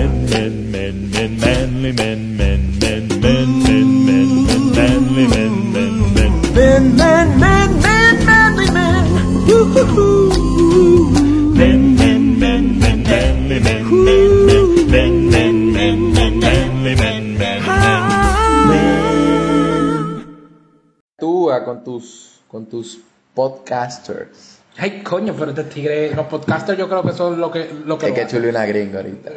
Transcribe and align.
Men, 0.00 0.24
men, 0.30 0.70
men, 0.72 1.10
men, 1.12 1.30
manly 1.40 1.92
men, 1.92 2.36
men, 2.36 2.60
men, 2.80 3.08
men, 3.20 3.60
men, 3.60 3.88
men, 4.06 4.28
men, 4.46 4.72
manly 4.72 5.26
men, 5.28 5.54
men, 5.74 5.94
men. 6.14 6.32
Men, 6.54 6.96
men, 6.96 7.28
men, 7.38 7.70
men, 7.84 8.24
manly 8.24 8.68
men. 8.72 9.04
Woo-hoo-hoo. 9.46 11.10
Men, 11.58 11.96
men, 12.00 12.38
men, 12.38 12.80
men, 12.80 13.02
manly 13.02 13.58
men, 13.60 13.82
men, 14.06 14.24
men, 14.88 15.30
men, 15.30 15.30
men, 15.30 15.72
men, 15.76 16.12
men, 16.14 16.32
manly 16.40 16.94
men, 16.96 17.24
men, 17.36 17.60
men. 18.70 18.88
Actúa 21.18 21.64
con 21.66 21.84
tus, 21.84 22.40
con 22.48 22.64
tus 22.64 22.98
podcasters. 23.34 24.49
Ay, 24.82 25.02
coño, 25.02 25.34
pero 25.38 25.50
este 25.50 25.64
tigre, 25.64 26.14
los 26.14 26.24
podcasters 26.26 26.78
yo 26.78 26.88
creo 26.88 27.02
que 27.02 27.12
son 27.12 27.38
lo 27.38 27.50
que 27.50 27.70
lo 27.84 27.98
que 27.98 28.06
Es 28.06 28.12
que 28.14 28.26
chule 28.26 28.48
una 28.48 28.64
gringa 28.64 29.00
ahorita. 29.00 29.30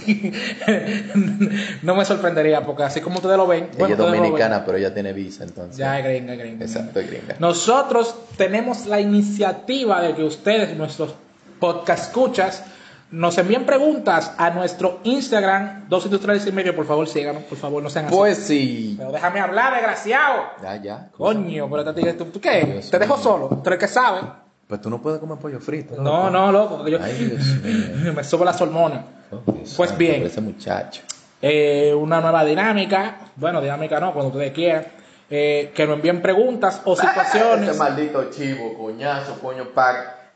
no 1.82 1.94
me 1.94 2.04
sorprendería 2.04 2.66
porque 2.66 2.82
así 2.82 3.00
como 3.00 3.16
ustedes 3.16 3.36
lo 3.36 3.46
ven, 3.46 3.70
ella 3.76 3.84
es 3.84 3.88
ven. 3.90 3.98
dominicana, 3.98 4.64
pero 4.64 4.78
ella 4.78 4.92
tiene 4.92 5.12
visa, 5.12 5.44
entonces. 5.44 5.76
Ya 5.76 5.96
es 5.98 6.04
gringa, 6.04 6.32
es 6.32 6.38
gringa. 6.40 6.64
Exacto, 6.64 6.98
es 6.98 7.06
gringa. 7.08 7.36
Nosotros 7.38 8.16
tenemos 8.36 8.86
la 8.86 9.00
iniciativa 9.00 10.02
de 10.02 10.14
que 10.16 10.24
ustedes, 10.24 10.76
nuestros 10.76 11.14
podcast 11.60 12.06
escuchas, 12.06 12.64
nos 13.12 13.38
envíen 13.38 13.66
preguntas 13.66 14.32
a 14.38 14.50
nuestro 14.50 14.98
Instagram, 15.04 15.88
dos 15.88 16.04
industriales 16.06 16.44
y 16.48 16.52
medio, 16.52 16.74
por 16.74 16.86
favor, 16.86 17.06
síganos, 17.08 17.44
por 17.44 17.58
favor, 17.58 17.80
no 17.80 17.90
sean 17.90 18.06
así. 18.06 18.16
Pues 18.16 18.38
sí. 18.38 18.94
Pero 18.98 19.12
déjame 19.12 19.38
hablar, 19.38 19.72
desgraciado. 19.72 20.42
Ya, 20.60 20.76
ya. 20.82 21.10
Coño, 21.16 21.68
pero 21.70 21.82
este 21.82 21.94
tigre, 21.94 22.12
¿tú, 22.14 22.24
tú 22.24 22.40
qué? 22.40 22.64
Dios 22.64 22.90
¿Te 22.90 22.98
dejo 22.98 23.14
mío. 23.14 23.22
solo? 23.22 23.48
¿Tú 23.62 23.68
eres 23.68 23.78
que 23.78 23.88
sabe? 23.88 24.20
Pues 24.70 24.80
tú 24.80 24.88
no 24.88 25.02
puedes 25.02 25.18
comer 25.18 25.36
pollo 25.36 25.58
frito. 25.58 26.00
No, 26.00 26.30
no, 26.30 26.52
loco, 26.52 26.76
porque 26.76 26.92
yo 26.92 26.98
Ay, 27.02 27.12
Dios 27.12 27.44
mío. 27.60 28.12
me 28.16 28.22
subo 28.22 28.44
las 28.44 28.60
hormonas. 28.60 29.04
Oh, 29.32 29.42
Pues 29.76 29.98
bien. 29.98 30.22
Ese 30.22 30.40
muchacho. 30.40 31.02
Eh, 31.42 31.92
una 31.92 32.20
nueva 32.20 32.44
dinámica, 32.44 33.16
bueno, 33.34 33.60
dinámica 33.60 33.98
no, 33.98 34.12
cuando 34.12 34.30
ustedes 34.30 34.52
quieran, 34.52 34.86
eh, 35.28 35.72
que 35.74 35.86
nos 35.88 35.96
envíen 35.96 36.22
preguntas 36.22 36.82
o 36.84 36.94
situaciones. 37.00 37.70
Ese 37.70 37.78
maldito 37.80 38.30
chivo, 38.30 38.78
coñazo, 38.78 39.40
coño, 39.40 39.64
pa, 39.74 39.92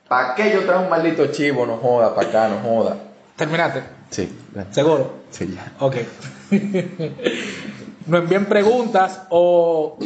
¿pa 0.08 0.34
qué 0.34 0.52
yo 0.52 0.64
traigo 0.64 0.82
un 0.82 0.90
maldito 0.90 1.28
chivo? 1.28 1.64
No 1.64 1.76
joda, 1.76 2.12
pa' 2.12 2.22
acá, 2.22 2.48
no 2.48 2.58
joda. 2.58 2.96
Terminaste, 3.36 3.84
Sí, 4.10 4.36
seguro. 4.72 5.12
Sí, 5.30 5.54
ya. 5.54 5.72
Ok. 5.78 5.96
nos 8.06 8.20
envíen 8.20 8.46
preguntas 8.46 9.22
o 9.28 9.96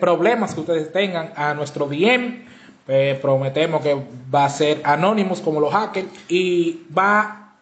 problemas 0.00 0.52
que 0.52 0.60
ustedes 0.62 0.92
tengan 0.92 1.32
a 1.36 1.54
nuestro 1.54 1.86
DM. 1.86 2.50
Eh, 2.88 3.18
prometemos 3.22 3.80
que 3.80 3.96
va 4.34 4.44
a 4.44 4.48
ser 4.50 4.80
anónimos 4.84 5.40
como 5.40 5.60
los 5.60 5.72
hackers 5.72 6.08
y 6.28 6.82
va, 6.96 7.52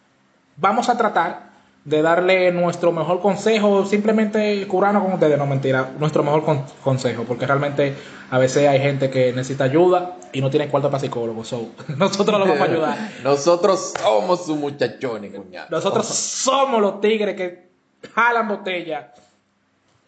vamos 0.56 0.88
a 0.88 0.96
tratar 0.96 1.50
de 1.84 2.02
darle 2.02 2.52
nuestro 2.52 2.92
mejor 2.92 3.20
consejo, 3.20 3.84
simplemente 3.86 4.66
curarnos 4.66 5.02
con 5.02 5.12
ustedes, 5.14 5.36
no 5.38 5.46
mentira, 5.46 5.90
nuestro 5.98 6.22
mejor 6.22 6.44
con- 6.44 6.64
consejo, 6.84 7.24
porque 7.24 7.46
realmente 7.46 7.94
a 8.30 8.38
veces 8.38 8.68
hay 8.68 8.78
gente 8.80 9.10
que 9.10 9.32
necesita 9.32 9.64
ayuda 9.64 10.16
y 10.32 10.40
no 10.40 10.50
tiene 10.50 10.68
cuarto 10.68 10.90
para 10.90 11.00
psicólogo, 11.00 11.42
so, 11.44 11.68
nosotros 11.96 12.38
los 12.38 12.48
vamos 12.48 12.60
a 12.68 12.70
ayudar. 12.72 12.98
Nosotros 13.24 13.94
somos 14.00 14.44
sus 14.46 14.56
muchachones, 14.58 15.34
coñazo. 15.34 15.68
Nosotros 15.70 16.06
somos 16.06 16.80
los 16.80 17.00
tigres 17.00 17.34
que 17.34 17.70
jalan 18.14 18.48
botella 18.48 19.12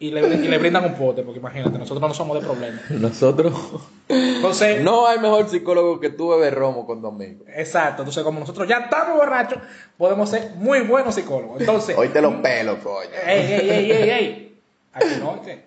y 0.03 0.11
le, 0.11 0.19
y 0.21 0.47
le 0.49 0.57
brindan 0.57 0.83
un 0.83 0.95
pote, 0.95 1.23
porque 1.23 1.39
imagínate, 1.39 1.77
nosotros 1.77 2.01
no 2.05 2.13
somos 2.13 2.37
de 2.41 2.45
problemas. 2.45 2.81
Nosotros. 2.91 3.53
Entonces, 4.09 4.83
No 4.83 5.07
hay 5.07 5.17
mejor 5.19 5.47
psicólogo 5.47 6.01
que 6.01 6.09
tú 6.09 6.27
beber 6.27 6.55
romo 6.55 6.85
con 6.85 7.01
dos 7.01 7.13
amigos. 7.13 7.47
exacto, 7.47 8.01
entonces 8.01 8.21
como 8.21 8.41
nosotros 8.41 8.67
ya 8.67 8.79
estamos 8.79 9.15
borrachos, 9.17 9.59
podemos 9.97 10.29
ser 10.29 10.55
muy 10.57 10.81
buenos 10.81 11.15
psicólogos. 11.15 11.61
Entonces, 11.61 11.97
Hoy 11.97 12.09
te 12.09 12.21
los 12.21 12.33
pelo, 12.35 12.77
coño. 12.83 13.09
ey, 13.25 13.39
ey, 13.53 13.69
ey, 13.69 13.91
ey, 13.91 14.09
ey, 14.09 14.61
aquí 14.91 15.07
no, 15.21 15.41
¿qué? 15.41 15.63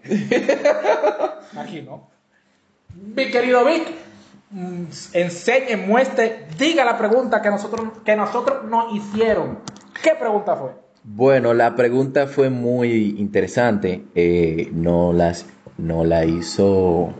aquí 1.58 1.80
no. 1.80 2.10
Mi 2.94 3.30
querido 3.30 3.64
Vic, 3.64 3.88
mm, 4.50 4.84
enseñe, 5.14 5.76
muestre, 5.78 6.46
diga 6.58 6.84
la 6.84 6.98
pregunta 6.98 7.40
que 7.40 7.48
nosotros, 7.48 7.86
que 8.04 8.14
nosotros 8.16 8.64
nos 8.64 8.94
hicieron. 8.94 9.60
¿Qué 10.02 10.10
pregunta 10.10 10.56
fue? 10.56 10.72
Bueno, 11.08 11.54
la 11.54 11.76
pregunta 11.76 12.26
fue 12.26 12.50
muy 12.50 13.14
interesante. 13.16 14.04
Eh, 14.16 14.70
no, 14.72 15.12
las, 15.12 15.46
no 15.78 16.04
la 16.04 16.24
hizo 16.24 17.14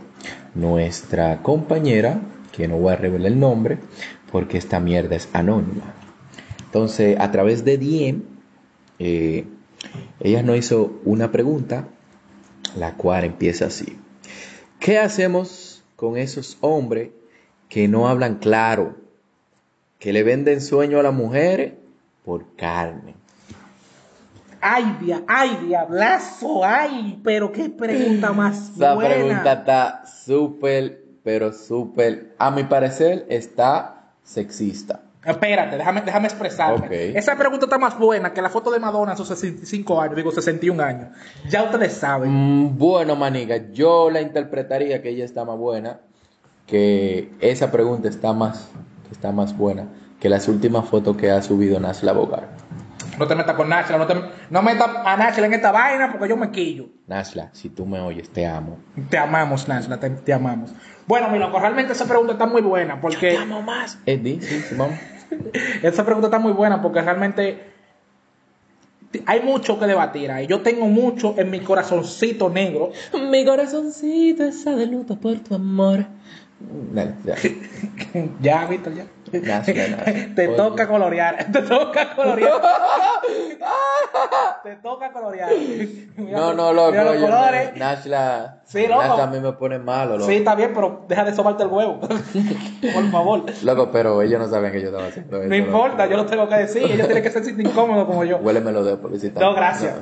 nuestra 0.55 1.41
compañera, 1.41 2.19
que 2.51 2.67
no 2.67 2.77
voy 2.79 2.91
a 2.91 2.97
revelar 2.97 3.31
el 3.31 3.39
nombre, 3.39 3.77
porque 4.29 4.57
esta 4.57 4.81
mierda 4.81 5.15
es 5.15 5.29
anónima. 5.31 5.93
Entonces, 6.65 7.17
a 7.17 7.31
través 7.31 7.63
de 7.63 7.77
DM, 7.77 8.23
eh, 8.99 9.45
ella 10.19 10.43
nos 10.43 10.57
hizo 10.57 10.99
una 11.05 11.31
pregunta, 11.31 11.87
la 12.75 12.95
cual 12.95 13.23
empieza 13.23 13.67
así. 13.67 13.97
¿Qué 14.81 14.99
hacemos 14.99 15.81
con 15.95 16.17
esos 16.17 16.57
hombres 16.59 17.11
que 17.69 17.87
no 17.87 18.09
hablan 18.09 18.35
claro, 18.35 18.97
que 19.97 20.11
le 20.11 20.23
venden 20.23 20.59
sueño 20.59 20.99
a 20.99 21.03
las 21.03 21.13
mujeres 21.13 21.71
por 22.25 22.53
carne? 22.57 23.15
Ay, 24.61 24.97
dia, 25.01 25.23
ay, 25.27 25.57
diablazo, 25.65 26.63
ay, 26.63 27.19
pero 27.23 27.51
qué 27.51 27.69
pregunta 27.69 28.31
más 28.33 28.71
Esa 28.75 28.93
buena. 28.93 29.09
pregunta 29.15 29.53
está 29.53 30.05
súper, 30.05 31.03
pero 31.23 31.53
súper, 31.53 32.35
a 32.37 32.51
mi 32.51 32.63
parecer, 32.63 33.25
está 33.29 34.11
sexista. 34.23 35.01
Espérate, 35.25 35.77
déjame, 35.77 36.01
déjame 36.01 36.27
expresarme. 36.27 36.85
Ok. 36.85 36.91
Esa 37.15 37.35
pregunta 37.35 37.65
está 37.65 37.77
más 37.77 37.99
buena 37.99 38.33
que 38.33 38.41
la 38.41 38.49
foto 38.49 38.71
de 38.71 38.79
Madonna 38.79 39.11
a 39.11 39.17
sus 39.17 39.27
65 39.27 39.99
años, 40.01 40.15
digo 40.15 40.31
61 40.31 40.81
años. 40.81 41.09
Ya 41.49 41.63
ustedes 41.63 41.93
saben. 41.93 42.31
Mm, 42.31 42.77
bueno, 42.77 43.15
maniga, 43.15 43.57
yo 43.73 44.09
la 44.09 44.21
interpretaría 44.21 45.01
que 45.01 45.09
ella 45.09 45.25
está 45.25 45.43
más 45.43 45.57
buena, 45.57 45.99
que 46.65 47.33
esa 47.41 47.71
pregunta 47.71 48.07
está 48.07 48.31
más, 48.31 48.69
está 49.11 49.31
más 49.31 49.57
buena 49.57 49.87
que 50.19 50.29
las 50.29 50.47
últimas 50.47 50.87
fotos 50.87 51.17
que 51.17 51.31
ha 51.31 51.41
subido 51.41 51.79
Nasla 51.79 52.13
Bogar. 52.13 52.47
No 53.17 53.27
te 53.27 53.35
metas 53.35 53.55
con 53.55 53.69
Nashla, 53.69 53.97
no, 53.97 54.05
te, 54.05 54.15
no 54.49 54.61
metas 54.61 54.89
a 55.05 55.17
Nashla 55.17 55.47
en 55.47 55.53
esta 55.53 55.71
vaina 55.71 56.11
porque 56.11 56.29
yo 56.29 56.37
me 56.37 56.51
quillo. 56.51 56.85
Nasla, 57.07 57.49
si 57.53 57.69
tú 57.69 57.85
me 57.85 57.99
oyes, 57.99 58.29
te 58.29 58.45
amo. 58.45 58.77
Te 59.09 59.17
amamos, 59.17 59.67
Nashla, 59.67 59.99
te, 59.99 60.09
te 60.09 60.33
amamos. 60.33 60.73
Bueno, 61.07 61.29
mi 61.29 61.39
loco, 61.39 61.59
realmente 61.59 61.93
esa 61.93 62.05
pregunta 62.05 62.33
está 62.33 62.45
muy 62.45 62.61
buena 62.61 63.01
porque... 63.01 63.31
Te 63.31 63.37
amo 63.37 63.61
más. 63.61 63.97
Eddie, 64.05 64.41
sí, 64.41 64.59
sí, 64.61 64.75
vamos. 64.75 64.99
Esa 65.83 66.05
pregunta 66.05 66.27
está 66.27 66.39
muy 66.39 66.53
buena 66.53 66.81
porque 66.81 67.01
realmente 67.01 67.73
hay 69.25 69.41
mucho 69.41 69.79
que 69.79 69.85
debatir 69.85 70.31
ahí. 70.31 70.47
Yo 70.47 70.61
tengo 70.61 70.87
mucho 70.87 71.35
en 71.37 71.49
mi 71.49 71.61
corazoncito 71.61 72.49
negro. 72.49 72.91
Mi 73.29 73.45
corazoncito 73.45 74.43
está 74.43 74.75
de 74.75 74.85
luto 74.87 75.17
por 75.17 75.39
tu 75.39 75.55
amor. 75.55 76.05
Dale, 76.59 77.13
ya. 77.23 77.35
ya, 78.41 78.65
Víctor, 78.65 78.93
ya. 78.95 79.05
Te 80.35 80.47
toca 80.55 80.87
colorear. 80.87 81.45
Te 81.51 81.61
toca 81.61 82.15
colorear. 82.15 82.61
Te 84.63 84.75
toca 84.77 85.11
colorear. 85.11 85.51
Mira 86.15 86.37
No, 86.37 86.53
no, 86.53 86.73
loco. 86.73 86.91
mira 86.91 87.03
los 87.03 87.15
yo 87.15 87.21
colores. 87.27 87.75
Nashla. 87.75 88.61
Sí, 88.65 88.87
loco. 88.87 89.01
Nashla 89.03 89.23
a 89.23 89.27
mí 89.27 89.39
me 89.39 89.51
pone 89.53 89.79
malo, 89.79 90.17
loco. 90.17 90.29
Sí, 90.29 90.37
está 90.37 90.55
bien, 90.55 90.71
pero 90.73 91.05
deja 91.07 91.25
de 91.25 91.35
sobarte 91.35 91.63
el 91.63 91.69
huevo. 91.69 91.99
Por 91.99 93.11
favor. 93.11 93.43
Loco, 93.63 93.91
pero 93.91 94.21
ellos 94.21 94.39
no 94.39 94.47
saben 94.47 94.71
que 94.71 94.81
yo 94.81 94.87
estaba 94.87 95.07
haciendo 95.07 95.39
eso. 95.41 95.49
No 95.49 95.55
importa, 95.55 96.07
yo 96.07 96.17
lo 96.17 96.25
tengo 96.25 96.47
que 96.49 96.55
decir. 96.55 96.83
Ellos 96.83 97.05
tienen 97.07 97.23
que 97.23 97.29
sentirse 97.31 97.61
incómodos 97.61 98.05
como 98.07 98.23
yo. 98.23 98.37
Huéleme 98.37 98.71
los 98.71 98.83
dedos, 98.85 98.99
publicita. 98.99 99.39
No, 99.41 99.53
gracias. 99.53 99.93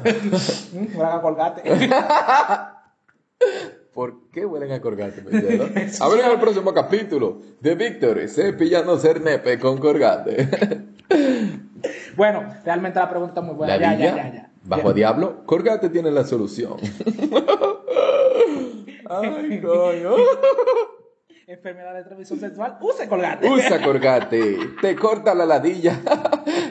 Mm, 0.71 0.97
Me 0.97 1.03
van 1.03 1.17
a 1.17 1.21
colgarte. 1.21 1.63
¿Por 4.35 4.41
qué 4.41 4.47
huelen 4.47 4.71
a 4.73 4.81
colgate, 4.81 5.21
mis 5.21 5.31
dedos? 5.31 5.69
A 6.01 6.09
ver 6.09 6.25
en 6.25 6.31
el 6.31 6.39
próximo 6.41 6.73
capítulo 6.73 7.41
de 7.61 7.73
Víctor 7.73 8.19
cepillando 8.27 8.99
ser 8.99 9.21
nepe 9.21 9.57
con 9.57 9.77
colgate. 9.77 10.49
Bueno, 12.17 12.43
realmente 12.63 12.97
la 12.97 13.09
pregunta 13.09 13.41
es 13.41 13.45
muy 13.45 13.55
buena. 13.55 13.77
Ya, 13.77 13.93
ya, 13.95 14.15
ya, 14.15 14.33
ya. 14.33 14.49
bajo 14.63 14.91
diablo, 14.91 15.43
colgate 15.45 15.89
tiene 15.89 16.09
la 16.09 16.23
solución. 16.23 16.77
Ay, 19.09 19.61
coño. 19.61 20.15
Enfermedad 21.45 21.93
de 21.93 22.03
transmisión 22.03 22.39
sexual, 22.39 22.77
use 22.81 23.07
colgate. 23.07 23.47
Usa 23.47 23.83
colgate, 23.83 24.57
te 24.81 24.95
corta 24.95 25.35
la 25.35 25.45
ladilla 25.45 25.99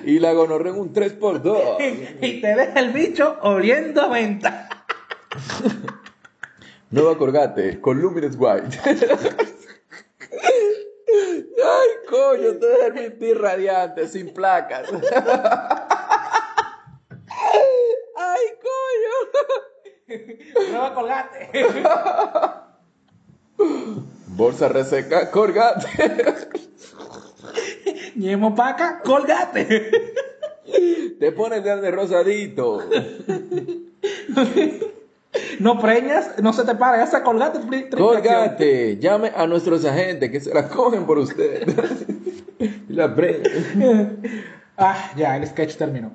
y 0.04 0.18
la 0.18 0.32
gonorrea 0.32 0.72
en 0.72 0.80
un 0.80 0.92
3x2. 0.92 2.18
y 2.20 2.40
te 2.40 2.56
deja 2.56 2.80
el 2.80 2.90
bicho 2.90 3.36
oliendo 3.42 4.02
a 4.02 4.08
venta. 4.08 4.68
Nueva 6.94 7.18
Colgate 7.18 7.80
con 7.80 8.00
Luminous 8.00 8.36
White. 8.38 8.78
Ay, 11.66 11.88
coño, 12.08 12.56
te 12.56 12.66
deja 12.66 12.90
mentir 12.94 13.40
radiante, 13.40 14.06
sin 14.06 14.32
placas. 14.32 14.88
Ay, 18.16 18.46
coño. 18.62 19.14
Nueva 20.70 20.94
colgate. 20.94 21.50
Bolsa 24.28 24.68
reseca, 24.68 25.32
Colgate. 25.32 25.88
Ñemo 28.14 28.54
paca, 28.54 29.00
colgate. 29.04 29.90
Te 31.18 31.32
pones 31.32 31.64
de 31.64 31.80
de 31.80 31.90
rosadito. 31.90 32.84
No 35.60 35.78
preñas, 35.80 36.30
no 36.42 36.52
se 36.52 36.64
te 36.64 36.74
para, 36.74 36.98
ya 36.98 37.06
se 37.06 37.22
colgate. 37.22 37.58
Colgate, 37.90 38.98
llame 38.98 39.32
a 39.34 39.46
nuestros 39.46 39.84
agentes 39.84 40.30
que 40.30 40.40
se 40.40 40.52
la 40.54 40.68
cogen 40.68 41.04
por 41.06 41.18
usted. 41.18 41.66
Y 42.88 42.92
la 42.94 43.14
pre- 43.14 43.42
Ah, 44.76 45.10
ya, 45.16 45.36
el 45.36 45.46
sketch 45.46 45.76
terminó. 45.76 46.12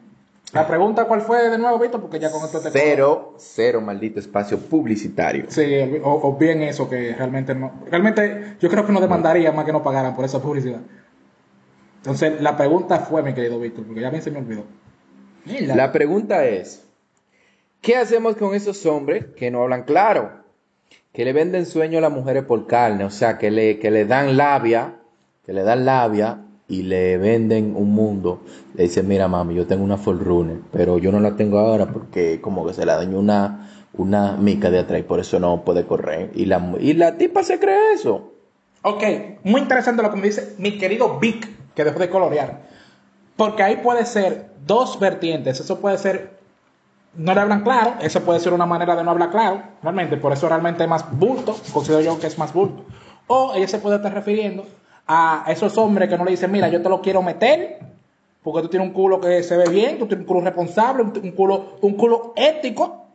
La 0.54 0.66
pregunta, 0.68 1.06
¿cuál 1.06 1.22
fue 1.22 1.50
de 1.50 1.58
nuevo, 1.60 1.78
Víctor? 1.78 2.02
Porque 2.02 2.18
ya 2.20 2.32
con 2.32 2.44
esto 2.44 2.60
te 2.60 2.72
Cero, 2.72 3.36
cero 3.38 3.82
maldito 3.82 4.20
espacio 4.20 4.58
publicitario. 4.58 5.46
Sí, 5.50 5.64
o, 6.04 6.28
o 6.28 6.38
bien 6.38 6.64
eso, 6.64 6.90
que 6.90 7.14
realmente 7.14 7.54
no. 7.54 7.72
Realmente, 7.92 8.56
yo 8.60 8.70
creo 8.70 8.86
que 8.86 8.92
no 8.92 9.00
demandaría 9.00 9.52
más 9.52 9.66
que 9.66 9.72
no 9.72 9.84
pagaran 9.84 10.16
por 10.16 10.26
esa 10.26 10.42
publicidad. 10.42 10.80
Entonces, 11.98 12.42
la 12.42 12.58
pregunta 12.58 13.00
fue, 13.00 13.22
mi 13.22 13.34
querido 13.34 13.60
Víctor, 13.60 13.86
porque 13.86 14.02
ya 14.02 14.10
mí 14.10 14.22
se 14.22 14.32
me 14.32 14.40
olvidó. 14.40 14.64
Mira. 15.46 15.76
La 15.76 15.92
pregunta 15.92 16.46
es, 16.46 16.84
¿qué 17.82 17.96
hacemos 17.96 18.36
con 18.36 18.56
esos 18.56 18.86
hombres 18.86 19.26
que 19.36 19.52
no 19.52 19.62
hablan 19.62 19.84
claro? 19.84 20.32
Que 21.14 21.26
le 21.26 21.34
venden 21.34 21.66
sueño 21.66 21.98
a 21.98 22.02
las 22.02 22.12
mujeres 22.12 22.44
por 22.44 22.68
carne, 22.68 23.04
o 23.04 23.10
sea, 23.10 23.38
que 23.38 23.52
le, 23.52 23.80
que 23.80 23.92
le 23.92 24.06
dan 24.06 24.38
labia, 24.38 24.96
que 25.46 25.54
le 25.54 25.64
dan 25.64 25.86
labia 25.86 26.46
y 26.68 26.84
le 26.84 27.18
venden 27.18 27.76
un 27.76 27.92
mundo. 27.92 28.42
Le 28.76 28.84
dicen, 28.84 29.08
mira 29.08 29.28
mami, 29.28 29.56
yo 29.56 29.66
tengo 29.66 29.84
una 29.84 29.98
Forerunner, 29.98 30.58
pero 30.72 30.98
yo 31.00 31.12
no 31.12 31.20
la 31.20 31.36
tengo 31.36 31.58
ahora 31.60 31.88
porque 31.88 32.40
como 32.42 32.66
que 32.66 32.74
se 32.74 32.86
la 32.86 32.96
dañó 32.96 33.20
una, 33.20 33.70
una 33.94 34.38
mica 34.38 34.70
de 34.70 34.80
atrás 34.80 35.00
y 35.00 35.04
por 35.04 35.20
eso 35.20 35.40
no 35.40 35.64
puede 35.64 35.86
correr. 35.86 36.32
Y 36.36 36.46
la, 36.46 36.76
y 36.80 36.94
la 36.94 37.18
tipa 37.18 37.44
se 37.44 37.60
cree 37.60 37.94
eso. 37.94 38.32
Ok, 38.82 39.04
muy 39.44 39.62
interesante 39.62 40.02
lo 40.02 40.10
que 40.10 40.18
me 40.18 40.28
dice 40.28 40.56
mi 40.58 40.78
querido 40.78 41.20
Vic, 41.20 41.50
que 41.76 41.84
dejó 41.84 42.00
de 42.00 42.10
colorear. 42.10 42.62
Porque 43.36 43.64
ahí 43.64 43.78
puede 43.78 44.06
ser 44.06 44.52
dos 44.66 45.00
vertientes. 45.00 45.60
Eso 45.60 45.80
puede 45.80 45.98
ser, 45.98 46.39
no 47.16 47.34
le 47.34 47.42
hablan 47.42 47.64
claro, 47.64 47.96
eso 48.02 48.22
puede 48.22 48.40
ser 48.40 48.54
una 48.54 48.66
manera 48.66 48.96
de 48.96 49.04
no 49.04 49.12
hablar 49.12 49.32
claro, 49.32 49.64
realmente. 49.82 50.18
Por 50.18 50.32
eso 50.34 50.48
realmente 50.48 50.84
es 50.84 50.90
más 50.90 51.06
bulto, 51.18 51.56
considero 51.74 52.02
yo 52.02 52.20
que 52.20 52.28
es 52.28 52.38
más 52.38 52.54
bulto. 52.54 52.86
O 53.28 53.54
ella 53.56 53.68
se 53.68 53.80
puede 53.80 53.98
estar 53.98 54.14
refiriendo 54.14 54.66
a 55.08 55.44
esos 55.48 55.78
hombres 55.78 56.10
que 56.10 56.18
no 56.18 56.26
le 56.26 56.32
dicen, 56.32 56.52
mira, 56.52 56.70
yo 56.70 56.82
te 56.82 56.90
lo 56.90 57.02
quiero 57.02 57.22
meter, 57.22 57.80
porque 58.44 58.62
tú 58.62 58.70
tienes 58.70 58.88
un 58.88 58.94
culo 58.94 59.20
que 59.20 59.44
se 59.44 59.58
ve 59.58 59.70
bien, 59.70 59.98
tú 59.98 60.08
tienes 60.08 60.24
un 60.24 60.28
culo 60.28 60.42
responsable, 60.42 61.04
un, 61.04 61.32
culo, 61.32 61.78
un 61.82 61.94
culo 61.96 62.34
ético, 62.36 63.08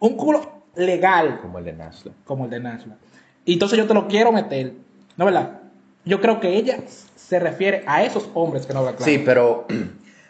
un 0.00 0.16
culo 0.16 0.40
legal 0.74 1.40
Como 1.40 1.58
el 1.58 1.64
de 1.64 1.72
Nashla. 1.72 2.12
como 2.24 2.44
el 2.44 2.50
de 2.50 2.60
Nashla. 2.60 2.96
Y 3.44 3.54
entonces 3.54 3.78
yo 3.78 3.86
te 3.86 3.94
lo 3.94 4.08
quiero 4.08 4.32
meter. 4.32 4.74
¿No 5.16 5.24
verdad? 5.24 5.60
Yo 6.04 6.20
creo 6.20 6.40
que 6.40 6.56
ella 6.56 6.78
se 6.86 7.38
refiere 7.38 7.82
a 7.86 8.02
esos 8.02 8.28
hombres 8.34 8.66
que 8.66 8.74
no 8.74 8.80
hablan 8.80 8.96
claro. 8.96 9.10
Sí, 9.10 9.22
pero 9.24 9.66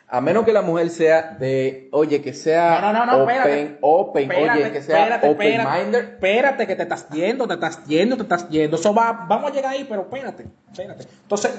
a 0.09 0.21
menos 0.21 0.45
que 0.45 0.53
la 0.53 0.63
mujer 0.63 0.89
sea 0.91 1.37
de, 1.39 1.89
oye, 1.93 2.23
que 2.23 2.33
sea 2.33 2.81
No, 2.81 2.93
no, 2.93 3.07
no, 3.07 3.23
open, 3.25 3.37
espérate. 3.37 3.79
open, 3.81 4.31
Espérate, 4.31 4.63
oye, 4.63 4.73
que 4.73 4.83
sea 4.83 4.99
espérate, 5.01 5.29
open 5.29 5.49
espérate. 5.53 5.79
minded. 5.85 5.99
Espérate 5.99 6.67
que 6.69 6.77
te 6.77 6.83
estás 6.85 7.09
yendo, 7.11 7.49
te 7.49 7.55
estás 7.55 7.85
yendo, 7.87 8.17
te 8.17 8.23
estás 8.23 8.49
yendo. 8.49 8.77
Eso 8.77 8.95
va, 8.95 9.25
vamos 9.29 9.51
a 9.51 9.55
llegar 9.55 9.73
ahí, 9.73 9.85
pero 9.89 10.03
espérate, 10.03 10.47
espérate. 10.71 11.07
Entonces, 11.23 11.53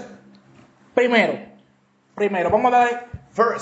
primero, 0.94 1.34
primero, 2.16 2.50
vamos 2.50 2.74
a 2.74 2.78
dar 2.78 3.08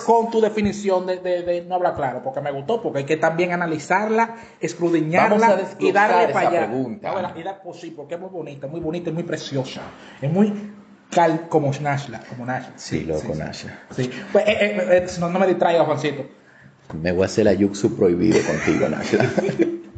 con 0.05 0.29
tu 0.31 0.39
definición 0.39 1.05
de, 1.05 1.17
de- 1.17 1.41
de 1.43 1.61
no 1.65 1.75
hablar 1.75 1.95
claro, 1.95 2.21
porque 2.23 2.39
me 2.39 2.49
gustó, 2.51 2.81
porque 2.81 2.99
hay 2.99 3.03
que 3.05 3.17
también 3.17 3.51
analizarla, 3.51 4.35
escudriñarla 4.61 5.57
y 5.79 5.91
darle 5.91 6.31
para 6.31 6.47
allá. 6.49 6.59
pregunta. 6.67 7.33
Y 7.35 7.43
dar- 7.43 7.61
pues 7.61 7.79
sí, 7.81 7.91
porque 7.91 8.15
es 8.15 8.21
muy 8.21 8.29
bonita, 8.29 8.67
muy 8.67 8.79
bonita, 8.79 9.09
es 9.09 9.13
muy 9.13 9.23
preciosa. 9.23 9.81
Es 10.21 10.31
muy 10.31 10.73
cal, 11.15 11.47
como 11.47 11.71
Nashla, 11.71 12.19
como 12.29 12.45
Nashla. 12.45 12.73
Sí, 12.75 13.05
loco, 13.05 13.33
sí. 13.33 13.39
Nashla. 13.39 13.79
Sí. 13.95 14.11
Pues, 14.33 14.45
eh, 14.45 14.57
eh, 14.59 14.87
eh, 14.91 15.07
no, 15.19 15.29
no 15.29 15.39
me 15.39 15.47
distraiga, 15.47 15.85
Juancito. 15.85 16.25
Me 17.01 17.13
voy 17.13 17.23
a 17.23 17.25
hacer 17.25 17.45
la 17.45 17.53
yuxu 17.53 17.95
prohibido 17.95 18.37
contigo, 18.45 18.89
Nashla. 18.89 19.31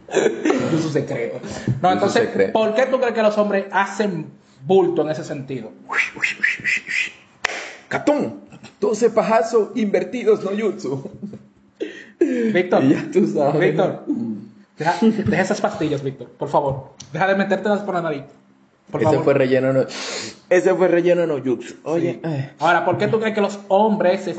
Es 0.09 0.81
su 0.81 0.89
secreto. 0.89 1.39
No, 1.81 1.89
Es 1.89 1.93
entonces. 1.95 2.51
¿por 2.51 2.73
qué 2.75 2.85
tú 2.85 2.97
crees 2.99 3.13
que 3.13 3.21
los 3.21 3.37
hombres 3.37 3.65
hacen 3.71 4.27
bulto 4.65 5.01
en 5.01 5.09
ese 5.09 5.23
sentido? 5.23 5.71
Catún, 7.87 8.41
12 8.79 9.09
pajazos 9.09 9.69
invertidos 9.75 10.43
no 10.43 10.51
jutsu. 10.51 11.09
Víctor, 12.19 12.83
Y 12.83 12.89
ya 12.93 13.05
tú 13.11 13.27
sabes. 13.27 13.59
Víctor, 13.59 14.05
deja, 14.77 14.95
deja 15.01 15.41
esas 15.41 15.61
pastillas, 15.61 16.03
Víctor, 16.03 16.29
por 16.37 16.49
favor. 16.49 16.93
Deja 17.11 17.27
de 17.27 17.35
metértelas 17.35 17.81
por 17.81 17.95
la 17.95 18.01
nariz. 18.01 18.23
Por 18.92 19.01
Ese 19.01 19.10
favor. 19.10 19.24
fue 19.25 19.34
relleno 19.34 19.74
no, 19.74 19.86
ese 20.50 20.74
fue 20.74 20.88
relleno 20.88 21.28
no 21.28 21.44
jutsu. 21.44 21.75
Oye, 21.84 22.22
Ahora, 22.60 22.86
¿por 22.86 22.98
qué 22.98 23.07
tú 23.07 23.19
crees 23.19 23.36
que 23.36 23.42
los 23.42 23.60
hombres 23.68 24.30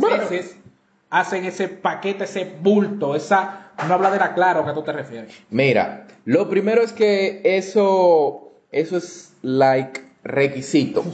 hacen 1.11 1.45
ese 1.45 1.69
paquete, 1.69 2.25
ese 2.25 2.57
bulto, 2.63 3.15
esa 3.15 3.73
no 3.87 3.95
habladera 3.95 4.35
claro 4.35 4.65
que 4.65 4.73
tú 4.73 4.83
te 4.83 4.93
refieres? 4.93 5.35
mira, 5.51 6.07
lo 6.25 6.49
primero 6.49 6.83
es 6.83 6.93
que 6.93 7.41
eso, 7.45 8.53
eso 8.73 8.97
es 8.97 9.33
like 9.43 10.01
requisito. 10.25 11.05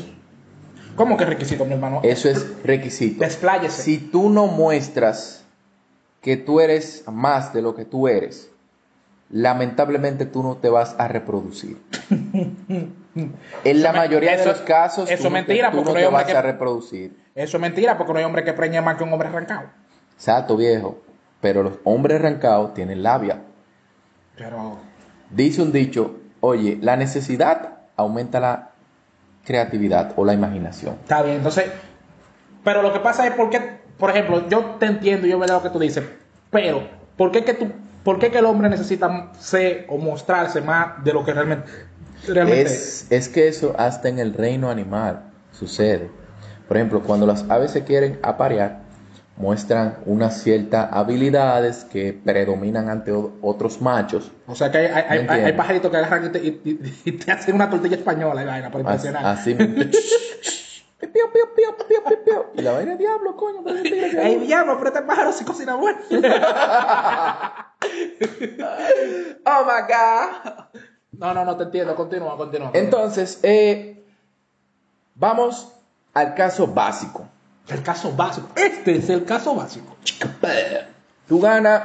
¿Cómo 0.97 1.17
que 1.17 1.25
requisito, 1.25 1.65
mi 1.65 1.73
hermano? 1.75 2.01
Eso 2.05 2.29
es 2.29 2.63
requisito. 2.63 3.25
Despláyese. 3.25 3.83
Si 3.83 3.99
tú 3.99 4.29
no 4.31 4.47
muestras 4.47 5.45
que 6.21 6.37
tú 6.37 6.61
eres 6.61 7.03
más 7.11 7.53
de 7.53 7.63
lo 7.63 7.75
que 7.75 7.85
tú 7.85 8.07
eres, 8.07 8.49
lamentablemente 9.31 10.27
tú 10.27 10.43
no 10.43 10.57
te 10.57 10.69
vas 10.69 10.95
a 10.99 11.09
reproducir. 11.09 11.79
En 13.65 13.83
la 13.83 13.93
mayoría 13.93 14.37
de 14.37 14.45
los 14.47 14.61
casos, 14.61 15.09
eso 15.11 15.25
tú 15.25 15.31
no 15.31 15.37
es 15.39 15.47
mentira, 15.47 15.71
te, 15.71 15.77
tú 15.77 15.85
porque 15.85 15.89
no 15.89 15.93
no 15.93 15.99
hay 15.99 16.03
te 16.03 16.09
hombre 16.09 16.23
vas 16.25 16.33
que- 16.33 16.37
a 16.39 16.43
reproducir. 16.43 17.25
Eso 17.35 17.57
es 17.57 17.61
mentira, 17.61 17.97
porque 17.97 18.13
no 18.13 18.19
hay 18.19 18.25
hombre 18.25 18.45
que 18.45 18.53
preñe 18.53 18.81
más 18.81 18.97
que 18.97 19.05
un 19.05 19.13
hombre 19.13 19.29
arrancado. 19.29 19.69
Exacto, 20.15 20.57
viejo. 20.57 21.01
Pero 21.41 21.63
los 21.63 21.75
hombres 21.85 22.21
arrancados 22.21 22.75
tienen 22.75 23.03
labia. 23.03 23.39
Pero 24.37 24.79
Dice 25.31 25.63
un 25.63 25.73
dicho, 25.73 26.17
oye, 26.41 26.79
la 26.81 26.97
necesidad 26.97 27.79
aumenta 27.97 28.39
la 28.41 28.71
creatividad 29.45 30.13
o 30.17 30.25
la 30.25 30.33
imaginación. 30.35 30.95
Está 31.03 31.23
bien, 31.23 31.39
entonces, 31.39 31.67
pero 32.63 32.83
lo 32.83 32.93
que 32.93 33.01
pasa 33.01 33.27
es 33.27 33.33
porque, 33.35 33.61
por 33.99 34.11
ejemplo, 34.11 34.49
yo 34.49 34.77
te 34.79 34.87
entiendo, 34.87 35.27
yo 35.27 35.39
veo 35.39 35.49
lo 35.49 35.63
que 35.63 35.71
tú 35.71 35.79
dices, 35.79 36.05
pero 36.51 36.83
¿por 37.17 37.31
qué 37.33 37.45
que 37.45 37.55
tú, 37.55 37.67
por 38.05 38.19
qué 38.19 38.31
que 38.31 38.39
el 38.39 38.45
hombre 38.47 38.69
necesita 38.69 39.33
ser 39.39 39.87
o 39.89 39.99
mostrarse 39.99 40.61
más 40.61 41.03
de 41.03 41.13
lo 41.13 41.25
que 41.25 41.33
realmente, 41.33 41.71
realmente 42.27 42.63
es? 42.63 42.73
Es, 42.73 43.13
es 43.13 43.29
que 43.29 43.49
eso 43.49 43.75
hasta 43.79 44.09
en 44.09 44.19
el 44.19 44.35
reino 44.35 44.71
animal 44.71 45.25
sucede. 45.53 46.11
Por 46.69 46.77
ejemplo, 46.77 47.03
cuando 47.03 47.27
las 47.27 47.45
aves 47.51 47.73
se 47.73 47.85
quieren 47.85 48.19
aparear, 48.23 48.81
muestran 49.37 49.97
unas 50.07 50.41
ciertas 50.43 50.89
habilidades 50.93 51.85
que 51.85 52.13
predominan 52.13 52.89
ante 52.89 53.11
otros 53.43 53.81
machos. 53.83 54.31
O 54.47 54.55
sea 54.55 54.71
que 54.71 54.79
hay, 54.79 54.87
hay, 55.09 55.27
hay- 55.29 55.41
hay 55.41 55.53
pajaritos 55.55 55.91
que 55.91 55.97
agarran 55.97 56.27
y 56.27 56.29
te, 56.29 56.39
y- 56.39 56.61
y- 56.65 56.95
y 57.05 57.13
te 57.13 57.33
hacen 57.33 57.55
una 57.57 57.69
tortilla 57.69 57.97
española 57.97 58.43
y 58.43 58.47
vaina 58.47 58.71
para 58.71 58.89
Así, 58.91 59.09
impresionar. 59.09 59.27
así 59.27 59.55
Pío, 59.55 59.67
pío, 61.09 61.33
pío, 61.33 61.55
pío, 61.55 61.77
pío, 61.77 62.05
pío, 62.05 62.25
pío. 62.25 62.47
Y 62.55 62.63
la 62.63 62.73
vaina 62.73 62.97
diablo, 62.97 63.37
coño. 63.37 63.63
Ey, 63.67 64.39
diablo, 64.41 64.77
pero 64.79 64.89
este 64.89 65.03
pájaro 65.03 65.33
sí 65.33 65.45
cocina 65.45 65.75
bueno. 65.75 65.99
Oh 69.47 69.65
my 69.65 69.83
God. 69.87 70.81
No, 71.19 71.35
no, 71.35 71.45
no 71.45 71.57
te 71.57 71.65
entiendo, 71.65 71.95
continúa, 71.95 72.37
continúa. 72.37 72.71
Entonces, 72.73 73.41
eh, 73.43 74.03
vamos 75.15 75.69
al 76.15 76.35
caso 76.35 76.67
básico. 76.67 77.29
el 77.69 77.83
caso 77.83 78.13
básico, 78.13 78.49
este 78.57 78.97
es 78.97 79.11
el 79.11 79.25
caso 79.25 79.55
básico. 79.55 79.97
Tú 81.29 81.41
ganas 81.41 81.83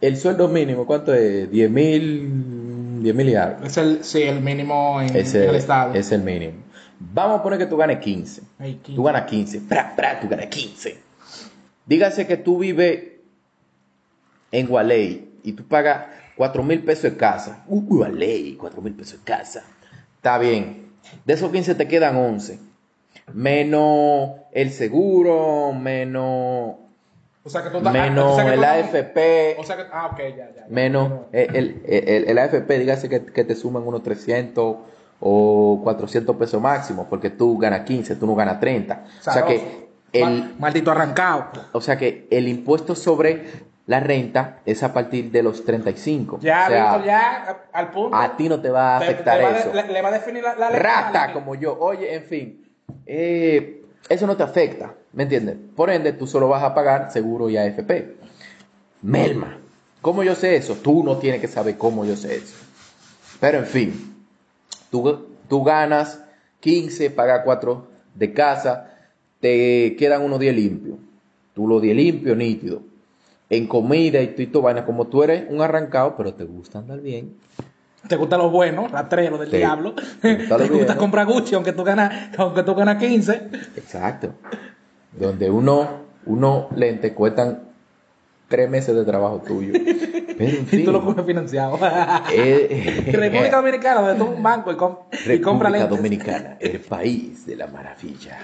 el 0.00 0.16
sueldo 0.16 0.48
mínimo, 0.48 0.86
¿cuánto 0.86 1.14
es? 1.14 1.50
10 1.50 1.70
mil, 1.70 3.02
10 3.02 3.14
mil 3.14 3.28
y 3.28 3.34
algo. 3.34 3.64
Es 3.64 3.76
el, 3.76 4.04
sí, 4.04 4.22
el 4.22 4.40
mínimo 4.40 5.00
en 5.00 5.14
el 5.16 5.54
estado. 5.54 5.94
es 5.94 6.12
el 6.12 6.22
mínimo. 6.22 6.62
Vamos 6.98 7.40
a 7.40 7.42
poner 7.42 7.58
que 7.58 7.66
tú 7.66 7.76
ganes 7.76 7.98
15. 7.98 8.42
Ey, 8.60 8.74
quince. 8.76 8.96
Tú 8.96 9.02
ganas 9.02 9.22
15. 9.24 9.60
Pra, 9.62 9.94
pra, 9.96 10.20
tú 10.20 10.28
ganas 10.28 10.46
15. 10.46 10.98
Dígase 11.86 12.26
que 12.26 12.36
tú 12.36 12.58
vives 12.58 13.02
en 14.52 14.66
Gualey 14.66 15.38
y 15.42 15.52
tú 15.52 15.64
pagas 15.66 16.06
4 16.36 16.62
mil 16.62 16.82
pesos 16.82 17.04
de 17.04 17.16
casa. 17.16 17.64
Uh, 17.66 17.82
Gualey, 17.82 18.56
4 18.56 18.80
mil 18.82 18.94
pesos 18.94 19.18
de 19.18 19.24
casa. 19.24 19.64
Está 20.16 20.38
bien. 20.38 20.88
De 21.24 21.34
esos 21.34 21.50
15 21.52 21.74
te 21.74 21.86
quedan 21.88 22.16
11. 22.16 22.58
Menos 23.32 24.30
el 24.52 24.70
seguro, 24.70 25.72
menos, 25.72 26.76
O 27.42 27.50
sea 27.50 27.62
que 27.62 27.70
tú 27.70 27.78
estás- 27.78 27.92
menos 27.92 28.32
o 28.32 28.36
sea 28.36 28.44
que 28.46 28.54
el 28.54 28.64
AFP. 28.64 29.56
O 29.58 29.64
sea 29.64 29.76
que, 29.76 29.82
ah, 29.92 30.10
ok, 30.12 30.18
ya, 30.18 30.28
ya. 30.36 30.54
ya. 30.56 30.66
Menos 30.68 31.12
el, 31.32 31.56
el, 31.56 31.82
el- 31.86 32.24
el 32.28 32.38
AFP, 32.38 32.78
dígase 32.78 33.08
que, 33.08 33.24
que 33.24 33.44
te 33.44 33.54
suman 33.54 33.82
unos 33.86 34.02
300 34.02 34.76
o 35.26 35.80
400 35.82 36.36
pesos 36.36 36.60
máximo, 36.60 37.06
porque 37.08 37.30
tú 37.30 37.56
ganas 37.56 37.80
15, 37.80 38.16
tú 38.16 38.26
no 38.26 38.34
ganas 38.34 38.60
30. 38.60 39.04
O 39.20 39.22
sea 39.32 39.44
que 39.46 39.88
el, 40.12 40.22
Ma- 40.24 40.50
maldito 40.58 40.90
arrancado. 40.90 41.46
o 41.72 41.80
sea 41.80 41.96
que 41.96 42.28
el 42.30 42.46
impuesto 42.46 42.94
sobre 42.94 43.74
la 43.86 44.00
renta 44.00 44.60
es 44.66 44.82
a 44.82 44.92
partir 44.92 45.30
de 45.30 45.42
los 45.42 45.64
35. 45.64 46.40
Ya, 46.42 46.64
o 46.66 46.68
sea, 46.70 46.82
Víctor, 46.92 47.04
ya, 47.06 47.62
al 47.72 47.90
punto. 47.90 48.16
a 48.16 48.36
ti 48.36 48.48
no 48.50 48.60
te 48.60 48.68
va 48.70 48.94
a 48.94 48.98
afectar 48.98 49.38
te 49.38 49.42
va 49.44 49.48
a 49.48 49.52
de- 49.54 49.60
eso. 49.60 49.72
le, 49.74 49.88
le 49.92 50.02
va 50.02 50.08
a 50.08 50.12
definir 50.12 50.42
la, 50.42 50.54
la 50.56 50.68
Rata 50.70 51.28
la- 51.28 51.32
como 51.32 51.54
yo. 51.54 51.76
Oye, 51.80 52.14
en 52.14 52.22
fin. 52.24 52.66
eh, 53.06 53.82
eso 54.10 54.26
no 54.26 54.36
te 54.36 54.42
afecta, 54.42 54.94
¿me 55.14 55.22
entiendes? 55.22 55.56
Por 55.74 55.88
ende, 55.90 56.12
tú 56.12 56.26
solo 56.26 56.48
vas 56.48 56.62
a 56.62 56.74
pagar 56.74 57.10
seguro 57.10 57.48
y 57.48 57.56
AFP. 57.56 58.16
Melma, 59.02 59.58
¿cómo 60.00 60.22
yo 60.22 60.34
sé 60.34 60.56
eso? 60.56 60.74
Tú 60.76 61.02
no 61.02 61.16
tienes 61.18 61.40
que 61.40 61.48
saber 61.48 61.76
cómo 61.78 62.04
yo 62.04 62.14
sé 62.16 62.36
eso. 62.36 62.56
Pero 63.40 63.58
en 63.58 63.66
fin, 63.66 64.13
tú, 64.94 65.26
tú 65.48 65.64
ganas 65.64 66.22
15, 66.60 67.10
pagas 67.10 67.42
4 67.44 67.86
de 68.14 68.32
casa, 68.32 68.90
te 69.40 69.96
quedan 69.98 70.22
unos 70.22 70.38
10 70.38 70.54
limpios. 70.54 70.98
Tú 71.52 71.66
los 71.66 71.82
10 71.82 71.96
limpios, 71.96 72.36
nítido. 72.36 72.82
En 73.50 73.66
comida 73.66 74.22
y 74.22 74.28
tú 74.28 74.42
y 74.42 74.46
tu 74.46 74.62
vaina, 74.62 74.84
como 74.84 75.06
tú 75.08 75.22
eres 75.24 75.44
un 75.50 75.60
arrancado, 75.60 76.14
pero 76.16 76.32
te 76.32 76.44
gusta 76.44 76.78
andar 76.78 77.00
bien. 77.00 77.34
Te 78.08 78.16
gusta 78.16 78.38
lo 78.38 78.50
bueno, 78.50 78.86
rastrero 78.88 79.36
del 79.38 79.50
diablo. 79.50 79.94
Te 80.20 80.68
gusta 80.68 80.96
comprar 80.98 81.26
Gucci 81.26 81.54
aunque 81.54 81.72
tú 81.72 81.82
ganas, 81.82 82.30
aunque 82.38 82.62
tú 82.62 82.74
ganas 82.74 82.96
15. 82.96 83.32
Exacto. 83.76 84.34
Donde 85.12 85.50
uno, 85.50 85.88
uno 86.26 86.68
lente 86.76 87.14
cuestan 87.14 87.73
tres 88.48 88.68
meses 88.70 88.94
de 88.94 89.04
trabajo 89.04 89.42
tuyo. 89.46 89.72
Pero 90.36 90.50
en 90.50 90.62
Y 90.62 90.66
fin. 90.66 90.84
tú 90.84 90.92
lo 90.92 91.04
coges 91.04 91.24
financiado. 91.24 91.78
eh, 92.32 93.04
República 93.12 93.56
Dominicana, 93.56 94.00
donde 94.00 94.14
tú 94.18 94.24
vas 94.24 94.32
a 94.34 94.36
un 94.36 94.42
banco 94.42 94.72
y, 94.72 94.76
com- 94.76 94.96
y 95.26 95.40
compras 95.40 95.72
República. 95.72 95.96
Dominicana, 95.96 96.56
el 96.60 96.80
país 96.80 97.46
de 97.46 97.56
la 97.56 97.66
maravilla. 97.68 98.38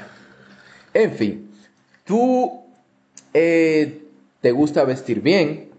En 0.95 1.13
fin, 1.13 1.51
tú 2.05 2.63
eh, 3.35 4.03
te 4.41 4.51
gusta 4.53 4.85
vestir 4.85 5.21
bien, 5.21 5.71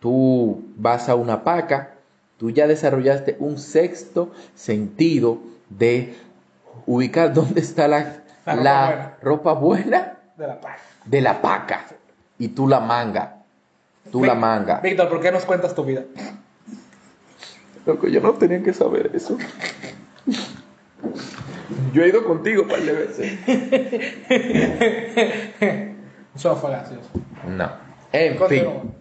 tú 0.00 0.64
vas 0.76 1.08
a 1.08 1.14
una 1.14 1.42
paca, 1.44 1.94
tú 2.38 2.50
ya 2.50 2.66
desarrollaste 2.66 3.36
un 3.38 3.58
sexto 3.58 4.32
sentido 4.54 5.38
de 5.70 6.14
ubicar 6.86 7.32
dónde 7.32 7.60
está 7.60 7.88
la, 7.88 8.22
La 8.46 9.16
ropa 9.22 9.52
buena. 9.52 9.52
ropa 9.52 9.52
buena 9.54 10.18
De 10.36 10.46
la 10.46 10.60
paz. 10.60 10.80
de 11.04 11.20
la 11.20 11.40
paca 11.40 11.86
y 12.38 12.48
tú 12.48 12.68
la 12.68 12.80
manga. 12.80 13.42
Tú 14.10 14.24
la 14.24 14.34
manga. 14.34 14.80
Víctor, 14.80 15.08
¿por 15.08 15.20
qué 15.20 15.32
nos 15.32 15.44
cuentas 15.44 15.74
tu 15.74 15.84
vida? 15.84 16.02
Loco, 17.86 18.06
yo 18.08 18.20
no 18.20 18.32
tenía 18.34 18.62
que 18.62 18.72
saber 18.72 19.10
eso. 19.14 19.36
Yo 21.92 22.02
he 22.02 22.08
ido 22.08 22.24
contigo 22.24 22.62
un 22.62 22.68
par 22.68 22.80
de 22.80 22.92
veces. 22.92 23.38
Eso 26.34 26.56
fue 26.56 26.70
gracioso. 26.70 27.08
No. 27.46 27.70
En 28.12 28.36
Continúa. 28.36 28.80
fin. 28.80 28.94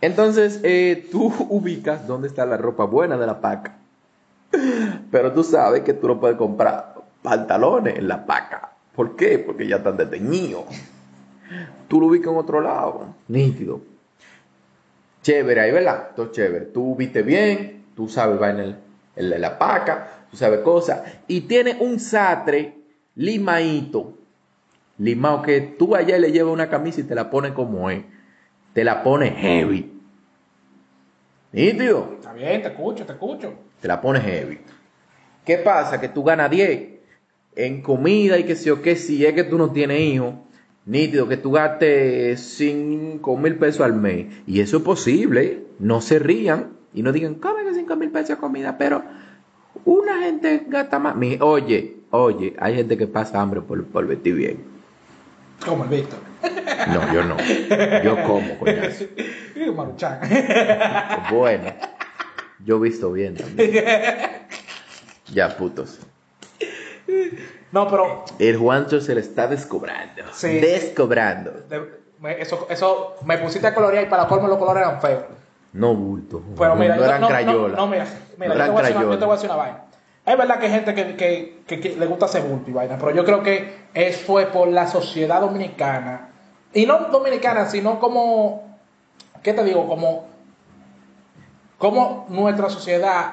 Entonces, 0.00 0.60
eh, 0.62 1.08
tú 1.10 1.26
ubicas 1.48 2.06
dónde 2.06 2.28
está 2.28 2.46
la 2.46 2.56
ropa 2.56 2.84
buena 2.84 3.16
de 3.16 3.26
la 3.26 3.40
paca. 3.40 3.76
Pero 5.10 5.32
tú 5.32 5.44
sabes 5.44 5.82
que 5.82 5.94
tú 5.94 6.08
no 6.08 6.20
puedes 6.20 6.36
comprar 6.36 6.94
pantalones 7.22 7.98
en 7.98 8.08
la 8.08 8.26
paca. 8.26 8.72
¿Por 8.94 9.16
qué? 9.16 9.38
Porque 9.38 9.66
ya 9.66 9.76
están 9.76 9.96
deteñidos. 9.96 10.64
Tú 11.92 12.00
lo 12.00 12.06
ubicas 12.06 12.32
en 12.32 12.38
otro 12.38 12.62
lado. 12.62 13.14
Nítido. 13.28 13.82
Chévere 15.20 15.60
ahí, 15.60 15.72
¿verdad? 15.72 16.12
Todo 16.16 16.32
chévere. 16.32 16.64
Tú 16.64 16.96
viste 16.96 17.20
bien, 17.20 17.84
tú 17.94 18.08
sabes, 18.08 18.40
va 18.40 18.48
en, 18.48 18.60
el, 18.60 18.76
en 19.14 19.40
la 19.42 19.58
paca, 19.58 20.24
tú 20.30 20.38
sabes 20.38 20.60
cosas. 20.60 21.02
Y 21.28 21.42
tiene 21.42 21.76
un 21.80 22.00
sastre 22.00 22.78
limaíto. 23.14 24.14
Limao 24.96 25.42
que 25.42 25.60
tú 25.60 25.94
allá 25.94 26.16
le 26.18 26.32
llevas 26.32 26.54
una 26.54 26.70
camisa 26.70 27.02
y 27.02 27.04
te 27.04 27.14
la 27.14 27.28
pone 27.28 27.52
como 27.52 27.90
es. 27.90 28.02
Te 28.72 28.84
la 28.84 29.02
pone 29.02 29.30
heavy. 29.30 29.92
Nítido. 31.52 32.14
Está 32.14 32.32
bien, 32.32 32.62
te 32.62 32.68
escucho, 32.68 33.04
te 33.04 33.12
escucho. 33.12 33.52
Te 33.82 33.88
la 33.88 34.00
pone 34.00 34.18
heavy. 34.18 34.60
¿Qué 35.44 35.58
pasa? 35.58 36.00
Que 36.00 36.08
tú 36.08 36.24
ganas 36.24 36.50
10 36.50 36.88
en 37.54 37.82
comida 37.82 38.38
y 38.38 38.44
que 38.44 38.56
si 38.56 38.70
o 38.70 38.80
que 38.80 38.96
si 38.96 39.26
es 39.26 39.34
que 39.34 39.44
tú 39.44 39.58
no 39.58 39.72
tienes 39.72 40.00
hijos. 40.00 40.36
Nítido, 40.84 41.28
que 41.28 41.36
tú 41.36 41.52
gastes 41.52 42.40
5 42.56 43.36
mil 43.36 43.56
pesos 43.56 43.82
al 43.82 43.94
mes. 43.94 44.26
Y 44.46 44.60
eso 44.60 44.78
es 44.78 44.82
posible. 44.82 45.62
No 45.78 46.00
se 46.00 46.18
rían 46.18 46.70
y 46.94 47.02
no 47.02 47.12
digan, 47.12 47.34
come 47.36 47.64
que 47.64 47.74
5 47.74 47.96
mil 47.96 48.10
pesos 48.10 48.30
de 48.30 48.36
comida, 48.36 48.76
pero 48.78 49.02
una 49.84 50.18
gente 50.22 50.64
gasta 50.68 50.98
más. 50.98 51.14
Mi- 51.16 51.38
Oye, 51.40 51.96
oye, 52.10 52.54
hay 52.58 52.74
gente 52.74 52.96
que 52.98 53.06
pasa 53.06 53.40
hambre 53.40 53.60
por, 53.60 53.84
por 53.84 54.06
vestir 54.06 54.34
bien. 54.34 54.64
Como 55.64 55.84
el 55.84 55.90
Víctor. 55.90 56.18
No, 56.88 57.14
yo 57.14 57.22
no. 57.24 57.36
Yo 58.02 58.22
como, 58.24 58.58
coñazo. 58.58 59.04
Maruchan. 59.76 60.18
Bueno, 61.30 61.72
yo 62.64 62.80
visto 62.80 63.12
bien 63.12 63.36
también. 63.36 63.72
Ya, 65.32 65.56
putos. 65.56 66.00
No, 67.72 67.88
pero 67.88 68.24
El 68.38 68.56
Juancho 68.58 69.00
se 69.00 69.14
le 69.14 69.20
está 69.22 69.46
descobrando. 69.48 70.22
Sí. 70.32 70.60
Descobrando. 70.60 71.50
de- 71.68 72.02
eso, 72.38 72.66
eso 72.70 73.16
me 73.24 73.36
pusiste 73.38 73.66
a 73.66 73.74
colorear 73.74 74.04
y 74.04 74.06
para 74.06 74.28
colmo 74.28 74.46
los 74.46 74.58
colores 74.58 74.82
eran 74.86 75.00
feos. 75.00 75.24
No 75.72 75.92
bulto. 75.94 76.40
Pero 76.56 76.76
mira, 76.76 76.94
no 76.96 77.04
eran 77.04 77.20
no, 77.20 77.28
no, 77.28 77.34
crayolas. 77.34 77.76
no, 77.78 77.86
mira, 77.88 78.06
mira, 78.38 78.54
yo, 78.54 78.62
te 78.64 78.70
voy 78.70 78.78
a 78.78 78.82
decir 78.82 78.96
una, 78.96 79.00
yo 79.02 79.18
crayolas. 79.18 79.18
te 79.18 79.24
voy 79.24 79.32
a 79.32 79.36
decir 79.36 79.50
una 79.50 79.56
vaina. 79.56 79.84
Es 80.24 80.38
verdad 80.38 80.58
que 80.60 80.66
hay 80.66 80.72
gente 80.72 80.94
que, 80.94 81.16
que- 81.16 81.62
que- 81.66 81.80
que 81.80 81.96
le 81.96 82.06
gusta 82.06 82.26
hacer 82.26 82.42
bulto 82.42 82.70
y 82.70 82.72
vaina, 82.74 82.96
pero 82.98 83.10
yo 83.10 83.24
creo 83.24 83.42
que 83.42 83.74
eso 83.94 84.20
fue 84.24 84.46
por 84.46 84.68
la 84.68 84.86
sociedad 84.86 85.40
dominicana. 85.40 86.28
Y 86.74 86.86
no 86.86 86.98
dominicana, 87.10 87.66
sino 87.66 87.98
como, 87.98 88.78
¿qué 89.42 89.52
te 89.52 89.64
digo? 89.64 89.88
Como, 89.88 90.26
como 91.78 92.26
nuestra 92.28 92.70
sociedad 92.70 93.32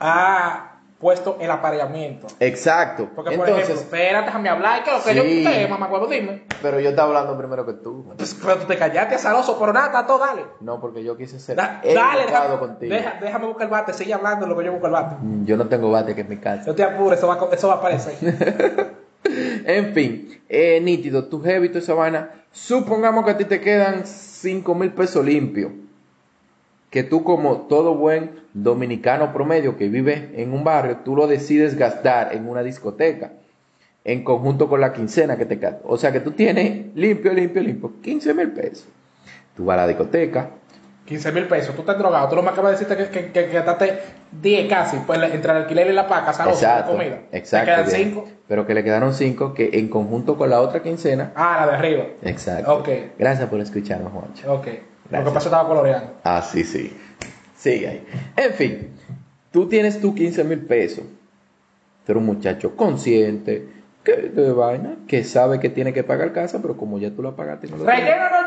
ha 0.00 0.71
puesto 1.02 1.36
el 1.40 1.50
apareamiento. 1.50 2.28
Exacto. 2.40 3.10
Porque, 3.14 3.36
por 3.36 3.46
Entonces, 3.48 3.70
ejemplo, 3.70 3.82
espérate, 3.96 4.26
déjame 4.26 4.48
hablar, 4.48 4.84
que 4.84 4.90
lo 4.92 5.02
que 5.04 5.14
yo 5.14 5.22
Sí. 5.24 5.44
te 5.44 5.68
mamá 5.68 5.88
huevo, 5.88 6.06
dime. 6.06 6.44
pero 6.62 6.80
yo 6.80 6.90
estaba 6.90 7.08
hablando 7.08 7.36
primero 7.36 7.66
que 7.66 7.72
tú. 7.74 8.14
Pero 8.40 8.56
tú 8.58 8.66
te 8.66 8.78
callaste, 8.78 9.16
azaroso, 9.16 9.58
pero 9.58 9.72
nada, 9.72 9.86
está 9.86 10.06
todo, 10.06 10.20
dale. 10.20 10.44
No, 10.60 10.80
porque 10.80 11.02
yo 11.04 11.16
quise 11.18 11.38
ser 11.40 11.56
Da- 11.56 11.82
dale, 11.84 12.26
déjame, 12.26 12.56
contigo. 12.58 12.94
deja- 12.94 13.18
déjame 13.20 13.46
buscar 13.48 13.64
el 13.64 13.70
bate, 13.70 13.92
sigue 13.92 14.14
hablando 14.14 14.46
lo 14.46 14.56
que 14.56 14.64
yo 14.64 14.72
busco 14.72 14.86
el 14.86 14.92
bate. 14.92 15.16
Mm, 15.20 15.44
Yo 15.44 15.56
no 15.56 15.66
tengo 15.68 15.90
bate 15.90 16.14
que 16.14 16.20
en 16.22 16.28
mi 16.28 16.36
casa. 16.38 16.62
No 16.68 16.74
te 16.74 16.84
apures, 16.84 17.18
eso 17.18 17.26
va, 17.26 17.34
a 17.34 17.38
co- 17.38 17.50
eso 17.52 17.68
va 17.68 17.74
a 17.74 17.76
aparecer. 17.78 18.14
En 19.64 19.94
fin, 19.94 20.42
eh, 20.48 20.80
nítido, 20.82 21.24
tu 21.26 21.40
heavy, 21.42 21.68
toda 21.68 21.80
esa 21.80 21.94
vaina. 21.94 22.30
Supongamos 22.50 23.24
que 23.24 23.30
a 23.30 23.36
ti 23.36 23.44
te 23.44 23.60
quedan 23.60 24.04
5 24.06 24.74
mil 24.74 24.92
pesos 24.92 25.24
limpios. 25.24 25.72
Que 26.92 27.02
tú, 27.02 27.24
como 27.24 27.62
todo 27.68 27.94
buen 27.94 28.42
dominicano 28.52 29.32
promedio 29.32 29.78
que 29.78 29.88
vive 29.88 30.30
en 30.36 30.52
un 30.52 30.62
barrio, 30.62 30.98
tú 31.02 31.16
lo 31.16 31.26
decides 31.26 31.74
gastar 31.74 32.34
en 32.34 32.46
una 32.46 32.62
discoteca. 32.62 33.32
En 34.04 34.22
conjunto 34.22 34.68
con 34.68 34.82
la 34.82 34.92
quincena 34.92 35.38
que 35.38 35.46
te 35.46 35.58
queda. 35.58 35.78
O 35.84 35.96
sea 35.96 36.12
que 36.12 36.20
tú 36.20 36.32
tienes 36.32 36.94
limpio, 36.94 37.32
limpio, 37.32 37.62
limpio. 37.62 37.92
15 38.02 38.34
mil 38.34 38.52
pesos. 38.52 38.86
Tú 39.56 39.64
vas 39.64 39.78
a 39.78 39.80
la 39.82 39.86
discoteca. 39.88 40.50
15 41.06 41.32
mil 41.32 41.46
pesos, 41.46 41.74
tú 41.74 41.80
estás 41.80 41.98
drogado, 41.98 42.28
tú 42.28 42.36
no 42.36 42.42
me 42.42 42.50
acabas 42.50 42.78
de 42.78 42.84
decirte 42.84 43.10
que, 43.10 43.10
que, 43.10 43.32
que, 43.32 43.46
que 43.46 43.52
gastaste 43.52 43.98
10 44.40 44.68
casi, 44.68 44.98
pues 44.98 45.20
entre 45.20 45.50
el 45.50 45.56
alquiler 45.62 45.88
y 45.88 45.92
la 45.94 46.06
paca, 46.06 46.30
azaroso, 46.30 46.62
la 46.62 46.84
comida. 46.84 47.22
Exacto. 47.32 47.70
Te 47.70 47.76
quedan 47.76 47.86
bien. 47.86 48.10
5. 48.14 48.28
Pero 48.48 48.66
que 48.66 48.74
le 48.74 48.84
quedaron 48.84 49.14
5 49.14 49.54
que 49.54 49.70
en 49.72 49.88
conjunto 49.88 50.36
con 50.36 50.50
la 50.50 50.60
otra 50.60 50.82
quincena. 50.82 51.32
Ah, 51.34 51.56
la 51.60 51.72
de 51.72 51.78
arriba. 51.78 52.04
Exacto. 52.22 52.76
Ok. 52.76 52.88
Gracias 53.18 53.48
por 53.48 53.60
escucharnos, 53.60 54.12
Juancho. 54.12 54.52
Ok. 54.52 54.68
Lo 55.18 55.24
que 55.24 55.30
pasa 55.34 55.48
estaba 55.48 55.68
coloreando. 55.68 56.12
Ah, 56.24 56.42
sí, 56.42 56.64
sí. 56.64 56.96
Sigue 57.56 57.88
ahí. 57.88 58.06
En 58.36 58.52
fin, 58.54 58.96
tú 59.50 59.68
tienes 59.68 60.00
tus 60.00 60.14
15 60.14 60.44
mil 60.44 60.60
pesos. 60.60 61.04
Tú 62.04 62.12
eres 62.12 62.20
un 62.20 62.26
muchacho 62.26 62.74
consciente, 62.74 63.68
que 64.02 64.16
de 64.16 64.52
vaina, 64.52 64.96
que 65.06 65.22
sabe 65.22 65.60
que 65.60 65.68
tiene 65.68 65.92
que 65.92 66.02
pagar 66.02 66.32
casa, 66.32 66.58
pero 66.60 66.76
como 66.76 66.98
ya 66.98 67.10
tú 67.12 67.22
la 67.22 67.30
pagaste, 67.32 67.68
no 67.68 67.76
lo 67.76 67.84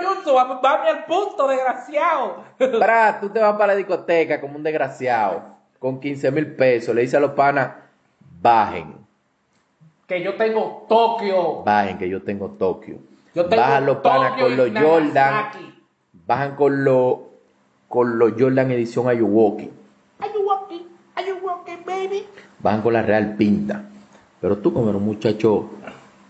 jutsu, 0.03 0.33
va- 0.35 0.59
dame 0.61 0.89
al 0.89 1.05
punto, 1.05 1.47
desgraciado. 1.47 2.43
Pra, 2.79 3.19
tú 3.21 3.29
te 3.29 3.39
vas 3.39 3.53
para 3.53 3.67
la 3.67 3.75
discoteca 3.75 4.41
como 4.41 4.57
un 4.57 4.63
desgraciado, 4.63 5.43
con 5.79 6.01
15 6.01 6.31
mil 6.31 6.47
pesos. 6.55 6.93
Le 6.93 7.01
dice 7.03 7.15
a 7.15 7.21
los 7.21 7.31
panas, 7.31 7.71
bajen, 8.41 8.95
que 10.07 10.21
yo 10.21 10.35
tengo 10.35 10.85
Tokio. 10.89 11.63
bajen, 11.63 11.97
que 11.97 12.09
yo 12.09 12.21
tengo 12.23 12.49
Tokio. 12.49 12.97
Yo 13.33 13.45
tengo 13.45 13.61
Bajan 13.61 13.85
los 13.85 13.97
panas 13.97 14.33
con 14.39 14.55
los 14.57 14.69
Jordan, 14.71 15.13
Nagasaki. 15.13 15.74
Bajan 16.27 16.55
con 16.55 16.83
los 16.83 17.17
con 17.87 18.17
los 18.19 18.33
Jordan 18.37 18.71
edición 18.71 19.07
Ayuwoki. 19.07 19.71
You 21.25 21.39
walking, 21.41 21.83
baby? 21.85 22.27
van 22.59 22.81
con 22.81 22.93
la 22.93 23.01
Real 23.01 23.35
Pinta. 23.35 23.83
Pero 24.41 24.57
tú 24.57 24.73
como 24.73 24.89
eres 24.89 25.01
un 25.01 25.05
muchacho, 25.07 25.69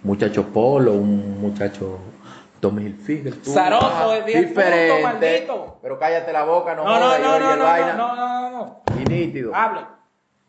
muchacho 0.03 0.43
polo, 0.53 0.93
un 0.93 1.41
muchacho 1.41 1.97
Tommy 2.59 2.83
Hilfiger, 2.85 3.33
Zaroso, 3.43 3.87
vas 3.87 4.25
de 4.25 4.31
diez 4.31 4.45
puntos, 4.53 5.01
maldito. 5.03 5.77
Pero 5.81 5.99
cállate 5.99 6.31
la 6.31 6.43
boca, 6.45 6.75
no, 6.75 6.83
No, 6.85 6.99
no, 6.99 7.17
no, 7.19 7.39
no, 7.39 7.55
no, 7.57 7.63
vaina. 7.63 7.93
no, 7.93 8.15
no, 8.15 8.41
no, 8.41 8.49
no. 8.51 8.81
Y 9.01 9.05
nítido. 9.05 9.53
Hable, 9.53 9.81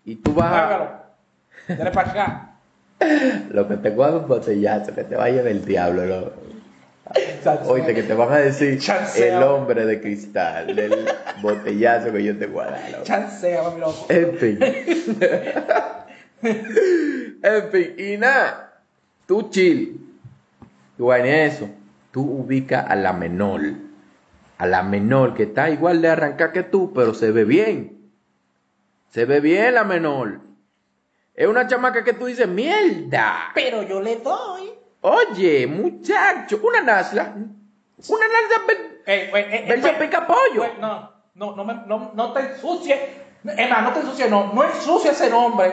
Y 0.04 0.16
tú 0.16 0.32
vas, 0.34 0.52
hágalo. 0.52 0.90
Dale 1.68 1.90
para 1.90 2.10
acá. 2.10 2.50
lo 3.50 3.66
que 3.66 3.76
te 3.78 3.94
coja 3.96 4.10
un 4.12 4.28
botellazo, 4.28 4.94
que 4.94 5.04
te 5.04 5.16
vaya 5.16 5.42
del 5.42 5.64
diablo. 5.64 6.04
lo- 6.04 6.32
Oíste, 7.66 7.94
que 7.94 8.02
te 8.02 8.14
van 8.14 8.32
a 8.32 8.38
decir 8.38 8.78
el 9.16 9.42
hombre 9.42 9.86
de 9.86 10.00
cristal, 10.00 10.74
del 10.74 11.06
botellazo 11.42 12.12
que 12.12 12.24
yo 12.24 12.36
te 12.36 12.46
voy 12.46 12.64
a 12.64 12.70
dar. 12.70 13.02
Chancea, 13.02 13.62
mami 13.62 13.80
loco. 13.80 14.06
En 14.08 14.36
fin. 14.36 14.58
en 17.42 17.70
fin, 17.70 17.94
y 17.98 18.16
nada. 18.16 18.82
tú 19.26 19.48
chill. 19.50 20.00
Tú 20.96 21.12
en 21.12 21.26
eso, 21.26 21.68
tú 22.10 22.22
ubicas 22.22 22.86
a 22.88 22.96
la 22.96 23.12
menor. 23.12 23.60
A 24.58 24.66
la 24.66 24.82
menor 24.82 25.34
que 25.34 25.42
está 25.44 25.68
igual 25.68 26.00
de 26.00 26.08
arrancar 26.08 26.52
que 26.52 26.62
tú, 26.62 26.92
pero 26.94 27.12
se 27.12 27.30
ve 27.30 27.44
bien. 27.44 28.10
Se 29.10 29.26
ve 29.26 29.40
bien 29.40 29.74
la 29.74 29.84
menor. 29.84 30.40
Es 31.34 31.46
una 31.46 31.66
chamaca 31.66 32.02
que 32.02 32.14
tú 32.14 32.26
dices, 32.26 32.48
mierda. 32.48 33.50
Pero 33.54 33.82
yo 33.82 34.00
le 34.00 34.16
doy. 34.16 34.70
Oye, 35.08 35.68
muchacho, 35.68 36.58
una 36.64 36.80
nasla. 36.80 37.32
Una 37.32 38.26
nasla 38.26 38.66
ver- 38.66 39.02
Eh, 39.06 39.30
eh, 39.32 39.48
eh, 39.52 39.64
versión 39.68 39.94
eh, 39.94 39.98
pica 40.00 40.26
pollo. 40.26 40.64
No, 40.80 41.12
no, 41.34 41.54
no, 41.54 41.64
me- 41.64 41.82
no, 41.86 42.10
no 42.12 42.32
te 42.32 42.40
ensucies. 42.40 42.98
Es 43.56 43.70
más, 43.70 43.82
no 43.84 43.92
te 43.92 44.00
ensucies, 44.00 44.28
no. 44.28 44.52
No 44.52 44.64
ensucies 44.64 45.12
ese 45.20 45.30
nombre 45.30 45.70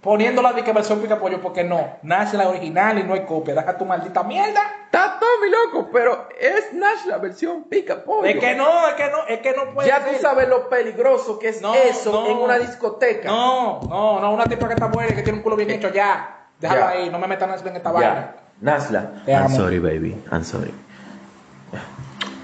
poniéndola 0.00 0.52
de 0.52 0.62
que 0.62 0.72
versión 0.72 1.00
pica 1.00 1.18
pollo, 1.18 1.42
porque 1.42 1.64
no. 1.64 1.96
Nace 2.02 2.36
la 2.36 2.48
original 2.48 2.96
y 2.96 3.02
no 3.02 3.14
hay 3.14 3.24
copia. 3.24 3.54
Deja 3.56 3.76
tu 3.76 3.84
maldita 3.84 4.22
mierda. 4.22 4.62
Está 4.84 5.18
todo 5.18 5.30
mi 5.42 5.50
loco, 5.50 5.88
pero 5.92 6.28
es 6.38 6.72
Nasla 6.72 7.18
versión 7.18 7.64
pica 7.64 8.04
pollo. 8.04 8.24
Es 8.28 8.38
que 8.38 8.54
no, 8.54 8.86
es 8.86 8.94
que 8.94 9.10
no, 9.10 9.26
es 9.26 9.40
que 9.40 9.52
no 9.52 9.74
puede 9.74 9.88
Ya 9.88 10.00
ser. 10.00 10.14
tú 10.14 10.22
sabes 10.22 10.48
lo 10.48 10.68
peligroso 10.68 11.40
que 11.40 11.48
es 11.48 11.60
No, 11.60 11.74
eso 11.74 12.12
no. 12.12 12.26
en 12.28 12.38
una 12.38 12.56
discoteca. 12.56 13.26
No, 13.28 13.80
no, 13.88 14.20
no, 14.20 14.32
una 14.32 14.44
tipa 14.44 14.68
que 14.68 14.74
está 14.74 14.86
buena 14.86 15.10
y 15.10 15.16
que 15.16 15.22
tiene 15.22 15.38
un 15.38 15.42
culo 15.42 15.56
bien 15.56 15.70
hecho, 15.72 15.92
ya. 15.92 16.46
Déjalo 16.60 16.82
Ya. 16.82 16.88
ahí, 16.90 17.10
no 17.10 17.18
me 17.18 17.26
metan 17.26 17.50
en 17.50 17.74
esta 17.76 17.90
vaina. 17.90 18.36
Nasla. 18.60 19.22
Te 19.24 19.32
I'm 19.32 19.44
amo. 19.46 19.56
sorry, 19.56 19.78
baby. 19.78 20.16
I'm 20.32 20.44
sorry. 20.44 20.72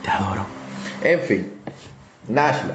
Te 0.02 0.10
adoro. 0.10 0.44
En 1.02 1.20
fin. 1.20 1.62
Nasla. 2.28 2.74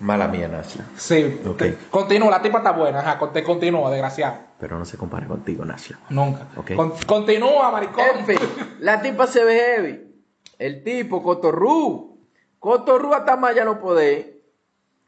Mala 0.00 0.28
mía, 0.28 0.46
Nasla. 0.48 0.84
Sí, 0.96 1.40
Ok. 1.46 1.56
te- 1.58 1.78
continúa, 1.90 2.30
la 2.30 2.42
tipa 2.42 2.58
está 2.58 2.72
buena, 2.72 3.00
ajá, 3.00 3.18
con- 3.18 3.32
te 3.32 3.42
continúa, 3.42 3.90
desgraciado. 3.90 4.36
Pero 4.60 4.78
no 4.78 4.84
se 4.84 4.98
compara 4.98 5.26
contigo, 5.26 5.64
Nasla. 5.64 5.98
Nunca. 6.10 6.46
Ok. 6.56 6.72
Con- 6.76 6.92
continúa, 7.06 7.70
maricón. 7.70 8.04
En 8.18 8.26
fin, 8.26 8.38
la 8.80 9.00
tipa 9.00 9.26
se 9.26 9.42
ve 9.44 9.54
heavy. 9.58 10.22
El 10.58 10.82
tipo, 10.84 11.22
Cotorru. 11.22 12.18
Cotorru 12.58 13.14
hasta 13.14 13.36
más 13.36 13.54
ya 13.54 13.64
no 13.64 13.78
puede. 13.78 14.42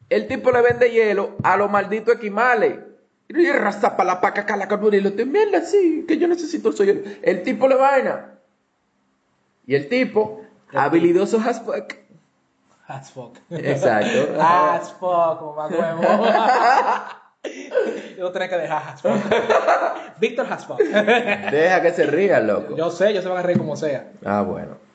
El 0.09 0.27
tipo 0.27 0.51
le 0.51 0.61
vende 0.61 0.89
hielo 0.91 1.35
a 1.43 1.55
los 1.55 1.69
malditos 1.69 2.15
esquimales. 2.15 2.79
Y 3.29 3.51
rasapa 3.51 4.03
la 4.03 4.21
paca 4.21 4.45
cala 4.45 4.67
y 4.91 4.99
lo 5.01 5.13
te 5.13 5.23
mierda 5.23 5.59
así, 5.59 6.03
que 6.07 6.17
yo 6.17 6.27
necesito 6.27 6.71
soy 6.71 6.87
hielo. 6.87 7.01
El 7.21 7.43
tipo 7.43 7.67
le 7.67 7.75
vaina. 7.75 8.39
Y 9.67 9.75
el 9.75 9.87
tipo, 9.87 10.41
habilidoso 10.73 11.39
as 11.39 11.61
fuck. 11.61 11.93
As 12.87 13.11
fuck. 13.11 13.37
Exacto. 13.51 14.35
As 14.39 14.91
fuck, 14.93 15.55
mamá 15.55 15.67
huevo. 15.67 16.25
Yo 18.17 18.23
lo 18.23 18.31
tenía 18.31 18.49
que 18.49 18.57
dejar 18.57 18.83
as 18.85 19.01
fuck. 19.01 19.13
Víctor 20.19 20.51
as 20.51 20.65
fuck. 20.65 20.79
Deja 20.79 21.81
que 21.81 21.91
se 21.91 22.05
ría, 22.05 22.41
loco. 22.41 22.75
Yo 22.75 22.91
sé, 22.91 23.13
yo 23.13 23.21
se 23.21 23.29
van 23.29 23.37
a 23.37 23.41
reír 23.43 23.57
como 23.57 23.77
sea. 23.77 24.11
Ah, 24.25 24.41
bueno. 24.41 24.88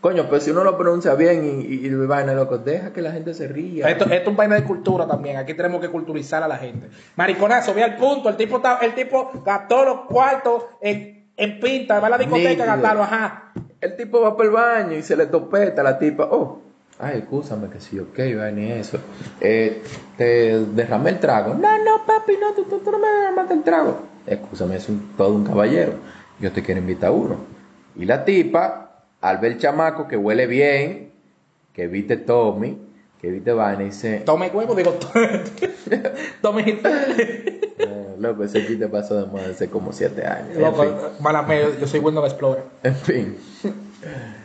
Coño, 0.00 0.28
pues 0.30 0.44
si 0.44 0.50
uno 0.50 0.64
lo 0.64 0.78
pronuncia 0.78 1.14
bien 1.14 1.44
y, 1.44 1.64
y, 1.66 1.86
y 1.86 1.94
vaina, 2.06 2.32
loco, 2.32 2.56
deja 2.58 2.92
que 2.92 3.02
la 3.02 3.12
gente 3.12 3.34
se 3.34 3.48
ría. 3.48 3.88
Esto, 3.90 4.04
esto 4.04 4.14
es 4.14 4.26
un 4.28 4.36
vaina 4.36 4.54
de 4.54 4.64
cultura 4.64 5.06
también. 5.06 5.36
Aquí 5.36 5.52
tenemos 5.52 5.80
que 5.80 5.88
culturizar 5.88 6.42
a 6.42 6.48
la 6.48 6.56
gente. 6.56 6.88
Mariconazo, 7.16 7.74
ve 7.74 7.84
al 7.84 7.96
punto. 7.96 8.28
El 8.30 8.36
tipo, 8.36 8.56
está, 8.56 8.78
el 8.78 8.94
tipo 8.94 9.30
gastó 9.44 9.84
los 9.84 10.00
cuartos 10.06 10.64
en, 10.80 11.26
en 11.36 11.60
pinta. 11.60 12.00
Va 12.00 12.06
a 12.06 12.10
la 12.10 12.18
discoteca 12.18 12.62
a 12.62 12.66
gastarlo, 12.66 13.02
ajá. 13.02 13.52
El 13.80 13.96
tipo 13.96 14.20
va 14.22 14.36
para 14.36 14.48
el 14.48 14.54
baño 14.54 14.96
y 14.96 15.02
se 15.02 15.16
le 15.16 15.26
topeta 15.26 15.82
a 15.82 15.84
la 15.84 15.98
tipa. 15.98 16.28
Oh, 16.30 16.62
ay, 16.98 17.18
escúchame 17.18 17.68
que 17.68 17.80
sí, 17.80 17.98
ok, 17.98 18.18
va 18.38 18.50
ni 18.50 18.70
eso. 18.72 18.98
Eh, 19.40 19.82
te 20.16 20.64
derramé 20.64 21.10
el 21.10 21.18
trago. 21.20 21.52
No, 21.54 21.84
no, 21.84 22.06
papi, 22.06 22.38
no, 22.40 22.52
tú, 22.54 22.64
tú, 22.64 22.78
tú 22.78 22.90
no 22.90 22.98
me 22.98 23.06
derramaste 23.08 23.52
el 23.54 23.62
trago. 23.62 23.98
Escúchame, 24.26 24.76
es 24.76 24.88
un- 24.88 25.12
todo 25.16 25.34
un 25.34 25.44
caballero. 25.44 25.92
Yo 26.38 26.52
te 26.52 26.62
quiero 26.62 26.80
invitar 26.80 27.08
a 27.08 27.12
uno. 27.12 27.36
Y 27.96 28.04
la 28.06 28.24
tipa, 28.24 28.89
al 29.20 29.38
ver 29.38 29.52
el 29.52 29.58
chamaco 29.58 30.08
que 30.08 30.16
huele 30.16 30.46
bien, 30.46 31.12
que 31.72 31.86
viste 31.86 32.16
Tommy, 32.16 32.78
que 33.20 33.30
viste 33.30 33.52
vaina, 33.52 33.84
dice, 33.84 34.22
Tome 34.24 34.48
huevo, 34.48 34.74
digo. 34.74 34.98
Tome. 36.42 36.62
eh, 36.84 38.14
loco, 38.18 38.44
ese 38.44 38.66
chiste 38.66 38.88
pasó 38.88 39.16
de 39.20 39.26
moda 39.26 39.48
hace 39.50 39.68
como 39.68 39.92
siete 39.92 40.26
años. 40.26 40.56
En 40.56 40.62
Loco, 40.62 40.82
fin. 40.82 40.92
mala 41.20 41.46
yo 41.78 41.86
soy 41.86 42.00
Windows 42.00 42.30
Explorer. 42.30 42.64
En 42.82 42.94
fin. 42.96 43.36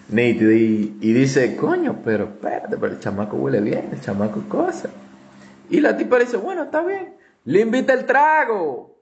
Nítido. 0.10 0.52
Y, 0.52 0.98
y 1.02 1.14
dice, 1.14 1.56
coño, 1.56 2.02
pero 2.04 2.26
espérate, 2.26 2.78
pero 2.78 2.94
el 2.94 3.00
chamaco 3.00 3.38
huele 3.38 3.62
bien, 3.62 3.90
el 3.94 4.02
chamaco 4.02 4.44
cosa. 4.50 4.90
Y 5.70 5.80
la 5.80 5.96
tipa 5.96 6.18
le 6.18 6.26
dice, 6.26 6.38
bueno, 6.38 6.64
está 6.64 6.82
bien. 6.84 7.16
Le 7.46 7.62
invita 7.62 7.94
el 7.94 8.06
trago. 8.06 9.00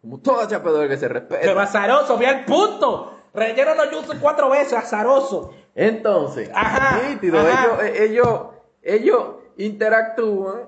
Como 0.00 0.18
toda 0.18 0.48
chapeadora 0.48 0.88
que 0.88 0.96
se 0.96 1.06
respeta. 1.06 1.62
azaroso, 1.62 2.18
ve 2.18 2.26
al 2.26 2.44
punto. 2.44 3.21
Relleno 3.34 3.74
los 3.74 3.90
yusos 3.90 4.16
cuatro 4.20 4.50
veces, 4.50 4.74
azaroso. 4.74 5.54
Entonces, 5.74 6.50
Ajá, 6.54 7.00
nítido, 7.08 7.38
ajá. 7.40 7.64
ellos, 7.64 7.82
eh, 7.84 8.04
ellos, 8.04 8.40
ellos 8.82 9.24
interactúan 9.56 10.62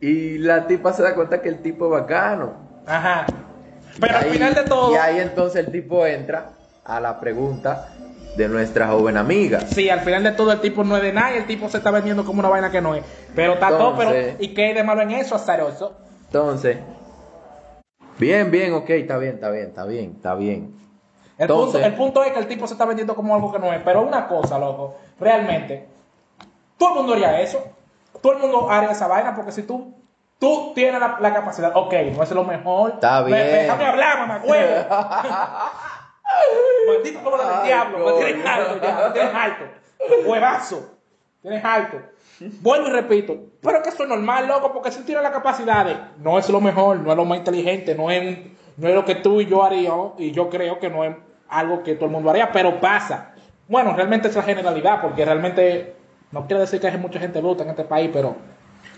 y 0.00 0.38
la 0.38 0.66
tipa 0.66 0.92
se 0.92 1.02
da 1.02 1.14
cuenta 1.14 1.40
que 1.40 1.48
el 1.48 1.62
tipo 1.62 1.86
es 1.86 1.90
bacano. 2.02 2.54
Ajá. 2.86 3.26
Pero 3.98 4.12
Y 4.12 4.16
al 4.16 4.22
ahí- 4.24 4.30
final 4.32 4.54
de 4.54 4.62
todo. 4.64 4.92
Y 4.92 4.96
ahí 4.96 5.18
entonces 5.20 5.64
el 5.66 5.72
tipo 5.72 6.06
entra 6.06 6.50
a 6.84 7.00
la 7.00 7.18
pregunta 7.18 7.88
de 8.36 8.48
nuestra 8.48 8.88
joven 8.88 9.16
amiga. 9.16 9.60
Sí, 9.60 9.88
al 9.88 10.00
final 10.00 10.22
de 10.22 10.32
todo 10.32 10.52
el 10.52 10.60
tipo 10.60 10.84
no 10.84 10.96
es 10.98 11.02
de 11.02 11.12
nada 11.14 11.34
y 11.34 11.38
el 11.38 11.46
tipo 11.46 11.70
se 11.70 11.78
está 11.78 11.90
vendiendo 11.90 12.24
como 12.26 12.40
una 12.40 12.50
vaina 12.50 12.70
que 12.70 12.82
no 12.82 12.94
es. 12.94 13.02
Pero 13.34 13.54
está 13.54 13.68
todo, 13.68 13.96
pero. 13.96 14.10
¿Y 14.38 14.52
qué 14.52 14.66
hay 14.66 14.74
de 14.74 14.84
malo 14.84 15.00
en 15.00 15.12
eso, 15.12 15.34
azaroso? 15.36 15.96
Entonces, 16.26 16.76
bien, 18.18 18.50
bien, 18.50 18.74
ok, 18.74 18.90
está 18.90 19.16
bien, 19.16 19.36
está 19.36 19.50
bien, 19.50 19.68
está 19.68 19.84
bien, 19.86 20.12
está 20.16 20.34
bien. 20.34 20.85
El, 21.38 21.42
Entonces- 21.42 21.72
punto, 21.82 21.86
el 21.86 21.94
punto 21.94 22.24
es 22.24 22.32
que 22.32 22.38
el 22.38 22.46
tipo 22.48 22.66
se 22.66 22.74
está 22.74 22.84
vendiendo 22.86 23.14
como 23.14 23.34
algo 23.34 23.52
que 23.52 23.58
no 23.58 23.72
es. 23.72 23.82
Pero 23.82 24.02
una 24.02 24.26
cosa, 24.28 24.58
loco, 24.58 24.96
realmente, 25.20 25.86
todo 26.78 26.90
el 26.90 26.94
mundo 26.96 27.12
haría 27.14 27.40
eso. 27.40 27.62
Todo 28.22 28.32
el 28.32 28.38
mundo 28.38 28.70
haría 28.70 28.90
esa 28.90 29.06
vaina 29.06 29.34
porque 29.34 29.52
si 29.52 29.62
tú, 29.64 29.92
tú 30.38 30.72
tienes 30.74 30.98
la, 31.00 31.18
la 31.20 31.34
capacidad, 31.34 31.72
ok, 31.74 31.92
no 32.16 32.22
es 32.22 32.30
lo 32.30 32.44
mejor. 32.44 32.92
Está 32.94 33.20
Me- 33.22 33.26
bien. 33.26 33.46
Déjame 33.46 33.84
hablar, 33.86 34.18
mamá, 34.20 34.40
huevo. 34.44 34.86
Maldito 36.88 37.22
como 37.22 37.36
del 37.38 37.62
diablo, 37.64 37.98
me 38.06 38.12
tienes 38.24 38.46
alto 38.46 38.80
ya, 38.82 39.04
me 39.06 39.10
tienes 39.12 39.34
alto. 39.34 39.64
Huevazo, 40.26 40.90
tienes 41.42 41.64
alto. 41.64 41.98
Vuelvo 42.60 42.88
y 42.88 42.90
repito, 42.90 43.36
pero 43.62 43.82
que 43.82 43.88
eso 43.90 44.02
es 44.02 44.08
normal, 44.08 44.46
loco, 44.46 44.72
porque 44.72 44.90
si 44.90 45.02
tienes 45.04 45.22
la 45.22 45.32
capacidad 45.32 45.84
de, 45.86 45.96
no 46.18 46.38
es 46.38 46.48
lo 46.50 46.60
mejor, 46.60 46.98
no 46.98 47.10
es 47.10 47.16
lo 47.16 47.24
más 47.24 47.38
inteligente, 47.38 47.94
no 47.94 48.10
es, 48.10 48.38
no 48.76 48.88
es 48.88 48.94
lo 48.94 49.04
que 49.04 49.14
tú 49.16 49.40
y 49.40 49.46
yo 49.46 49.62
haríamos, 49.62 50.12
y 50.18 50.32
yo 50.32 50.50
creo 50.50 50.78
que 50.78 50.90
no 50.90 51.04
es 51.04 51.16
algo 51.48 51.82
que 51.82 51.94
todo 51.94 52.06
el 52.06 52.12
mundo 52.12 52.30
haría, 52.30 52.50
pero 52.52 52.80
pasa. 52.80 53.32
Bueno, 53.68 53.94
realmente 53.94 54.28
es 54.28 54.36
la 54.36 54.42
generalidad, 54.42 55.00
porque 55.02 55.24
realmente, 55.24 55.94
no 56.32 56.46
quiero 56.46 56.60
decir 56.60 56.80
que 56.80 56.88
hay 56.88 56.98
mucha 56.98 57.18
gente 57.18 57.40
luta 57.42 57.64
en 57.64 57.70
este 57.70 57.84
país, 57.84 58.10
pero 58.12 58.36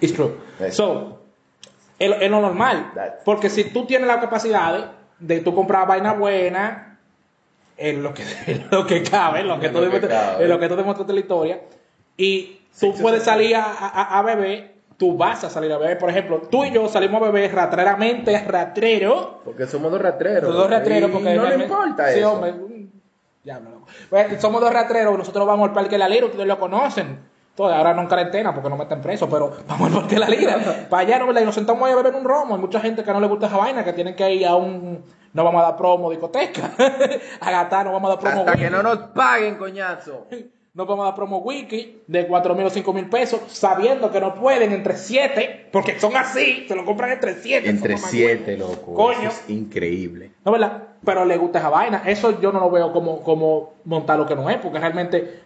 it's 0.00 0.12
true. 0.14 0.34
So, 0.72 1.20
es, 1.98 2.12
es 2.20 2.30
lo 2.30 2.40
normal. 2.40 2.92
Porque 3.24 3.48
si 3.50 3.64
tú 3.64 3.86
tienes 3.86 4.06
la 4.06 4.20
capacidad 4.20 4.72
de, 5.18 5.34
de 5.36 5.40
tú 5.40 5.54
comprar 5.54 5.86
vaina 5.86 6.12
buena, 6.12 6.98
en 7.76 8.02
lo 8.02 8.12
que, 8.12 8.24
en 8.46 8.66
lo 8.70 8.86
que 8.86 9.02
cabe, 9.02 9.40
en 9.40 9.48
lo 9.48 9.58
que, 9.60 9.68
tú, 9.68 9.78
demuestra- 9.80 10.32
en 10.44 10.48
lo 10.48 10.58
que 10.58 10.68
tú 10.68 10.76
demuestras 10.76 11.08
la 11.08 11.20
historia, 11.20 11.60
y 12.16 12.60
tú 12.80 12.92
puedes 13.02 13.22
salir 13.22 13.56
a, 13.56 13.64
a- 13.64 14.18
a 14.18 14.22
beber, 14.22 14.74
tú 14.98 15.16
vas 15.16 15.44
a 15.44 15.48
salir 15.48 15.72
a 15.72 15.78
beber. 15.78 15.96
Por 15.96 16.10
ejemplo, 16.10 16.42
tú 16.50 16.64
y 16.64 16.72
yo 16.72 16.88
salimos 16.88 17.22
a 17.22 17.26
beber 17.30 17.54
ratreramente, 17.54 18.38
ratrero. 18.46 19.40
Porque 19.44 19.66
somos 19.66 19.90
dos 19.90 20.02
ratreros. 20.02 20.52
Dos 20.52 20.68
ratreros, 20.68 21.10
porque 21.10 21.34
no 21.34 21.46
le 21.46 21.54
importa 21.54 22.12
sí, 22.12 22.18
eso. 22.18 22.32
hombre, 22.32 22.52
loco. 22.52 23.86
Pues, 24.10 24.40
somos 24.42 24.60
dos 24.60 24.72
ratreros, 24.72 25.16
nosotros 25.16 25.46
vamos 25.46 25.68
al 25.68 25.74
Parque 25.74 25.96
La 25.96 26.08
Lira, 26.08 26.26
ustedes 26.26 26.46
lo 26.46 26.58
conocen. 26.58 27.38
Todo, 27.54 27.74
ahora 27.74 27.92
no 27.92 28.02
en 28.02 28.08
cuarentena 28.08 28.54
porque 28.54 28.68
no 28.68 28.76
meten 28.76 29.00
preso, 29.00 29.28
pero 29.28 29.52
vamos 29.68 29.88
al 29.88 30.00
Parque 30.00 30.18
La 30.18 30.28
Lira. 30.28 30.86
Para 30.90 31.02
allá, 31.02 31.18
¿no, 31.18 31.28
verdad? 31.28 31.42
Y 31.42 31.44
nos 31.44 31.54
sentamos 31.54 31.86
ahí 31.86 31.92
a 31.92 31.96
beber 31.96 32.14
un 32.14 32.24
romo. 32.24 32.56
Hay 32.56 32.60
mucha 32.60 32.80
gente 32.80 33.02
que 33.02 33.12
no 33.12 33.20
le 33.20 33.28
gusta 33.28 33.46
esa 33.46 33.56
vaina, 33.56 33.84
que 33.84 33.92
tienen 33.92 34.14
que 34.14 34.34
ir 34.34 34.46
a 34.46 34.56
un. 34.56 35.04
No 35.32 35.44
vamos 35.44 35.62
a 35.62 35.66
dar 35.66 35.76
promo 35.76 36.10
discoteca. 36.10 36.72
a 37.40 37.50
gastar, 37.50 37.86
no 37.86 37.92
vamos 37.92 38.10
a 38.10 38.14
dar 38.14 38.20
promo 38.20 38.40
Hasta 38.40 38.56
que 38.56 38.70
no 38.70 38.82
nos 38.82 38.98
paguen, 39.10 39.56
coñazo. 39.56 40.26
No 40.74 40.86
vamos 40.86 41.04
a 41.04 41.06
dar 41.06 41.14
promo 41.16 41.38
wiki 41.38 42.02
de 42.06 42.26
4 42.26 42.54
mil 42.54 42.66
o 42.66 42.70
5 42.70 42.92
mil 42.92 43.08
pesos, 43.08 43.40
sabiendo 43.48 44.12
que 44.12 44.20
no 44.20 44.34
pueden 44.34 44.72
entre 44.72 44.96
7, 44.96 45.70
porque 45.72 45.98
son 45.98 46.16
así, 46.16 46.66
se 46.68 46.76
lo 46.76 46.84
compran 46.84 47.12
entre 47.12 47.34
7. 47.34 47.68
Entre 47.68 47.96
siete, 47.98 48.56
loco. 48.56 48.94
Coño. 48.94 49.28
Eso 49.28 49.40
es 49.44 49.50
increíble. 49.50 50.30
No, 50.44 50.52
¿verdad? 50.52 50.84
Pero 51.04 51.24
le 51.24 51.36
gusta 51.36 51.58
esa 51.58 51.68
vaina. 51.68 52.02
Eso 52.06 52.40
yo 52.40 52.52
no 52.52 52.60
lo 52.60 52.70
veo 52.70 52.92
como, 52.92 53.22
como 53.22 53.74
montar 53.84 54.18
lo 54.18 54.26
que 54.26 54.36
no 54.36 54.48
es, 54.50 54.58
porque 54.58 54.78
realmente 54.78 55.40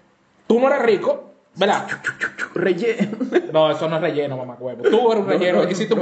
tú 0.47 0.61
no 0.61 0.69
eres 0.69 0.83
rico, 0.83 1.32
¿verdad? 1.57 1.87
Relleno. 2.55 3.19
No, 3.53 3.71
eso 3.71 3.89
no 3.89 3.97
es 3.97 4.03
relleno, 4.03 4.37
mamá. 4.37 4.57
Tú 4.59 4.69
eres 4.71 4.85
un 4.91 5.27
relleno. 5.29 5.59
no, 5.59 5.65
no, 5.65 5.71
hiciste 5.71 5.95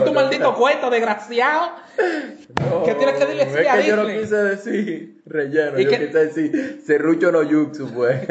no, 0.00 0.08
un 0.08 0.14
maldito 0.14 0.54
cuento, 0.54 0.90
desgraciado. 0.90 1.70
¿Qué 2.84 2.94
tienes 2.94 3.14
que 3.16 3.26
decirle 3.26 3.60
Es 3.62 3.68
a 3.68 3.76
que 3.78 3.86
yo 3.86 3.96
no 3.96 4.06
quise 4.06 4.36
decir 4.36 5.22
relleno. 5.26 5.78
¿Y 5.80 5.84
Yo 5.84 5.90
qué? 5.90 6.06
quise 6.06 6.18
decir 6.26 6.82
serrucho 6.84 7.30
no 7.32 7.42
yuxu, 7.42 7.88
pues. 7.92 8.26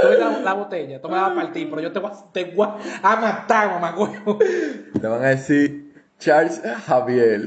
Tú 0.00 0.08
la, 0.18 0.38
la 0.40 0.52
botella, 0.54 1.00
tú 1.00 1.08
me 1.08 1.14
vas 1.14 1.30
a 1.30 1.34
partir, 1.34 1.68
pero 1.70 1.80
yo 1.82 1.90
te 1.92 1.98
voy, 1.98 2.10
a- 2.12 2.32
te 2.32 2.44
voy 2.44 2.68
a 3.02 3.16
matar, 3.16 3.68
mamá. 3.80 3.94
Te 5.00 5.06
van 5.06 5.24
a 5.24 5.28
decir 5.28 5.94
Charles 6.18 6.60
Javier. 6.86 7.46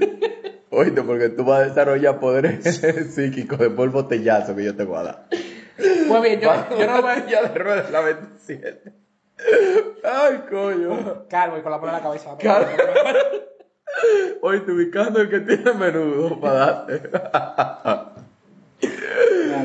Oíste, 0.71 1.01
porque 1.03 1.29
tú 1.29 1.45
vas 1.45 1.61
a 1.61 1.65
desarrollar 1.65 2.19
poderes 2.19 2.63
psíquicos 3.15 3.57
después 3.59 3.85
el 3.87 3.89
botellazo 3.91 4.55
que 4.55 4.65
yo 4.65 4.75
te 4.75 4.83
voy 4.83 4.97
a 4.99 5.03
dar. 5.03 5.27
Pues 6.07 6.21
bien, 6.21 6.39
yo, 6.39 6.51
yo 6.77 6.87
no 6.87 7.01
voy 7.01 7.11
a... 7.11 7.25
Ya 7.27 7.41
de 7.43 7.57
ruedas 7.59 7.91
la 7.91 8.01
27. 8.01 8.93
Ay, 10.03 10.43
coño. 10.49 11.25
Calvo 11.29 11.57
y 11.57 11.61
con 11.61 11.71
la 11.71 11.77
mano 11.77 11.89
en 11.89 11.97
la 11.97 12.01
cabeza. 12.03 12.37
Cal- 12.37 12.67
Oíste, 14.41 14.71
ubicando 14.71 15.21
el 15.21 15.29
que 15.29 15.39
tiene 15.39 15.73
menudo 15.73 16.39
para 16.39 16.53
darte. 16.55 17.09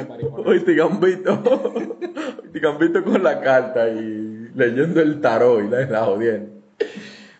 Maricón. 0.08 0.46
Oíste, 0.46 0.74
Gambito. 0.74 1.42
Oíste, 1.74 2.60
Gambito 2.60 3.04
con 3.04 3.22
la 3.22 3.40
carta 3.40 3.88
y 3.88 4.50
leyendo 4.54 5.00
el 5.00 5.20
tarot 5.20 5.64
y 5.64 5.68
la, 5.68 5.80
la 5.86 6.04
jodiendo. 6.04 6.52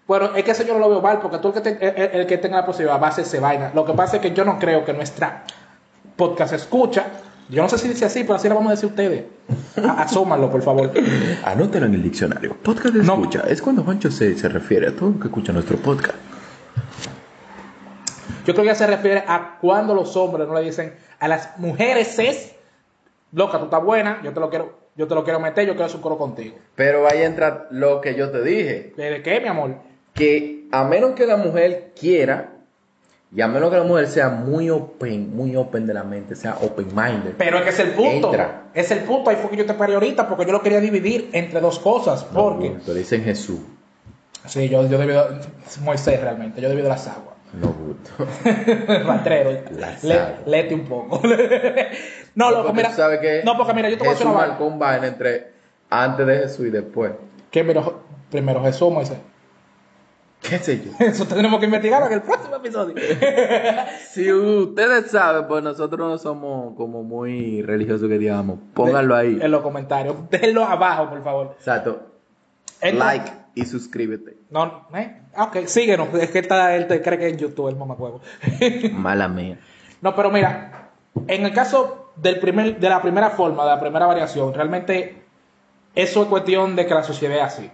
Bueno, 0.07 0.31
es 0.37 0.45
que 0.45 0.51
eso 0.51 0.65
yo 0.65 0.75
no 0.75 0.81
lo 0.81 0.91
veo 0.91 1.01
mal, 1.01 1.21
porque 1.21 1.39
tú 1.39 1.49
el 1.49 1.55
que, 1.55 1.61
te- 1.63 1.87
el, 2.15 2.21
el 2.21 2.27
que 2.27 2.37
tenga 2.39 2.59
la 2.59 2.67
posibilidad 2.67 3.01
va 3.01 3.07
a 3.07 3.11
hacerse 3.11 3.41
vaina. 3.41 3.73
Lo 3.75 3.85
que 3.85 3.95
pasa 3.95 4.17
es 4.17 4.23
que 4.23 4.33
yo 4.33 4.45
no 4.45 4.59
creo 4.59 4.85
que 4.85 4.93
nuestra 4.93 5.45
podcast 6.17 6.53
escucha, 6.53 7.07
yo 7.49 7.63
no 7.63 7.69
sé 7.69 7.79
si 7.79 7.89
dice 7.89 8.05
así, 8.07 8.23
pero 8.23 8.35
así 8.35 8.49
lo 8.49 8.55
vamos 8.55 8.69
a 8.71 8.75
decir 8.75 8.89
ustedes. 8.89 9.25
Asómanlo, 9.97 10.51
por 10.51 10.63
favor. 10.63 10.91
Anótalo 11.45 11.87
en 11.87 11.95
el 11.95 12.03
diccionario. 12.03 12.57
Podcast 12.63 12.95
de 12.95 13.03
No. 13.03 13.15
escucha 13.15 13.41
es 13.49 13.61
cuando 13.61 13.83
Juancho 13.83 14.11
se, 14.11 14.37
se 14.37 14.49
refiere 14.49 14.89
a 14.89 14.97
todo 14.97 15.11
lo 15.11 15.19
que 15.21 15.27
escucha 15.29 15.53
nuestro 15.53 15.77
podcast. 15.79 16.17
Yo 18.47 18.53
creo 18.53 18.65
que 18.65 18.67
ya 18.71 18.75
se 18.75 18.87
refiere 18.87 19.25
a 19.27 19.59
cuando 19.61 19.95
los 19.95 20.17
hombres 20.17 20.47
no 20.47 20.55
le 20.55 20.63
dicen 20.63 20.95
a 21.19 21.29
las 21.29 21.59
mujeres 21.59 22.19
es, 22.19 22.55
loca, 23.33 23.59
tú 23.59 23.65
estás 23.65 23.83
buena, 23.83 24.21
yo 24.23 24.33
te 24.33 24.41
lo 24.41 24.51
quiero, 24.51 24.79
yo 24.97 25.07
te 25.09 25.15
lo 25.15 25.25
quiero 25.25 25.41
meter, 25.41 25.67
yo 25.67 25.73
quiero 25.73 25.87
hacer 25.87 25.97
un 25.97 26.03
coro 26.03 26.19
contigo. 26.19 26.57
Pero 26.75 27.07
ahí 27.09 27.23
entra 27.23 27.67
lo 27.71 28.01
que 28.03 28.15
yo 28.15 28.31
te 28.31 28.43
dije. 28.43 28.93
¿De 28.97 29.23
qué, 29.23 29.41
mi 29.41 29.49
amor? 29.49 29.77
Que 30.13 30.67
a 30.71 30.85
menos 30.85 31.13
que 31.13 31.27
la 31.27 31.37
mujer 31.39 31.93
quiera, 31.99 32.53
y 33.35 33.41
a 33.41 33.49
menos 33.49 33.71
que 33.71 33.77
la 33.79 33.83
mujer 33.83 34.07
sea 34.07 34.29
muy 34.29 34.71
open, 34.71 35.35
muy 35.35 35.57
open 35.57 35.87
de 35.87 35.95
la 35.95 36.05
mente, 36.05 36.37
sea 36.37 36.57
open 36.61 36.87
minded. 36.95 37.33
Pero 37.37 37.59
es 37.59 37.65
que 37.65 37.71
es 37.71 37.79
el 37.81 37.91
punto. 37.91 38.29
Entra. 38.29 38.63
Es 38.73 38.91
el 38.93 39.01
punto. 39.01 39.31
Ahí 39.31 39.37
fue 39.37 39.51
que 39.51 39.57
yo 39.57 39.67
te 39.67 39.75
paré 39.75 39.95
ahorita 39.95 40.29
porque 40.29 40.47
yo 40.47 40.53
lo 40.53 40.63
quería 40.63 40.81
dividir 40.81 41.31
entre 41.33 41.61
dos 41.61 41.81
cosas. 41.81 42.25
Porque. 42.25 42.77
Te 42.87 42.95
dicen 42.95 43.25
Jesús. 43.25 43.59
Sí, 44.47 44.69
yo, 44.69 44.87
yo 44.87 44.99
debí 44.99 45.13
de- 45.15 45.81
Moisés 45.83 46.21
realmente. 46.21 46.61
Yo 46.61 46.69
debí 46.69 46.83
de 46.83 46.89
las 46.89 47.09
aguas. 47.09 47.35
No 47.55 47.69
gusto. 47.69 48.11
Rastrero. 49.05 49.51
Le-. 50.03 50.17
Lete 50.47 50.75
un 50.75 50.85
poco. 50.87 51.21
no, 52.35 52.51
loco, 52.51 52.73
mira. 52.73 52.91
tú 52.91 52.97
sabes 52.97 53.21
que 53.21 53.43
no, 53.45 53.57
porque 53.57 53.75
mira, 53.75 53.89
yo 53.89 53.97
te 53.97 54.01
voy 54.01 54.09
a 54.09 54.13
decir 54.13 54.27
una 54.27 54.37
marcó 54.37 54.71
vaina. 54.71 55.07
entre 55.07 55.53
antes 55.89 56.27
de 56.27 56.39
Jesús 56.39 56.67
y 56.67 56.71
después. 56.71 57.13
¿Qué 57.53 57.63
miro? 57.63 58.03
Primero 58.31 58.61
Jesús 58.65 58.93
Moisés. 58.93 59.19
¿Qué 60.49 60.59
sé 60.59 60.83
yo? 60.85 60.93
Eso 61.07 61.27
tenemos 61.27 61.59
que 61.59 61.67
investigarlo 61.67 62.07
en 62.07 62.13
el 62.15 62.23
próximo 62.23 62.57
episodio. 62.57 62.95
Si 64.13 64.33
ustedes 64.33 65.11
saben, 65.11 65.47
pues 65.49 65.65
nosotros 65.65 65.99
no 65.99 66.19
somos 66.19 66.77
como 66.77 67.03
muy 67.03 67.63
religiosos 67.63 68.09
que 68.09 68.17
digamos. 68.19 68.59
Pónganlo 68.75 69.17
ahí. 69.17 69.39
En 69.41 69.51
los 69.51 69.63
comentarios. 69.63 70.15
Déjenlo 70.31 70.65
abajo, 70.65 71.11
por 71.11 71.25
favor. 71.25 71.55
Exacto. 71.59 72.07
Entonces- 72.81 72.99
Like 72.99 73.33
y 73.57 73.65
suscríbete. 73.67 74.37
No, 74.51 74.87
¿eh? 74.95 75.21
Ok, 75.37 75.67
síguenos. 75.67 76.13
Es 76.15 76.31
que 76.31 76.41
está, 76.41 76.75
él 76.77 76.87
te 76.87 77.01
cree 77.03 77.19
que 77.19 77.29
en 77.29 77.39
YouTube 77.39 77.69
el 77.69 77.77
mamacuevo. 77.77 78.21
Mala 78.93 79.29
mía. 79.29 79.59
No, 80.01 80.15
pero 80.15 80.31
mira, 80.31 80.91
en 81.29 81.45
el 81.45 81.53
caso 81.53 82.13
del 82.17 82.39
primer, 82.41 82.79
de 82.79 82.89
la 82.89 83.01
primera 83.01 83.31
forma, 83.31 83.65
de 83.65 83.71
la 83.71 83.81
primera 83.81 84.07
variación, 84.07 84.53
realmente 84.55 85.23
eso 85.95 86.23
es 86.23 86.29
cuestión 86.29 86.75
de 86.77 86.87
que 86.87 86.95
la 86.95 87.03
sociedad 87.05 87.37
es 87.39 87.43
así. 87.43 87.71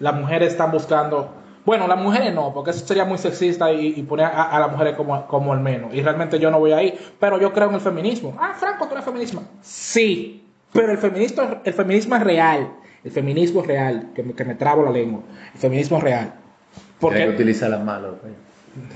Las 0.00 0.14
mujeres 0.14 0.52
están 0.52 0.70
buscando, 0.70 1.34
bueno, 1.68 1.86
las 1.86 1.98
mujeres 1.98 2.32
no, 2.32 2.54
porque 2.54 2.70
eso 2.70 2.86
sería 2.86 3.04
muy 3.04 3.18
sexista 3.18 3.70
y, 3.70 3.92
y 3.94 4.02
poner 4.04 4.24
a, 4.24 4.44
a 4.44 4.58
las 4.58 4.70
mujeres 4.72 4.96
como, 4.96 5.26
como 5.26 5.52
el 5.52 5.60
menos. 5.60 5.92
Y 5.92 6.00
realmente 6.00 6.38
yo 6.38 6.50
no 6.50 6.58
voy 6.58 6.72
ahí, 6.72 6.98
pero 7.20 7.38
yo 7.38 7.52
creo 7.52 7.68
en 7.68 7.74
el 7.74 7.80
feminismo. 7.82 8.34
Ah, 8.40 8.54
Franco, 8.56 8.86
tú 8.86 8.92
eres 8.94 9.04
feminismo. 9.04 9.42
Sí, 9.60 10.46
pero 10.72 10.90
el 10.92 10.96
feminismo, 10.96 11.42
el 11.62 11.74
feminismo 11.74 12.16
es 12.16 12.22
real. 12.24 12.70
El 13.04 13.10
feminismo 13.10 13.60
es 13.60 13.66
real, 13.66 14.10
que 14.14 14.22
me, 14.22 14.32
que 14.32 14.46
me 14.46 14.54
trabo 14.54 14.82
la 14.82 14.90
lengua. 14.90 15.20
El 15.52 15.60
feminismo 15.60 15.98
es 15.98 16.04
real. 16.04 16.32
Porque 16.98 17.18
Porque 17.20 17.34
utiliza 17.34 17.68
las 17.68 17.84
manos. 17.84 18.14
pues. 18.22 18.32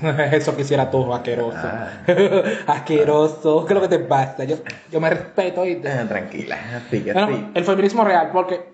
eso 0.33 0.55
quisiera 0.57 0.89
tú, 0.89 1.13
asqueroso. 1.13 1.57
Ah. 1.61 1.89
asqueroso. 2.67 3.65
¿Qué 3.65 3.73
es 3.73 3.75
lo 3.75 3.81
que 3.87 3.97
te 3.97 3.99
pasa? 3.99 4.45
Yo, 4.45 4.55
yo 4.91 4.99
me 4.99 5.11
respeto 5.11 5.63
y 5.65 5.79
Ah, 5.85 6.05
Tranquila. 6.07 6.57
No, 7.13 7.29
no, 7.29 7.49
el 7.53 7.63
feminismo 7.63 8.03
real, 8.03 8.29
porque 8.33 8.72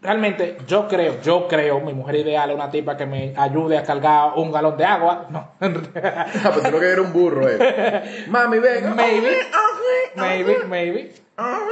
realmente 0.00 0.58
yo 0.66 0.86
creo, 0.88 1.20
yo 1.22 1.48
creo, 1.48 1.80
mi 1.80 1.92
mujer 1.92 2.16
ideal 2.16 2.50
es 2.50 2.56
una 2.56 2.70
tipa 2.70 2.96
que 2.96 3.06
me 3.06 3.34
ayude 3.36 3.76
a 3.78 3.82
cargar 3.82 4.32
un 4.36 4.50
galón 4.52 4.76
de 4.76 4.84
agua. 4.84 5.26
No, 5.30 5.48
Ah, 5.60 6.26
pues 6.52 6.62
tú 6.64 6.70
lo 6.70 6.80
que 6.80 6.86
era 6.90 7.02
un 7.02 7.12
burro, 7.12 7.48
eh. 7.48 8.24
Mami, 8.28 8.58
venga. 8.58 8.94
Maybe. 8.94 9.36
maybe, 10.14 10.58
maybe. 10.66 11.12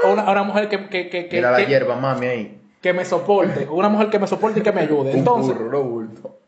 Una, 0.04 0.30
una 0.30 0.42
mujer 0.44 0.68
que, 0.68 0.88
que, 0.88 1.08
que, 1.10 1.28
que, 1.28 1.36
Mira 1.36 1.50
la 1.50 1.58
que- 1.58 1.66
hierba, 1.66 1.96
mami, 1.96 2.26
ahí. 2.26 2.60
que 2.80 2.92
me 2.92 3.04
soporte. 3.04 3.66
Una 3.70 3.88
mujer 3.88 4.10
que 4.10 4.18
me 4.18 4.26
soporte 4.26 4.60
y 4.60 4.62
que 4.62 4.72
me 4.72 4.82
ayude. 4.82 5.10
Un 5.12 5.18
Entonces, 5.18 5.54
burro, 5.56 5.70
no 5.70 5.82
bulto. 5.82 6.38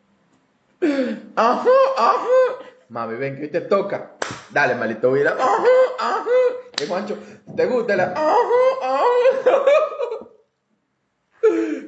Ajá, 1.35 1.65
ajá. 1.97 2.25
Mami, 2.89 3.15
ven, 3.17 3.35
que 3.35 3.41
hoy 3.43 3.47
te 3.49 3.61
toca. 3.61 4.11
Dale, 4.49 4.75
malito 4.75 5.11
vida. 5.11 5.35
Ajá, 5.37 5.63
ajá. 5.99 6.25
¿Qué 6.75 6.87
Juancho? 6.87 7.17
¿Te 7.55 7.65
gusta 7.65 7.95
la? 7.95 8.03
Ajá, 8.15 8.39
ajá. 8.81 10.25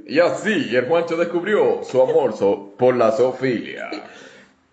Y 0.08 0.20
así, 0.20 0.76
el 0.76 0.88
Juancho 0.88 1.18
descubrió 1.18 1.84
su 1.84 2.02
amor 2.02 2.34
so- 2.34 2.74
por 2.78 2.96
la 2.96 3.12
zoofilia. 3.12 3.90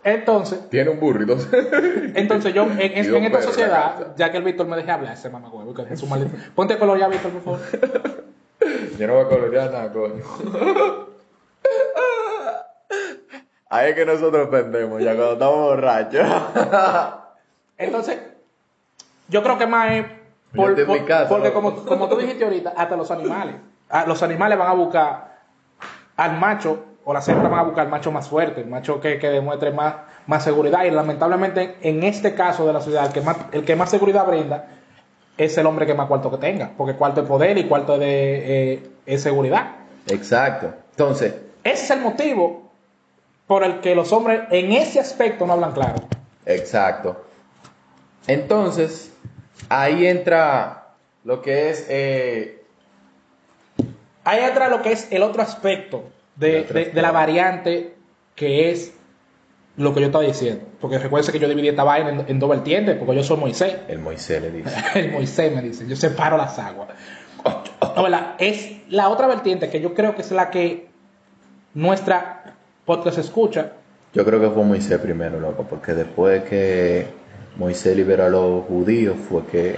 entonces, 0.04 0.68
Tiene 0.70 0.90
un 0.90 1.26
dos. 1.26 1.48
entonces 2.14 2.54
yo 2.54 2.64
en, 2.64 2.80
esta 3.24 3.42
sociedad, 3.42 4.14
ya 4.16 4.30
que 4.30 4.38
el 4.38 4.44
Víctor 4.44 4.66
me 4.66 4.76
deje 4.76 4.90
hablar, 4.90 5.14
ese 5.14 5.28
mamá 5.30 5.48
huevo, 5.50 5.74
que 5.74 5.96
su 5.96 6.06
maldito. 6.06 6.36
Ponte 6.54 6.78
color 6.78 6.98
ya, 6.98 7.08
Víctor, 7.08 7.32
por 7.32 7.42
favor. 7.42 7.60
Yo 8.98 9.06
no 9.06 9.14
voy 9.14 9.24
a 9.24 9.28
colorear 9.28 9.70
nada, 9.72 9.92
coño. 9.92 10.22
Ahí 13.70 13.90
es 13.90 13.94
que 13.96 14.06
nosotros 14.06 14.48
pendemos, 14.48 15.02
ya 15.02 15.14
cuando 15.14 15.32
estamos 15.34 15.58
borrachos. 15.58 16.26
Entonces, 17.78 18.18
yo 19.28 19.42
creo 19.42 19.58
que 19.58 19.66
más 19.66 19.92
es 19.92 20.06
por- 20.54 20.74
por- 20.86 21.28
porque 21.28 21.52
como, 21.52 21.84
como 21.84 22.08
tú 22.08 22.16
dijiste 22.16 22.44
ahorita, 22.44 22.70
hasta 22.76 22.96
los 22.96 23.10
animales. 23.10 23.56
Ah, 23.90 24.04
los 24.06 24.22
animales 24.22 24.58
van 24.58 24.68
a 24.68 24.74
buscar 24.74 25.38
al 26.16 26.38
macho, 26.38 26.84
o 27.04 27.12
las 27.12 27.26
hembras 27.28 27.50
van 27.50 27.60
a 27.60 27.62
buscar 27.62 27.84
al 27.86 27.90
macho 27.90 28.12
más 28.12 28.28
fuerte, 28.28 28.60
el 28.60 28.66
macho 28.66 29.00
que, 29.00 29.18
que 29.18 29.28
demuestre 29.30 29.70
más, 29.70 29.94
más 30.26 30.44
seguridad. 30.44 30.84
Y 30.84 30.90
lamentablemente, 30.90 31.76
en 31.80 32.02
este 32.02 32.34
caso 32.34 32.66
de 32.66 32.72
la 32.72 32.80
sociedad, 32.80 33.06
el 33.06 33.12
que, 33.12 33.20
más, 33.20 33.36
el 33.52 33.64
que 33.64 33.76
más 33.76 33.90
seguridad 33.90 34.26
brinda 34.26 34.66
es 35.38 35.56
el 35.56 35.66
hombre 35.66 35.86
que 35.86 35.94
más 35.94 36.08
cuarto 36.08 36.30
que 36.30 36.36
tenga, 36.38 36.70
porque 36.76 36.94
cuarto 36.94 37.22
es 37.22 37.28
poder 37.28 37.56
y 37.56 37.64
cuarto 37.64 37.94
es, 37.94 38.00
de, 38.00 38.72
eh, 38.74 38.90
es 39.06 39.22
seguridad. 39.22 39.70
Exacto. 40.08 40.72
Entonces, 40.90 41.34
Ese 41.64 41.84
es 41.84 41.90
el 41.92 42.00
motivo 42.00 42.70
por 43.46 43.62
el 43.62 43.80
que 43.80 43.94
los 43.94 44.12
hombres 44.12 44.42
en 44.50 44.72
ese 44.72 45.00
aspecto 45.00 45.46
no 45.46 45.52
hablan 45.54 45.72
claro. 45.72 45.94
exacto. 46.44 47.24
Entonces, 48.26 49.12
ahí 49.70 50.06
entra 50.06 50.88
lo 51.24 51.40
que 51.40 51.70
es 51.70 51.86
eh, 51.88 52.57
Ahí 54.28 54.44
entra 54.44 54.68
lo 54.68 54.82
que 54.82 54.92
es 54.92 55.10
el 55.10 55.22
otro 55.22 55.40
aspecto 55.40 56.04
de, 56.36 56.92
de 56.94 57.00
la 57.00 57.12
variante, 57.12 57.94
que 58.34 58.70
es 58.70 58.92
lo 59.78 59.94
que 59.94 60.00
yo 60.00 60.06
estaba 60.06 60.22
diciendo. 60.22 60.66
Porque 60.82 60.98
recuerden 60.98 61.32
que 61.32 61.38
yo 61.38 61.48
dividí 61.48 61.68
esta 61.68 61.82
vaina 61.82 62.10
en, 62.10 62.24
en 62.28 62.38
dos 62.38 62.50
vertientes, 62.50 62.96
porque 62.96 63.14
yo 63.14 63.22
soy 63.22 63.38
Moisés. 63.38 63.76
el 63.88 64.00
Moisés 64.00 64.42
le 64.42 64.50
dice. 64.50 64.76
El 65.00 65.12
Moisés 65.12 65.54
me 65.54 65.62
dice, 65.62 65.86
yo 65.88 65.96
separo 65.96 66.36
las 66.36 66.58
aguas. 66.58 66.90
No, 67.96 68.02
¿verdad? 68.02 68.34
Es 68.38 68.70
la 68.90 69.08
otra 69.08 69.28
vertiente 69.28 69.70
que 69.70 69.80
yo 69.80 69.94
creo 69.94 70.14
que 70.14 70.20
es 70.20 70.30
la 70.30 70.50
que 70.50 70.90
nuestra 71.72 72.54
podcast 72.84 73.16
escucha. 73.16 73.72
Yo 74.12 74.26
creo 74.26 74.38
que 74.42 74.50
fue 74.50 74.62
Moisés 74.62 74.98
primero, 74.98 75.40
loco, 75.40 75.62
porque 75.62 75.94
después 75.94 76.42
que 76.42 77.06
Moisés 77.56 77.96
liberó 77.96 78.26
a 78.26 78.28
los 78.28 78.66
judíos 78.66 79.16
fue 79.26 79.46
que 79.46 79.76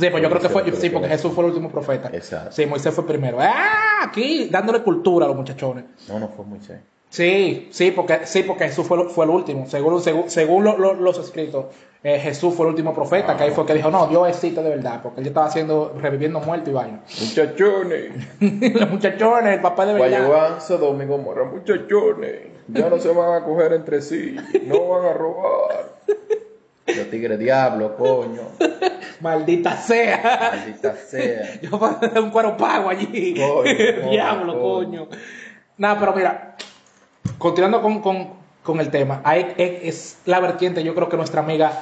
Sí, 0.00 0.10
pues 0.10 0.22
yo 0.22 0.28
creo 0.30 0.40
que 0.42 0.48
fue, 0.48 0.64
sí, 0.72 0.90
porque 0.90 1.08
que- 1.08 1.14
Jesús 1.14 1.32
fue 1.32 1.44
el 1.44 1.50
último 1.50 1.70
profeta. 1.70 2.10
Exacto. 2.12 2.52
Sí, 2.52 2.66
Moisés 2.66 2.94
fue 2.94 3.06
primero. 3.06 3.38
Ah, 3.40 4.04
aquí 4.04 4.48
dándole 4.50 4.82
cultura 4.82 5.26
a 5.26 5.28
los 5.28 5.36
muchachones. 5.36 5.84
no, 6.08 6.18
no 6.18 6.28
fue 6.28 6.44
Moisés. 6.44 6.78
Sí, 7.08 7.68
sí, 7.72 7.90
porque, 7.90 8.20
sí, 8.24 8.44
porque 8.44 8.64
Jesús 8.68 8.86
fue, 8.86 9.08
fue 9.08 9.24
el 9.24 9.32
último. 9.32 9.66
Según, 9.66 10.00
según, 10.00 10.30
según 10.30 10.62
lo- 10.62 10.78
lo- 10.78 10.94
los 10.94 11.18
escritos, 11.18 11.66
eh, 12.04 12.20
Jesús 12.20 12.54
fue 12.54 12.66
el 12.66 12.70
último 12.70 12.94
profeta, 12.94 13.36
que 13.36 13.42
ahí 13.42 13.50
fue 13.50 13.66
que 13.66 13.74
dijo, 13.74 13.90
no, 13.90 14.06
Dios 14.06 14.28
existe 14.28 14.62
de 14.62 14.70
verdad, 14.70 15.00
porque 15.02 15.18
él 15.20 15.24
ya 15.24 15.30
estaba 15.30 15.46
haciendo, 15.46 15.92
reviviendo 16.00 16.38
muerto 16.38 16.70
y 16.70 16.72
vaina. 16.72 17.00
Muchachones. 17.20 18.12
Los 18.74 18.90
muchachones, 18.90 19.54
el 19.54 19.60
papá 19.60 19.86
de 19.86 19.94
verdad. 19.94 20.54
a 20.56 20.60
Sodoma 20.60 21.02
y 21.02 21.06
Gomorra, 21.08 21.44
muchachones, 21.46 22.42
ya 22.68 22.88
no 22.88 23.00
se 23.00 23.08
van 23.12 23.42
a 23.42 23.44
coger 23.44 23.72
entre 23.72 24.02
sí, 24.02 24.36
no 24.66 24.86
van 24.86 25.06
a 25.06 25.12
robar. 25.12 25.90
Los 26.86 27.10
tigres 27.10 27.38
diablo, 27.40 27.96
coño, 27.96 28.42
Maldita 29.20 29.76
sea. 29.76 30.50
maldita 30.52 30.96
sea. 30.96 31.60
Yo 31.62 31.78
voy 31.78 31.90
a 31.90 32.06
dar 32.06 32.20
un 32.20 32.30
cuero 32.30 32.56
pago 32.56 32.88
allí. 32.90 33.34
Coño, 33.34 34.10
Diablo, 34.10 34.60
coño. 34.60 35.06
coño. 35.06 35.20
Nada, 35.76 35.98
pero 35.98 36.14
mira, 36.14 36.56
continuando 37.38 37.80
con, 37.82 38.00
con, 38.00 38.30
con 38.62 38.80
el 38.80 38.90
tema. 38.90 39.20
Ahí 39.24 39.54
es, 39.56 39.84
es 39.84 40.18
la 40.26 40.40
vertiente, 40.40 40.82
yo 40.82 40.94
creo 40.94 41.08
que 41.08 41.16
nuestra 41.16 41.40
amiga 41.40 41.72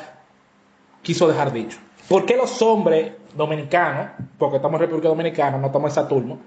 quiso 1.02 1.26
dejar 1.28 1.52
dicho. 1.52 1.78
¿Por 2.08 2.24
qué 2.24 2.36
los 2.36 2.62
hombres 2.62 3.12
dominicanos, 3.34 4.10
porque 4.38 4.56
estamos 4.56 4.78
en 4.80 4.86
República 4.86 5.08
Dominicana, 5.08 5.58
no 5.58 5.66
estamos 5.66 5.90
en 5.90 5.94
Saturno, 5.94 6.38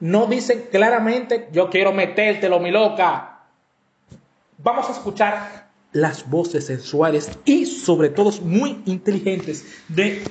no 0.00 0.26
dicen 0.26 0.68
claramente, 0.70 1.48
yo 1.52 1.68
quiero 1.70 1.92
metértelo, 1.92 2.58
mi 2.60 2.70
loca? 2.70 3.40
Vamos 4.58 4.88
a 4.88 4.92
escuchar 4.92 5.71
las 5.92 6.28
voces 6.28 6.66
sensuales 6.66 7.30
y 7.44 7.66
sobre 7.66 8.08
todo 8.08 8.32
muy 8.42 8.82
inteligentes 8.86 9.64
de 9.88 10.22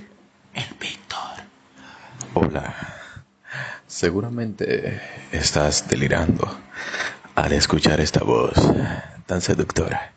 el 0.54 0.76
Víctor. 0.80 1.46
Hola. 2.34 2.98
Seguramente 3.88 5.02
estás 5.32 5.88
delirando 5.88 6.48
al 7.36 7.52
escuchar 7.52 8.00
esta 8.00 8.24
voz 8.24 8.54
tan 9.26 9.42
seductora, 9.42 10.14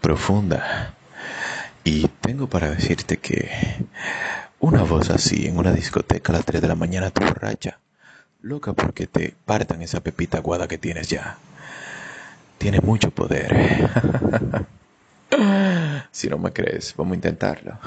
profunda. 0.00 0.94
Y 1.82 2.08
tengo 2.20 2.46
para 2.46 2.70
decirte 2.70 3.16
que 3.16 3.50
una 4.60 4.82
voz 4.82 5.10
así 5.10 5.46
en 5.46 5.56
una 5.58 5.72
discoteca 5.72 6.32
a 6.32 6.36
las 6.36 6.44
3 6.44 6.60
de 6.60 6.68
la 6.68 6.74
mañana 6.74 7.10
te 7.10 7.24
borracha, 7.24 7.78
loca 8.42 8.74
porque 8.74 9.06
te 9.06 9.34
partan 9.46 9.80
esa 9.80 10.00
pepita 10.00 10.38
aguada 10.38 10.68
que 10.68 10.78
tienes 10.78 11.08
ya. 11.08 11.38
Tiene 12.60 12.80
mucho 12.80 13.10
poder. 13.10 13.88
si 16.10 16.28
no 16.28 16.36
me 16.36 16.52
crees, 16.52 16.94
vamos 16.94 17.12
a 17.12 17.14
intentarlo. 17.14 17.78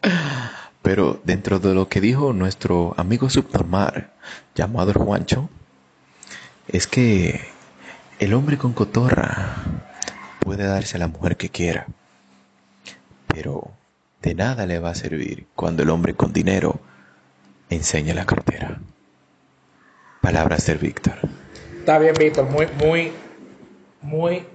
Pero 0.82 1.20
dentro 1.22 1.58
de 1.58 1.74
lo 1.74 1.86
que 1.86 2.00
dijo 2.00 2.32
nuestro 2.32 2.94
amigo 2.96 3.28
subnormal, 3.28 4.08
llamado 4.54 4.94
Juancho, 4.94 5.50
es 6.66 6.86
que 6.86 7.42
el 8.20 8.32
hombre 8.32 8.56
con 8.56 8.72
cotorra 8.72 9.56
puede 10.40 10.64
darse 10.64 10.96
a 10.96 11.00
la 11.00 11.08
mujer 11.08 11.36
que 11.36 11.50
quiera, 11.50 11.86
pero 13.26 13.70
de 14.22 14.34
nada 14.34 14.64
le 14.64 14.78
va 14.78 14.90
a 14.90 14.94
servir 14.94 15.46
cuando 15.54 15.82
el 15.82 15.90
hombre 15.90 16.14
con 16.14 16.32
dinero 16.32 16.80
enseña 17.68 18.14
la 18.14 18.24
cartera. 18.24 18.80
Palabras 20.22 20.64
del 20.64 20.78
Víctor. 20.78 21.18
Está 21.80 21.98
bien, 21.98 22.14
Víctor, 22.18 22.48
muy, 22.48 22.66
muy, 22.82 23.12
muy. 24.02 24.46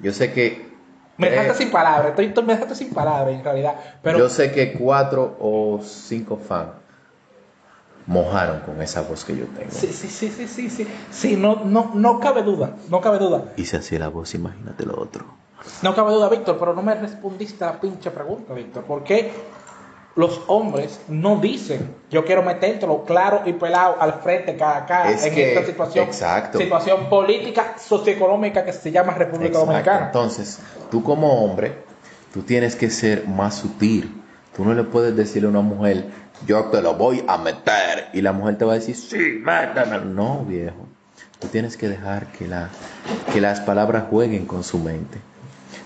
Yo 0.00 0.12
sé 0.12 0.32
que 0.32 0.68
Me 1.16 1.26
Eh. 1.28 1.30
dejaste 1.32 1.64
sin 1.64 1.70
palabras, 1.70 2.08
estoy, 2.10 2.26
estoy- 2.26 2.44
me 2.44 2.54
dejaste 2.54 2.74
sin 2.74 2.94
palabras 2.94 3.34
en 3.34 3.44
realidad. 3.44 3.74
Pero 4.02 4.18
yo 4.20 4.28
sé 4.30 4.50
que 4.52 4.72
cuatro 4.72 5.36
o 5.38 5.80
cinco 5.82 6.38
fans 6.38 6.70
mojaron 8.06 8.60
con 8.60 8.80
esa 8.80 9.02
voz 9.02 9.24
que 9.24 9.36
yo 9.36 9.44
tengo. 9.46 9.70
sí, 9.70 9.88
sí, 9.92 10.08
sí, 10.08 10.28
sí, 10.30 10.48
sí, 10.48 10.70
sí, 10.70 10.86
sí, 11.10 11.36
no, 11.36 11.62
no, 11.64 11.90
no 11.94 12.18
cabe 12.20 12.42
duda, 12.42 12.72
no 12.88 13.00
cabe 13.02 13.18
duda. 13.18 13.44
Y 13.56 13.66
si 13.66 13.76
así 13.76 13.98
la 13.98 14.08
voz, 14.08 14.34
imagínate 14.34 14.86
lo 14.86 14.98
otro. 15.00 15.26
No 15.82 15.94
cabe 15.94 16.12
duda, 16.12 16.30
Víctor, 16.30 16.56
pero 16.58 16.74
no 16.74 16.80
me 16.82 16.94
respondiste 16.94 17.62
a 17.64 17.72
la 17.72 17.80
pinche 17.80 18.10
pregunta, 18.10 18.54
Víctor. 18.54 18.84
¿Por 18.84 19.04
qué 19.04 19.30
los 20.20 20.42
hombres 20.46 21.00
no 21.08 21.36
dicen, 21.36 21.94
yo 22.10 22.24
quiero 22.24 22.42
metértelo 22.42 23.04
claro 23.04 23.42
y 23.46 23.52
pelado 23.54 23.96
al 24.00 24.14
frente 24.20 24.56
cada 24.56 24.76
a 24.78 24.86
cara 24.86 25.10
Es 25.10 25.24
en 25.24 25.34
que- 25.34 25.54
esta 25.54 25.66
situación, 25.66 26.04
exacto. 26.06 26.58
situación 26.58 27.08
política, 27.08 27.74
socioeconómica 27.78 28.64
que 28.64 28.72
se 28.72 28.92
llama 28.92 29.14
República 29.14 29.46
Exacto. 29.58 29.66
Dominicana? 29.66 30.06
Entonces, 30.06 30.58
tú 30.90 31.02
como 31.02 31.44
hombre, 31.44 31.72
tú 32.32 32.42
tienes 32.42 32.76
que 32.76 32.90
ser 32.90 33.26
más 33.26 33.56
sutil. 33.56 34.16
Tú 34.56 34.64
no 34.64 34.74
le 34.74 34.82
puedes 34.84 35.16
decirle 35.16 35.46
a 35.48 35.50
una 35.50 35.60
mujer, 35.62 36.06
yo 36.46 36.64
te 36.66 36.82
lo 36.82 36.94
voy 36.94 37.24
a 37.26 37.38
meter. 37.38 38.08
Y 38.12 38.20
la 38.20 38.32
mujer 38.32 38.58
te 38.58 38.64
va 38.64 38.72
a 38.72 38.74
decir, 38.76 38.96
sí, 38.96 39.40
méteme. 39.42 39.98
No, 40.04 40.44
viejo. 40.44 40.86
Tú 41.38 41.48
tienes 41.48 41.76
que 41.76 41.88
dejar 41.88 42.26
que, 42.32 42.46
la, 42.46 42.68
que 43.32 43.40
las 43.40 43.60
palabras 43.60 44.04
jueguen 44.10 44.44
con 44.46 44.62
su 44.64 44.78
mente. 44.78 45.18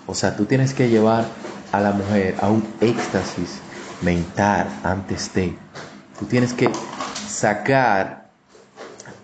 O 0.06 0.14
sea, 0.14 0.36
tú 0.36 0.46
tienes 0.46 0.74
que 0.74 0.88
llevar 0.88 1.24
a 1.72 1.80
la 1.80 1.92
mujer 1.92 2.34
a 2.40 2.48
un 2.50 2.66
éxtasis 2.80 3.60
mental 4.02 4.66
antes 4.82 5.32
de. 5.34 5.54
Tú 6.18 6.26
tienes 6.26 6.52
que 6.52 6.70
sacar 7.26 8.30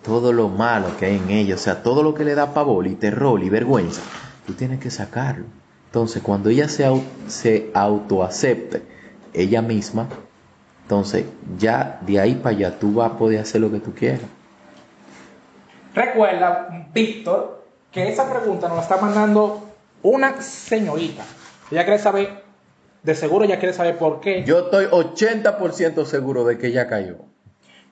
todo 0.03 0.33
lo 0.33 0.49
malo 0.49 0.97
que 0.97 1.05
hay 1.05 1.17
en 1.17 1.29
ella, 1.29 1.55
o 1.55 1.57
sea, 1.57 1.83
todo 1.83 2.03
lo 2.03 2.13
que 2.13 2.23
le 2.23 2.35
da 2.35 2.53
pavor 2.53 2.87
y 2.87 2.95
terror 2.95 3.41
y 3.43 3.49
vergüenza, 3.49 4.01
tú 4.45 4.53
tienes 4.53 4.79
que 4.79 4.89
sacarlo. 4.89 5.45
Entonces, 5.85 6.21
cuando 6.23 6.49
ella 6.49 6.67
se, 6.69 6.87
au- 6.87 7.03
se 7.27 7.71
ella 9.33 9.61
misma, 9.61 10.07
entonces 10.83 11.25
ya 11.57 11.99
de 12.01 12.19
ahí 12.19 12.35
para 12.35 12.55
allá 12.55 12.79
tú 12.79 12.93
vas 12.93 13.11
a 13.11 13.17
poder 13.17 13.39
hacer 13.39 13.61
lo 13.61 13.71
que 13.71 13.79
tú 13.79 13.93
quieras. 13.93 14.21
Recuerda, 15.93 16.87
Víctor, 16.93 17.65
que 17.91 18.09
esa 18.09 18.29
pregunta 18.29 18.67
nos 18.67 18.77
la 18.77 18.83
está 18.83 18.97
mandando 18.97 19.69
una 20.01 20.41
señorita. 20.41 21.23
Ella 21.69 21.83
quiere 21.83 21.99
saber, 21.99 22.40
de 23.03 23.15
seguro 23.15 23.45
ella 23.45 23.59
quiere 23.59 23.73
saber 23.73 23.97
por 23.97 24.19
qué. 24.19 24.43
Yo 24.43 24.59
estoy 24.59 24.85
80% 24.85 26.05
seguro 26.05 26.43
de 26.43 26.57
que 26.57 26.67
ella 26.67 26.87
cayó. 26.87 27.17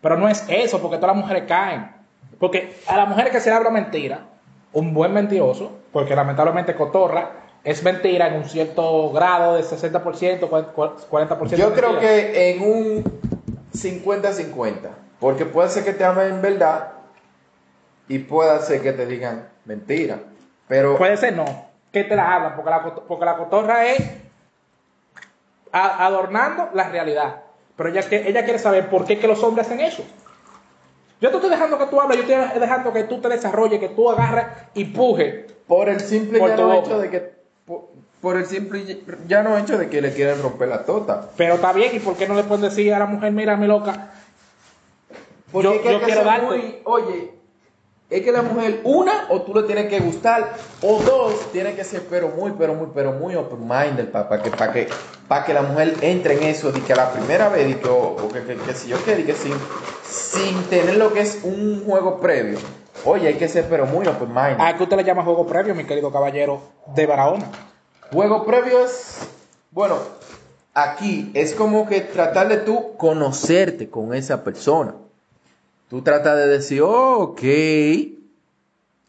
Pero 0.01 0.17
no 0.17 0.29
es 0.29 0.45
eso, 0.47 0.81
porque 0.81 0.97
todas 0.97 1.15
las 1.15 1.23
mujeres 1.23 1.43
caen. 1.47 1.91
Porque 2.39 2.75
a 2.87 2.95
las 2.95 3.09
mujeres 3.09 3.31
que 3.31 3.39
se 3.39 3.49
le 3.49 3.55
habla 3.55 3.69
mentira, 3.69 4.27
un 4.71 4.93
buen 4.93 5.13
mentiroso, 5.13 5.71
porque 5.91 6.15
lamentablemente 6.15 6.75
cotorra, 6.75 7.31
es 7.63 7.83
mentira 7.83 8.27
en 8.27 8.35
un 8.35 8.45
cierto 8.45 9.11
grado 9.11 9.55
de 9.55 9.63
60%, 9.63 10.47
40%. 10.49 11.55
Yo 11.55 11.73
creo 11.73 11.91
mentira. 11.91 11.99
que 11.99 12.51
en 12.51 12.61
un 12.61 13.03
50-50, 13.73 14.73
porque 15.19 15.45
puede 15.45 15.69
ser 15.69 15.83
que 15.83 15.93
te 15.93 16.05
amen 16.05 16.27
en 16.35 16.41
verdad 16.41 16.93
y 18.07 18.19
puede 18.19 18.59
ser 18.61 18.81
que 18.81 18.93
te 18.93 19.05
digan 19.05 19.49
mentira, 19.65 20.19
pero 20.67 20.97
Puede 20.97 21.17
ser 21.17 21.35
no, 21.35 21.45
que 21.91 22.05
te 22.05 22.15
la 22.15 22.35
hablan, 22.35 22.55
porque 22.55 22.69
la, 22.69 22.83
porque 22.83 23.25
la 23.25 23.35
cotorra 23.37 23.85
es 23.85 24.01
adornando 25.71 26.69
la 26.73 26.89
realidad. 26.89 27.41
Pero 27.75 27.89
ella, 27.89 28.01
que- 28.01 28.27
ella 28.27 28.43
quiere 28.43 28.59
saber 28.59 28.89
por 28.89 29.05
qué 29.05 29.19
que 29.19 29.27
los 29.27 29.41
hombres 29.43 29.67
hacen 29.67 29.79
eso. 29.79 30.03
Yo 31.21 31.29
te 31.29 31.35
estoy 31.35 31.49
dejando 31.49 31.77
que 31.77 31.85
tú 31.87 31.99
hables, 31.99 32.17
yo 32.19 32.25
te 32.25 32.33
estoy 32.43 32.59
dejando 32.61 32.93
que 32.93 33.03
tú 33.03 33.19
te 33.19 33.27
desarrolles, 33.29 33.79
que 33.79 33.89
tú 33.89 34.09
agarres 34.09 34.45
y 34.73 34.85
puje. 34.85 35.47
por 35.67 35.87
el 35.89 35.99
simple 35.99 36.39
Por 36.39 36.49
ya 36.49 36.55
tu 36.55 36.61
no 36.63 36.67
boca. 36.69 36.79
hecho 36.87 36.99
de 36.99 37.09
que 37.11 37.33
por, 37.65 37.89
por 38.21 38.37
el 38.37 38.45
simple 38.47 39.01
ya 39.27 39.43
no 39.43 39.55
hecho 39.57 39.77
de 39.77 39.87
que 39.89 40.01
le 40.01 40.13
quieren 40.13 40.41
romper 40.41 40.67
la 40.69 40.83
tota. 40.83 41.29
Pero 41.37 41.55
está 41.55 41.73
bien, 41.73 41.95
¿y 41.95 41.99
por 41.99 42.15
qué 42.15 42.27
no 42.27 42.33
le 42.35 42.43
pueden 42.43 42.63
decir 42.63 42.91
a 42.93 42.99
la 42.99 43.05
mujer, 43.05 43.31
mira, 43.33 43.55
mi 43.55 43.67
loca? 43.67 44.09
Porque 45.51 45.67
Yo- 45.67 45.73
es 45.75 45.79
que 45.81 45.85
yo 45.85 45.89
hay 45.91 45.99
que 45.99 46.05
quiero 46.05 46.23
darte. 46.23 46.45
muy- 46.47 46.79
oye, 46.85 47.33
es 48.09 48.23
que 48.23 48.31
la 48.31 48.41
mujer, 48.41 48.81
una, 48.85 49.27
o 49.29 49.43
tú 49.43 49.53
le 49.53 49.63
tienes 49.63 49.87
que 49.87 49.99
gustar, 49.99 50.55
o 50.81 50.99
dos, 50.99 51.51
tiene 51.51 51.75
que 51.75 51.83
ser 51.83 52.07
pero 52.09 52.29
muy, 52.29 52.53
pero 52.57 52.73
muy, 52.73 52.87
pero 52.93 53.13
muy 53.13 53.35
open 53.35 53.59
minded 53.61 54.09
para 54.09 54.41
que, 54.41 54.49
para 54.49 54.73
que, 54.73 54.87
que 55.45 55.53
la 55.53 55.61
mujer 55.61 55.93
entre 56.01 56.37
en 56.37 56.43
eso, 56.43 56.71
de 56.71 56.81
que 56.81 56.93
a 56.93 56.95
la 56.95 57.11
primera 57.11 57.49
vez, 57.49 57.69
y 57.69 57.75
que, 57.75 57.87
o, 57.87 58.15
o 58.15 58.29
que, 58.29 58.43
que, 58.43 58.55
que 58.55 58.73
si 58.73 58.87
yo 58.89 58.97
quiero, 58.97 59.21
y 59.21 59.25
que 59.25 59.33
sin, 59.33 59.53
sin 60.03 60.63
tener 60.63 60.97
lo 60.97 61.13
que 61.13 61.21
es 61.21 61.41
un 61.43 61.83
juego 61.85 62.19
previo. 62.19 62.57
Oye, 63.05 63.27
hay 63.27 63.35
que 63.35 63.47
ser 63.47 63.65
pero 63.69 63.85
muy 63.85 64.07
open 64.07 64.29
minded. 64.29 64.59
¿A 64.59 64.75
qué 64.75 64.83
usted 64.83 64.97
le 64.97 65.03
llama 65.03 65.23
juego 65.23 65.45
previo, 65.45 65.75
mi 65.75 65.85
querido 65.85 66.11
caballero 66.11 66.61
de 66.95 67.05
Barahona? 67.05 67.45
Juego 68.11 68.43
previo 68.43 68.83
es, 68.83 69.19
bueno, 69.69 69.97
aquí 70.73 71.29
es 71.35 71.53
como 71.53 71.87
que 71.87 72.01
tratar 72.01 72.47
de 72.47 72.57
tú 72.57 72.97
conocerte 72.97 73.87
con 73.89 74.15
esa 74.15 74.43
persona. 74.43 74.95
Tú 75.89 76.01
tratas 76.03 76.37
de 76.37 76.47
decir, 76.47 76.81
oh, 76.83 77.17
ok, 77.19 77.41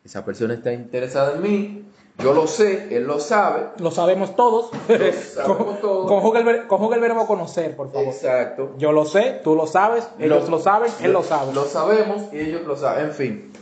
esa 0.04 0.24
persona 0.24 0.54
está 0.54 0.72
interesada 0.72 1.34
en 1.34 1.42
mí, 1.42 1.84
yo 2.18 2.32
lo 2.32 2.46
sé, 2.46 2.94
él 2.96 3.04
lo 3.04 3.20
sabe. 3.20 3.66
Lo 3.78 3.90
sabemos 3.90 4.34
todos. 4.34 4.70
Lo 4.88 5.12
sabemos 5.12 5.80
todos. 5.80 6.06
Conjuga 6.08 6.38
el, 6.40 6.44
ver- 6.46 6.66
conjuga 6.66 6.96
el 6.96 7.02
verbo 7.02 7.26
conocer, 7.26 7.76
por 7.76 7.92
favor. 7.92 8.08
Exacto. 8.08 8.72
Yo 8.78 8.92
lo 8.92 9.04
sé, 9.04 9.40
tú 9.44 9.54
lo 9.54 9.66
sabes, 9.66 10.08
ellos 10.18 10.48
lo, 10.48 10.58
saben, 10.58 10.90
él 11.00 11.12
lo 11.12 11.22
sabe. 11.22 11.52
Lo 11.52 11.66
sabemos 11.66 12.32
y 12.32 12.38
ellos 12.40 12.62
lo 12.66 12.76
saben, 12.76 13.06
en 13.06 13.12
fin. 13.12 13.52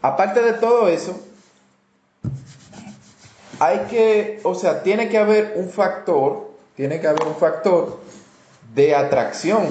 Aparte 0.00 0.42
de 0.42 0.52
todo 0.54 0.88
eso, 0.88 1.18
hay 3.58 3.80
que, 3.90 4.40
o 4.42 4.54
sea, 4.54 4.82
tiene 4.82 5.08
que 5.08 5.18
haber 5.18 5.52
un 5.56 5.68
factor, 5.70 6.50
tiene 6.76 7.00
que 7.00 7.06
haber 7.08 7.26
un 7.26 7.36
factor 7.36 7.98
de 8.74 8.94
atracción. 8.94 9.66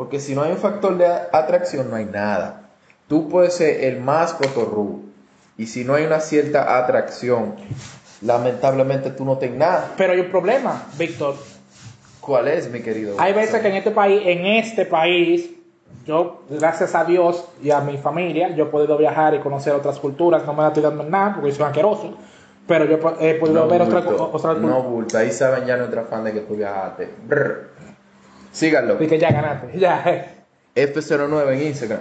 Porque 0.00 0.18
si 0.18 0.34
no 0.34 0.44
hay 0.44 0.52
un 0.52 0.56
factor 0.56 0.96
de 0.96 1.04
atracción, 1.04 1.90
no 1.90 1.96
hay 1.96 2.06
nada. 2.06 2.70
Tú 3.06 3.28
puedes 3.28 3.52
ser 3.52 3.84
el 3.84 4.00
más 4.00 4.32
cotorrudo. 4.32 5.00
Y 5.58 5.66
si 5.66 5.84
no 5.84 5.92
hay 5.92 6.06
una 6.06 6.20
cierta 6.20 6.78
atracción, 6.78 7.56
lamentablemente 8.22 9.10
tú 9.10 9.26
no 9.26 9.36
tienes 9.36 9.58
nada. 9.58 9.92
Pero 9.98 10.14
hay 10.14 10.20
un 10.20 10.30
problema, 10.30 10.86
Víctor. 10.96 11.34
¿Cuál 12.18 12.48
es, 12.48 12.70
mi 12.70 12.80
querido? 12.80 13.16
Hay 13.18 13.34
veces 13.34 13.60
que 13.60 13.68
en 13.68 13.74
este 13.74 13.90
país, 13.90 14.22
en 14.24 14.46
este 14.46 14.86
país, 14.86 15.50
yo, 16.06 16.44
gracias 16.48 16.94
a 16.94 17.04
Dios 17.04 17.44
y 17.62 17.70
a 17.70 17.82
mi 17.82 17.98
familia, 17.98 18.56
yo 18.56 18.64
he 18.64 18.68
podido 18.68 18.96
viajar 18.96 19.34
y 19.34 19.40
conocer 19.40 19.74
otras 19.74 19.98
culturas. 19.98 20.46
No 20.46 20.54
me 20.54 20.62
la 20.62 20.68
estoy 20.68 20.82
dando 20.82 21.02
en 21.02 21.10
nada 21.10 21.34
porque 21.34 21.52
soy 21.52 21.66
asqueroso. 21.66 22.14
Pero 22.66 22.86
yo 22.86 22.94
he 23.20 23.34
podido 23.34 23.64
No 23.64 23.68
ver 23.68 23.82
otra, 23.82 24.00
bulto, 24.00 24.30
otra 24.32 24.52
cultura. 24.52 24.72
no 24.72 24.82
bulto, 24.82 25.18
ahí 25.18 25.30
saben 25.30 25.66
ya 25.66 25.76
nuestra 25.76 26.04
fan 26.04 26.24
de 26.24 26.32
que 26.32 26.40
tú 26.40 26.56
viajaste. 26.56 27.06
Brr. 27.26 27.69
Síganlo. 28.52 29.02
Y 29.02 29.06
que 29.06 29.18
ya 29.18 29.30
ganaste. 29.30 29.70
Ya. 29.78 30.04
F09 30.74 31.52
en 31.52 31.62
Instagram. 31.62 32.00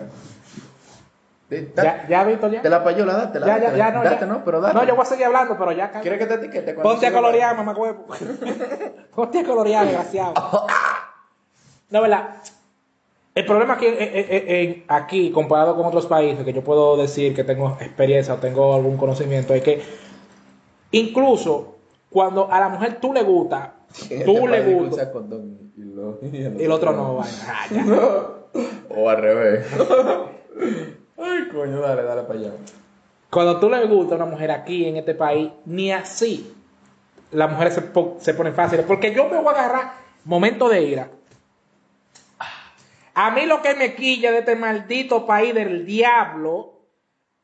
¿Ya, 1.49 2.05
ya 2.07 2.23
Víctor, 2.25 2.51
ya? 2.51 2.61
Te 2.61 2.69
la 2.69 2.83
payola, 2.83 3.13
dátela. 3.13 3.47
Ya, 3.47 3.57
ya, 3.57 3.75
ya, 3.75 3.91
no, 3.91 4.03
Date, 4.03 4.19
ya. 4.19 4.25
no, 4.27 4.45
pero 4.45 4.61
date. 4.61 4.75
No, 4.75 4.83
yo 4.83 4.95
voy 4.95 5.01
a 5.01 5.05
seguir 5.05 5.25
hablando, 5.25 5.57
pero 5.57 5.71
ya. 5.71 5.89
¿Quieres 5.89 6.19
que 6.19 6.25
te 6.27 6.33
etiquete? 6.35 6.73
Ponte 6.75 7.07
a 7.07 7.11
colorear, 7.11 7.55
mamá 7.57 7.73
huevo. 7.75 8.05
Ponte 9.15 9.39
a 9.39 9.43
colorear, 9.43 9.85
desgraciado. 9.85 10.33
No, 11.91 12.03
verdad. 12.03 12.35
El 13.33 13.47
problema 13.47 13.73
aquí, 13.73 13.87
eh, 13.87 13.97
eh, 13.99 14.27
eh, 14.29 14.45
eh, 14.47 14.85
aquí, 14.87 15.31
comparado 15.31 15.75
con 15.75 15.87
otros 15.87 16.05
países, 16.05 16.45
que 16.45 16.53
yo 16.53 16.63
puedo 16.63 16.95
decir 16.97 17.33
que 17.33 17.43
tengo 17.43 17.77
experiencia 17.81 18.35
o 18.35 18.37
tengo 18.37 18.75
algún 18.75 18.95
conocimiento, 18.95 19.55
es 19.55 19.63
que 19.63 19.81
incluso 20.91 21.77
cuando 22.11 22.51
a 22.51 22.59
la 22.59 22.69
mujer 22.69 22.99
tú 23.01 23.11
le 23.11 23.23
gusta, 23.23 23.73
En 23.73 23.78
tú 24.25 24.47
le 24.47 24.61
país 24.61 24.73
gusta, 24.75 24.95
usa 24.95 25.11
condón 25.11 25.71
y, 25.77 25.81
lo- 25.81 26.19
y 26.21 26.37
y 26.61 26.63
el 26.65 26.71
otro 26.71 26.93
no, 26.93 27.15
vaina. 27.17 27.37
Ah, 27.47 27.65
ya. 27.71 27.85
O 28.95 29.07
al 29.09 29.17
revés. 29.17 29.65
Ay, 31.17 31.47
coño, 31.51 31.79
dale, 31.79 32.01
dale 32.03 32.23
para 32.23 32.39
allá. 32.39 32.51
Cuando 33.29 33.59
tú 33.59 33.69
le 33.69 33.85
gusta 33.85 34.15
a 34.15 34.17
una 34.17 34.25
mujer 34.25 34.49
aquí 34.51 34.85
en 34.85 34.97
este 34.97 35.13
país, 35.13 35.51
ni 35.65 35.91
así 35.91 36.51
las 37.31 37.51
mujeres 37.51 37.75
se, 37.75 37.81
po- 37.83 38.17
se 38.19 38.33
ponen 38.33 38.55
fáciles. 38.55 38.85
Porque 38.87 39.13
yo 39.13 39.29
me 39.29 39.37
voy 39.37 39.47
a 39.53 39.59
agarrar 39.59 39.93
momento 40.25 40.67
de 40.67 40.81
ira. 40.81 41.09
A 43.13 43.31
mí 43.31 43.45
lo 43.45 43.61
que 43.61 43.75
me 43.75 43.93
quilla 43.95 44.31
de 44.31 44.39
este 44.39 44.55
maldito 44.55 45.25
país 45.27 45.53
del 45.53 45.85
diablo 45.85 46.78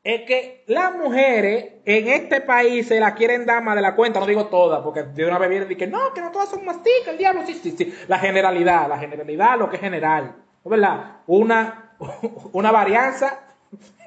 es 0.06 0.22
que 0.22 0.62
las 0.68 0.94
mujeres 0.94 1.72
en 1.84 2.06
este 2.06 2.40
país 2.40 2.86
se 2.86 3.00
la 3.00 3.16
quieren 3.16 3.44
dar 3.44 3.60
más 3.64 3.74
de 3.74 3.82
la 3.82 3.96
cuenta. 3.96 4.20
No 4.20 4.26
digo 4.26 4.46
todas, 4.46 4.80
porque 4.82 5.02
de 5.02 5.26
una 5.26 5.36
vez 5.36 5.50
viene 5.50 5.64
y 5.64 5.68
dice 5.68 5.78
que 5.80 5.88
no, 5.88 6.14
que 6.14 6.20
no 6.20 6.30
todas 6.30 6.48
son 6.48 6.64
masticas, 6.64 7.08
el 7.08 7.18
diablo. 7.18 7.42
Sí, 7.44 7.54
sí, 7.54 7.74
sí. 7.76 7.92
La 8.06 8.20
generalidad, 8.20 8.88
la 8.88 8.98
generalidad, 8.98 9.58
lo 9.58 9.68
que 9.68 9.76
es 9.76 9.82
general. 9.82 10.36
¿No 10.64 10.70
es 10.74 10.80
verdad? 10.80 11.16
Una, 11.26 11.90
una 12.52 12.70
varianza. 12.70 13.40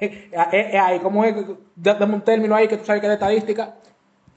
ahí, 0.00 1.00
¿Cómo 1.00 1.22
es? 1.22 1.36
Dame 1.76 2.14
un 2.14 2.22
término 2.22 2.54
ahí 2.54 2.66
que 2.66 2.78
tú 2.78 2.86
sabes 2.86 3.02
que 3.02 3.06
es 3.06 3.10
de 3.10 3.14
estadística. 3.14 3.74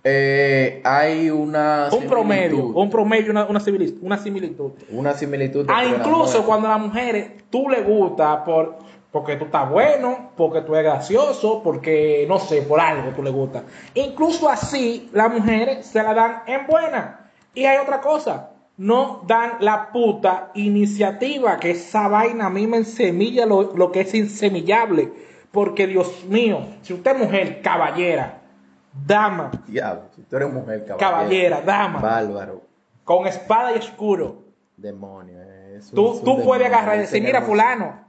Eh, 0.04 0.82
hay 0.84 1.30
una 1.30 1.88
Un 1.94 2.08
promedio, 2.08 2.66
un 2.66 2.90
promedio, 2.90 3.32
una, 3.32 3.46
una, 3.46 3.62
similitud, 3.62 4.00
una 4.02 4.18
similitud. 4.18 4.72
Una 4.90 5.14
similitud. 5.14 5.66
Ah, 5.70 5.86
incluso 5.86 6.46
cuando 6.46 6.68
a 6.68 6.72
las 6.72 6.82
mujeres 6.82 7.32
tú 7.50 7.70
le 7.70 7.84
gusta 7.84 8.44
por, 8.44 8.80
porque 9.14 9.36
tú 9.38 9.46
estás 9.46 9.70
bueno, 9.70 10.32
porque 10.36 10.62
tú 10.62 10.76
eres 10.76 10.92
gracioso, 10.92 11.62
porque 11.64 12.26
no 12.28 12.40
sé, 12.40 12.64
por 12.64 12.80
algo 12.82 13.12
tú 13.12 13.22
le 13.24 13.30
gusta. 13.30 13.64
Incluso 13.94 14.50
así 14.50 15.10
las 15.14 15.32
mujeres 15.32 15.86
se 15.86 16.02
la 16.04 16.14
dan 16.16 16.42
en 16.48 16.66
buena. 16.68 17.30
Y 17.54 17.66
hay 17.66 17.78
otra 17.78 18.02
cosa, 18.02 18.50
no 18.76 19.22
dan 19.28 19.58
la 19.60 19.92
puta 19.92 20.50
iniciativa, 20.56 21.58
que 21.60 21.72
esa 21.72 22.08
vaina 22.08 22.48
a 22.48 22.50
mí 22.50 22.66
me 22.66 22.78
ensemilla 22.78 23.46
lo, 23.46 23.74
lo 23.76 23.92
que 23.92 24.02
es 24.02 24.14
insemillable. 24.16 25.14
Porque 25.52 25.86
Dios 25.86 26.26
mío, 26.28 26.62
si 26.82 26.94
usted 26.96 27.12
es 27.12 27.20
mujer, 27.20 27.62
caballera, 27.62 28.42
dama, 29.06 29.52
Diablo, 29.68 30.06
si 30.16 30.24
tú 30.24 30.36
eres 30.38 30.52
mujer, 30.52 30.86
caballera. 30.86 30.98
caballera, 31.12 31.62
dama, 31.62 32.00
Bárbaro. 32.00 32.62
con 33.04 33.28
espada 33.28 33.74
y 33.74 33.78
escudo. 33.78 34.42
Demonio. 34.76 35.40
Es 35.78 35.90
un- 35.90 35.96
Tú, 35.96 36.14
es 36.14 36.20
un 36.20 36.26
tú 36.26 36.44
puedes 36.44 36.66
agarrar 36.66 36.96
y 36.96 37.00
decir, 37.02 37.22
mira 37.22 37.38
hermoso". 37.38 37.52
fulano, 37.52 38.03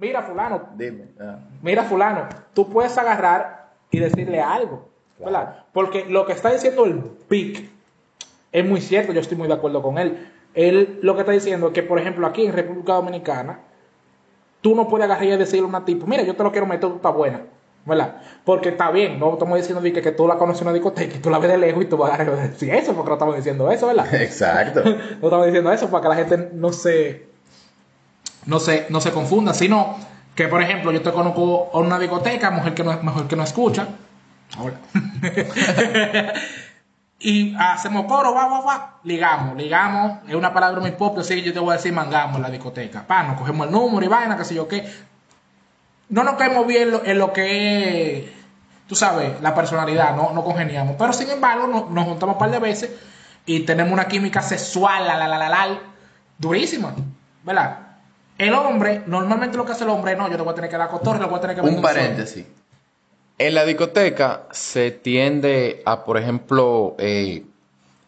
mira 0.00 0.22
fulano, 0.22 0.70
Dime. 0.76 1.04
ah. 1.20 1.38
mira 1.62 1.84
fulano. 1.84 2.28
Tú 2.54 2.68
puedes 2.68 2.96
agarrar 2.98 3.70
y 3.90 3.98
decirle 3.98 4.40
algo, 4.40 4.88
¿verdad? 5.18 5.64
Porque 5.72 6.06
lo 6.06 6.26
que 6.26 6.32
está 6.32 6.50
diciendo 6.50 6.84
el 6.84 7.00
PIC 7.28 7.70
es 8.52 8.64
muy 8.64 8.80
cierto, 8.80 9.12
yo 9.12 9.20
estoy 9.20 9.36
muy 9.36 9.48
de 9.48 9.54
acuerdo 9.54 9.82
con 9.82 9.98
él. 9.98 10.28
Él 10.54 10.98
lo 11.02 11.14
que 11.14 11.20
está 11.20 11.32
diciendo 11.32 11.68
es 11.68 11.72
que, 11.72 11.82
por 11.82 11.98
ejemplo, 11.98 12.26
aquí 12.26 12.44
en 12.44 12.52
República 12.52 12.94
Dominicana, 12.94 13.60
tú 14.60 14.74
no 14.74 14.88
puedes 14.88 15.04
agarrar 15.04 15.24
y 15.24 15.36
decirle 15.36 15.66
a 15.66 15.68
una 15.68 15.84
tipo, 15.84 16.06
mira, 16.06 16.22
yo 16.22 16.34
te 16.34 16.42
lo 16.42 16.50
quiero 16.50 16.66
meter, 16.66 16.88
tú 16.88 16.96
estás 16.96 17.14
buena. 17.14 17.42
¿Verdad? 17.82 18.16
Porque 18.44 18.68
está 18.68 18.90
bien, 18.90 19.18
no 19.18 19.32
estamos 19.32 19.56
diciendo 19.56 19.82
que, 19.82 19.90
que 19.90 20.12
tú 20.12 20.28
la 20.28 20.36
conoces 20.36 20.60
en 20.60 20.68
una 20.68 20.74
discoteca 20.74 21.16
y 21.16 21.18
tú 21.18 21.30
la 21.30 21.38
ves 21.38 21.50
de 21.50 21.56
lejos 21.56 21.82
y 21.82 21.86
tú 21.86 21.96
vas 21.96 22.20
a 22.20 22.24
decir 22.24 22.74
eso, 22.74 22.92
porque 22.92 23.08
no 23.08 23.14
estamos 23.14 23.36
diciendo 23.36 23.70
eso, 23.70 23.86
¿verdad? 23.86 24.14
Exacto. 24.20 24.84
no 24.84 24.90
estamos 25.26 25.46
diciendo 25.46 25.72
eso 25.72 25.90
para 25.90 26.02
que 26.02 26.08
la 26.08 26.14
gente 26.16 26.50
no 26.52 26.74
se 26.74 27.29
no 28.46 28.58
se 28.60 28.86
no 28.90 29.00
se 29.00 29.12
confunda 29.12 29.54
sino 29.54 29.96
que 30.34 30.48
por 30.48 30.62
ejemplo 30.62 30.92
yo 30.92 31.02
te 31.02 31.12
conozco 31.12 31.70
a 31.74 31.78
una 31.78 31.98
discoteca 31.98 32.50
mujer 32.50 32.74
que 32.74 32.84
no 32.84 32.98
mujer 33.02 33.26
que 33.26 33.36
no 33.36 33.42
escucha 33.44 33.88
Ahora. 34.58 34.76
y 37.20 37.54
hacemos 37.58 38.06
coro 38.06 38.32
va 38.34 38.46
va 38.46 38.60
va 38.62 38.94
ligamos 39.04 39.56
ligamos 39.56 40.18
es 40.28 40.34
una 40.34 40.52
palabra 40.52 40.80
muy 40.80 40.92
pop 40.92 41.18
así 41.18 41.34
que 41.36 41.42
yo 41.42 41.52
te 41.52 41.58
voy 41.60 41.70
a 41.72 41.76
decir 41.76 41.92
mangamos 41.92 42.36
en 42.36 42.42
la 42.42 42.50
discoteca 42.50 43.06
pa 43.06 43.22
nos 43.24 43.36
cogemos 43.38 43.66
el 43.66 43.72
número 43.72 44.04
y 44.04 44.08
vaina 44.08 44.36
qué 44.36 44.44
sé 44.44 44.54
yo 44.54 44.66
qué 44.66 44.90
no 46.08 46.24
nos 46.24 46.34
caemos 46.34 46.66
bien 46.66 46.82
en 46.84 46.90
lo, 46.90 47.04
en 47.04 47.18
lo 47.18 47.32
que 47.32 48.18
es, 48.18 48.30
tú 48.88 48.96
sabes, 48.96 49.40
la 49.42 49.54
personalidad, 49.54 50.16
no, 50.16 50.32
no 50.32 50.42
congeniamos. 50.42 50.96
Pero 50.98 51.12
sin 51.12 51.30
embargo, 51.30 51.68
no- 51.68 51.86
nos 51.88 52.04
juntamos 52.04 52.34
un 52.34 52.38
par 52.40 52.50
de 52.50 52.58
veces 52.58 52.90
y 53.46 53.60
tenemos 53.60 53.92
una 53.92 54.08
química 54.08 54.42
sexual, 54.42 55.06
la, 55.06 55.16
la, 55.16 55.28
la, 55.28 55.38
la, 55.38 55.48
la, 55.48 55.78
durísima, 56.36 56.94
¿verdad? 57.44 57.78
El 58.40 58.54
hombre, 58.54 59.02
normalmente 59.06 59.58
lo 59.58 59.66
que 59.66 59.72
hace 59.72 59.84
el 59.84 59.90
hombre, 59.90 60.16
no, 60.16 60.26
yo 60.30 60.36
te 60.38 60.42
voy 60.42 60.52
a 60.52 60.54
tener 60.54 60.70
que 60.70 60.78
dar 60.78 60.88
cotorre, 60.88 61.18
le 61.18 61.26
voy 61.26 61.36
a 61.36 61.40
tener 61.42 61.56
que 61.56 61.60
Un 61.60 61.82
paréntesis. 61.82 62.46
En 63.36 63.54
la 63.54 63.66
discoteca 63.66 64.44
se 64.50 64.90
tiende 64.90 65.82
a, 65.84 66.06
por 66.06 66.16
ejemplo, 66.16 66.96
eh, 66.98 67.44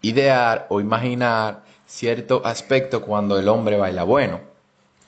idear 0.01 0.64
o 0.71 0.81
imaginar 0.81 1.64
cierto 1.87 2.40
aspecto 2.47 3.03
cuando 3.03 3.38
el 3.38 3.47
hombre 3.47 3.77
baila 3.77 4.05
bueno. 4.05 4.40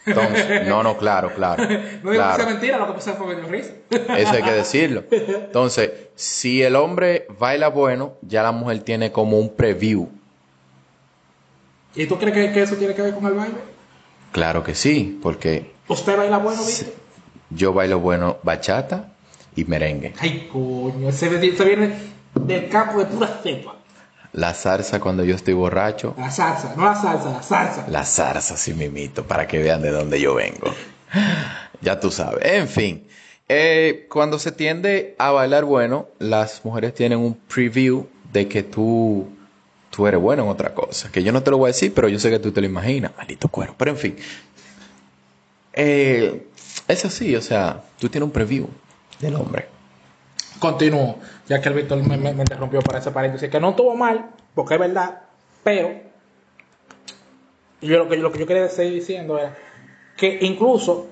Entonces, 0.05 0.67
no, 0.69 0.83
no, 0.83 0.99
claro, 0.99 1.33
claro. 1.35 1.65
No 2.03 2.11
digo 2.11 2.23
que 2.23 2.37
sea 2.37 2.47
mentira, 2.47 2.77
lo 2.77 2.89
que 2.89 2.93
pasa 2.93 3.15
fue 3.15 3.35
dio 3.35 3.49
risa. 3.49 3.73
Eso 3.89 4.33
hay 4.33 4.43
que 4.43 4.53
decirlo. 4.53 5.05
Entonces, 5.11 5.91
si 6.15 6.63
el 6.63 6.77
hombre 6.77 7.27
baila 7.39 7.69
bueno, 7.69 8.13
ya 8.21 8.43
la 8.43 8.53
mujer 8.53 8.81
tiene 8.81 9.11
como 9.11 9.39
un 9.39 9.49
preview. 9.49 10.07
¿Y 11.95 12.05
tú 12.07 12.19
crees 12.19 12.35
que, 12.35 12.53
que 12.53 12.63
eso 12.63 12.77
tiene 12.77 12.95
que 12.95 13.01
ver 13.01 13.15
con 13.15 13.25
el 13.25 13.33
baile? 13.33 13.74
Claro 14.35 14.65
que 14.65 14.75
sí, 14.75 15.19
porque 15.23 15.73
¿Usted 15.87 16.17
baila 16.17 16.39
bueno, 16.39 16.61
viste? 16.67 16.93
yo 17.51 17.73
bailo 17.73 18.01
bueno 18.01 18.39
bachata 18.43 19.13
y 19.55 19.65
merengue. 19.65 20.13
Ay, 20.19 20.49
coño, 20.53 21.09
ese, 21.09 21.27
ese 21.47 21.65
viene 21.65 21.95
del 22.35 22.69
campo 22.69 22.99
de 22.99 23.05
pura 23.07 23.29
cepa. 23.45 23.77
La 24.33 24.53
salsa 24.55 24.99
cuando 24.99 25.23
yo 25.25 25.37
estoy 25.37 25.55
borracho, 25.55 26.17
La 26.19 26.29
salsa, 26.33 26.75
no 26.77 26.85
la 26.85 26.97
salsa, 26.97 27.31
la 27.31 27.43
salsa. 27.45 27.85
la 27.89 28.05
zarza 28.05 28.57
sí 28.57 28.75
mimito, 28.75 29.23
para 29.25 29.47
que 29.47 29.63
vean 29.63 29.81
de 29.83 29.91
dónde 29.93 30.21
yo 30.21 30.35
vengo. 30.35 30.75
Ya 31.81 32.01
tú 32.01 32.11
sabes. 32.11 32.45
En 32.45 32.67
fin, 32.67 33.07
eh, 33.49 34.09
cuando 34.11 34.41
se 34.41 34.51
tiende 34.51 35.15
a 35.21 35.31
bailar 35.31 35.65
bueno, 35.65 36.09
las 36.19 36.65
mujeres 36.65 36.93
tienen 36.95 37.21
un 37.21 37.35
preview 37.35 38.09
de 38.33 38.49
que 38.49 38.65
tú, 38.65 39.29
tú 39.95 40.07
eres 40.09 40.21
bueno 40.21 40.43
en 40.43 40.49
otra 40.49 40.75
cosa. 40.75 41.11
Que 41.13 41.23
yo 41.23 41.33
no 41.33 41.43
te 41.43 41.51
lo 41.51 41.59
voy 41.59 41.69
a 41.69 41.73
decir, 41.73 41.95
pero 41.95 42.09
yo 42.09 42.19
sé 42.19 42.31
que 42.31 42.41
tú 42.41 42.51
te 42.51 42.61
lo 42.61 42.67
imaginas, 42.67 43.13
maldito 43.17 43.49
cuero. 43.49 43.75
Pero 43.79 43.93
en 43.93 43.97
fin, 43.97 44.17
eh, 45.73 46.49
es 46.89 47.05
así, 47.05 47.37
o 47.37 47.41
sea, 47.41 47.85
tú 47.99 48.09
tienes 48.09 48.27
un 48.27 48.33
preview 48.33 48.69
del 49.21 49.37
hombre. 49.37 49.69
Continúo, 50.59 51.19
ya 51.47 51.61
que 51.61 51.69
el 51.69 51.75
Víctor 51.77 52.03
me, 52.03 52.31
interrumpió 52.31 52.81
para 52.81 52.99
ese 52.99 53.13
paréntesis, 53.13 53.49
que 53.49 53.61
no 53.61 53.71
estuvo 53.71 53.95
mal, 53.95 54.31
porque 54.55 54.75
es 54.75 54.81
verdad, 54.81 55.23
pero 55.63 55.91
lo 57.83 58.09
que, 58.09 58.19
yo 58.19 58.47
quería 58.47 58.69
seguir 58.69 58.95
diciendo 58.95 59.39
era 59.39 59.55
que 60.17 60.39
incluso 60.43 61.09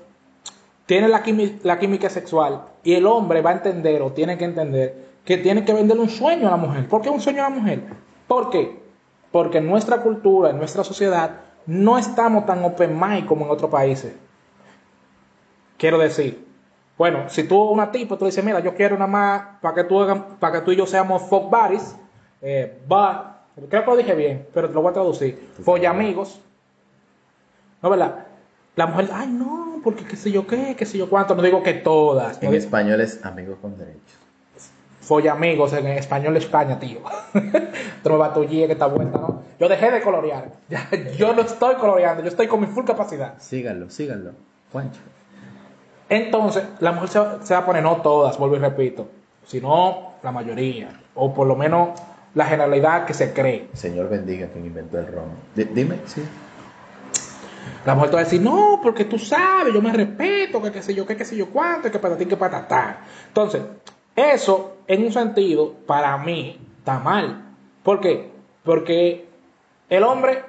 tiene 0.85 1.07
la, 1.07 1.23
la 1.63 1.79
química 1.79 2.09
sexual 2.09 2.63
y 2.83 2.95
el 2.95 3.05
hombre 3.05 3.41
va 3.41 3.51
a 3.51 3.53
entender 3.53 4.01
o 4.01 4.11
tiene 4.11 4.37
que 4.37 4.45
entender 4.45 5.13
que 5.23 5.37
tiene 5.37 5.63
que 5.63 5.73
venderle 5.73 6.03
un 6.03 6.09
sueño 6.09 6.47
a 6.47 6.51
la 6.51 6.57
mujer. 6.57 6.87
¿Por 6.87 7.01
qué 7.01 7.09
un 7.09 7.21
sueño 7.21 7.45
a 7.45 7.49
la 7.49 7.55
mujer? 7.55 8.02
¿Por 8.27 8.49
qué? 8.49 8.81
Porque 9.31 9.57
en 9.59 9.67
nuestra 9.67 9.97
cultura, 10.01 10.49
en 10.51 10.57
nuestra 10.57 10.83
sociedad, 10.83 11.41
no 11.65 11.97
estamos 11.97 12.45
tan 12.45 12.63
open 12.63 12.99
mind 12.99 13.25
como 13.25 13.45
en 13.45 13.51
otros 13.51 13.69
países. 13.71 14.13
Quiero 15.77 15.97
decir, 15.97 16.45
bueno, 16.97 17.29
si 17.29 17.43
tú 17.43 17.61
una 17.63 17.91
tipa, 17.91 18.17
tú 18.17 18.25
dices, 18.25 18.43
mira, 18.43 18.59
yo 18.59 18.75
quiero 18.75 18.95
nada 18.95 19.07
más 19.07 19.43
para 19.61 19.75
que 19.75 19.83
tú 19.83 20.05
para 20.39 20.53
que 20.59 20.61
tú 20.65 20.71
y 20.71 20.75
yo 20.75 20.85
seamos 20.85 21.23
fuck 21.23 21.49
buddies, 21.49 21.95
eh, 22.41 22.81
but- 22.87 23.67
creo 23.69 23.83
que 23.83 23.89
lo 23.91 23.97
dije 23.97 24.15
bien, 24.15 24.47
pero 24.53 24.67
te 24.69 24.73
lo 24.75 24.81
voy 24.81 24.91
a 24.91 24.93
traducir, 24.93 25.49
folla 25.63 25.89
amigos, 25.89 26.39
¿no 27.81 27.89
verdad? 27.89 28.27
La 28.75 28.87
mujer, 28.87 29.09
ay 29.13 29.27
no, 29.27 29.79
porque 29.83 30.05
qué 30.05 30.15
sé 30.15 30.31
yo 30.31 30.47
qué, 30.47 30.75
qué 30.75 30.85
sé 30.85 30.97
yo 30.97 31.09
cuánto, 31.09 31.35
no 31.35 31.41
digo 31.41 31.61
que 31.63 31.73
todas, 31.73 32.37
no 32.41 32.47
En 32.47 32.51
digo- 32.53 32.63
español 32.63 33.01
es 33.01 33.23
amigo 33.25 33.57
con 33.61 33.77
derechos. 33.77 34.19
Folla 35.05 35.33
amigos 35.33 35.73
en 35.73 35.87
español 35.87 36.35
España, 36.37 36.79
tío. 36.79 36.99
Me 37.33 38.17
batullíes 38.17 38.67
que 38.67 38.73
está 38.73 38.87
vuelta, 38.87 39.17
¿no? 39.19 39.43
Yo 39.59 39.67
dejé 39.69 39.91
de 39.91 40.01
colorear, 40.01 40.49
ya, 40.69 40.87
yo 41.17 41.33
no 41.33 41.41
estoy 41.41 41.75
coloreando, 41.75 42.21
yo 42.23 42.29
estoy 42.29 42.47
con 42.47 42.59
mi 42.61 42.67
full 42.67 42.85
capacidad. 42.85 43.35
Síganlo, 43.39 43.89
síganlo. 43.89 44.31
Juancho. 44.71 44.99
Entonces, 46.09 46.63
la 46.79 46.91
mujer 46.91 47.09
se, 47.09 47.19
va- 47.19 47.37
se 47.43 47.53
va 47.53 47.61
a 47.61 47.65
poner, 47.65 47.83
no 47.83 47.97
todas, 47.97 48.37
vuelvo 48.37 48.55
y 48.55 48.59
repito, 48.59 49.07
sino 49.45 50.13
la 50.21 50.31
mayoría, 50.31 50.89
o 51.15 51.33
por 51.33 51.47
lo 51.47 51.55
menos 51.55 51.89
la 52.35 52.45
generalidad 52.45 53.05
que 53.05 53.13
se 53.13 53.33
cree. 53.33 53.69
Señor 53.73 54.09
bendiga 54.09 54.47
quien 54.47 54.65
inventó 54.65 54.99
el 54.99 55.07
ron. 55.07 55.25
Di- 55.55 55.65
dime, 55.65 55.99
sí. 56.05 56.23
La 57.85 57.95
mujer 57.95 58.09
te 58.11 58.15
va 58.15 58.21
a 58.21 58.23
decir, 58.25 58.41
no, 58.41 58.79
porque 58.81 59.05
tú 59.05 59.17
sabes, 59.19 59.73
yo 59.73 59.81
me 59.81 59.91
respeto, 59.91 60.61
que 60.61 60.71
qué 60.71 60.81
sé 60.81 60.93
yo, 60.93 61.05
que 61.05 61.15
qué 61.17 61.25
sé 61.25 61.35
yo 61.35 61.49
cuánto, 61.49 61.89
que 61.91 61.99
para 61.99 62.15
ti, 62.17 62.25
que 62.25 62.37
patatá. 62.37 62.99
Entonces, 63.27 63.61
eso, 64.15 64.77
en 64.87 65.03
un 65.05 65.11
sentido, 65.13 65.73
para 65.87 66.17
mí, 66.17 66.59
está 66.79 66.99
mal. 66.99 67.43
¿Por 67.83 67.99
qué? 67.99 68.29
Porque 68.63 69.25
el 69.89 70.03
hombre 70.03 70.43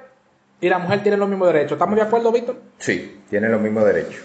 y 0.61 0.69
la 0.69 0.77
mujer 0.79 1.01
tienen 1.03 1.19
los 1.19 1.29
mismos 1.29 1.47
derechos. 1.47 1.73
¿Estamos 1.73 1.95
de 1.95 2.01
acuerdo, 2.01 2.31
Víctor? 2.31 2.57
Sí, 2.77 3.21
tiene 3.29 3.49
los 3.49 3.61
mismos 3.61 3.85
derechos. 3.85 4.23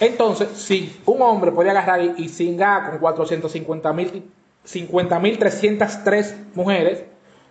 Entonces, 0.00 0.48
si 0.54 1.00
un 1.06 1.22
hombre 1.22 1.52
puede 1.52 1.70
agarrar 1.70 2.00
y, 2.02 2.28
singar 2.28 2.90
con 2.90 2.98
450 2.98 3.92
mil 3.92 4.30
50.303 4.66 6.34
mujeres, 6.54 7.04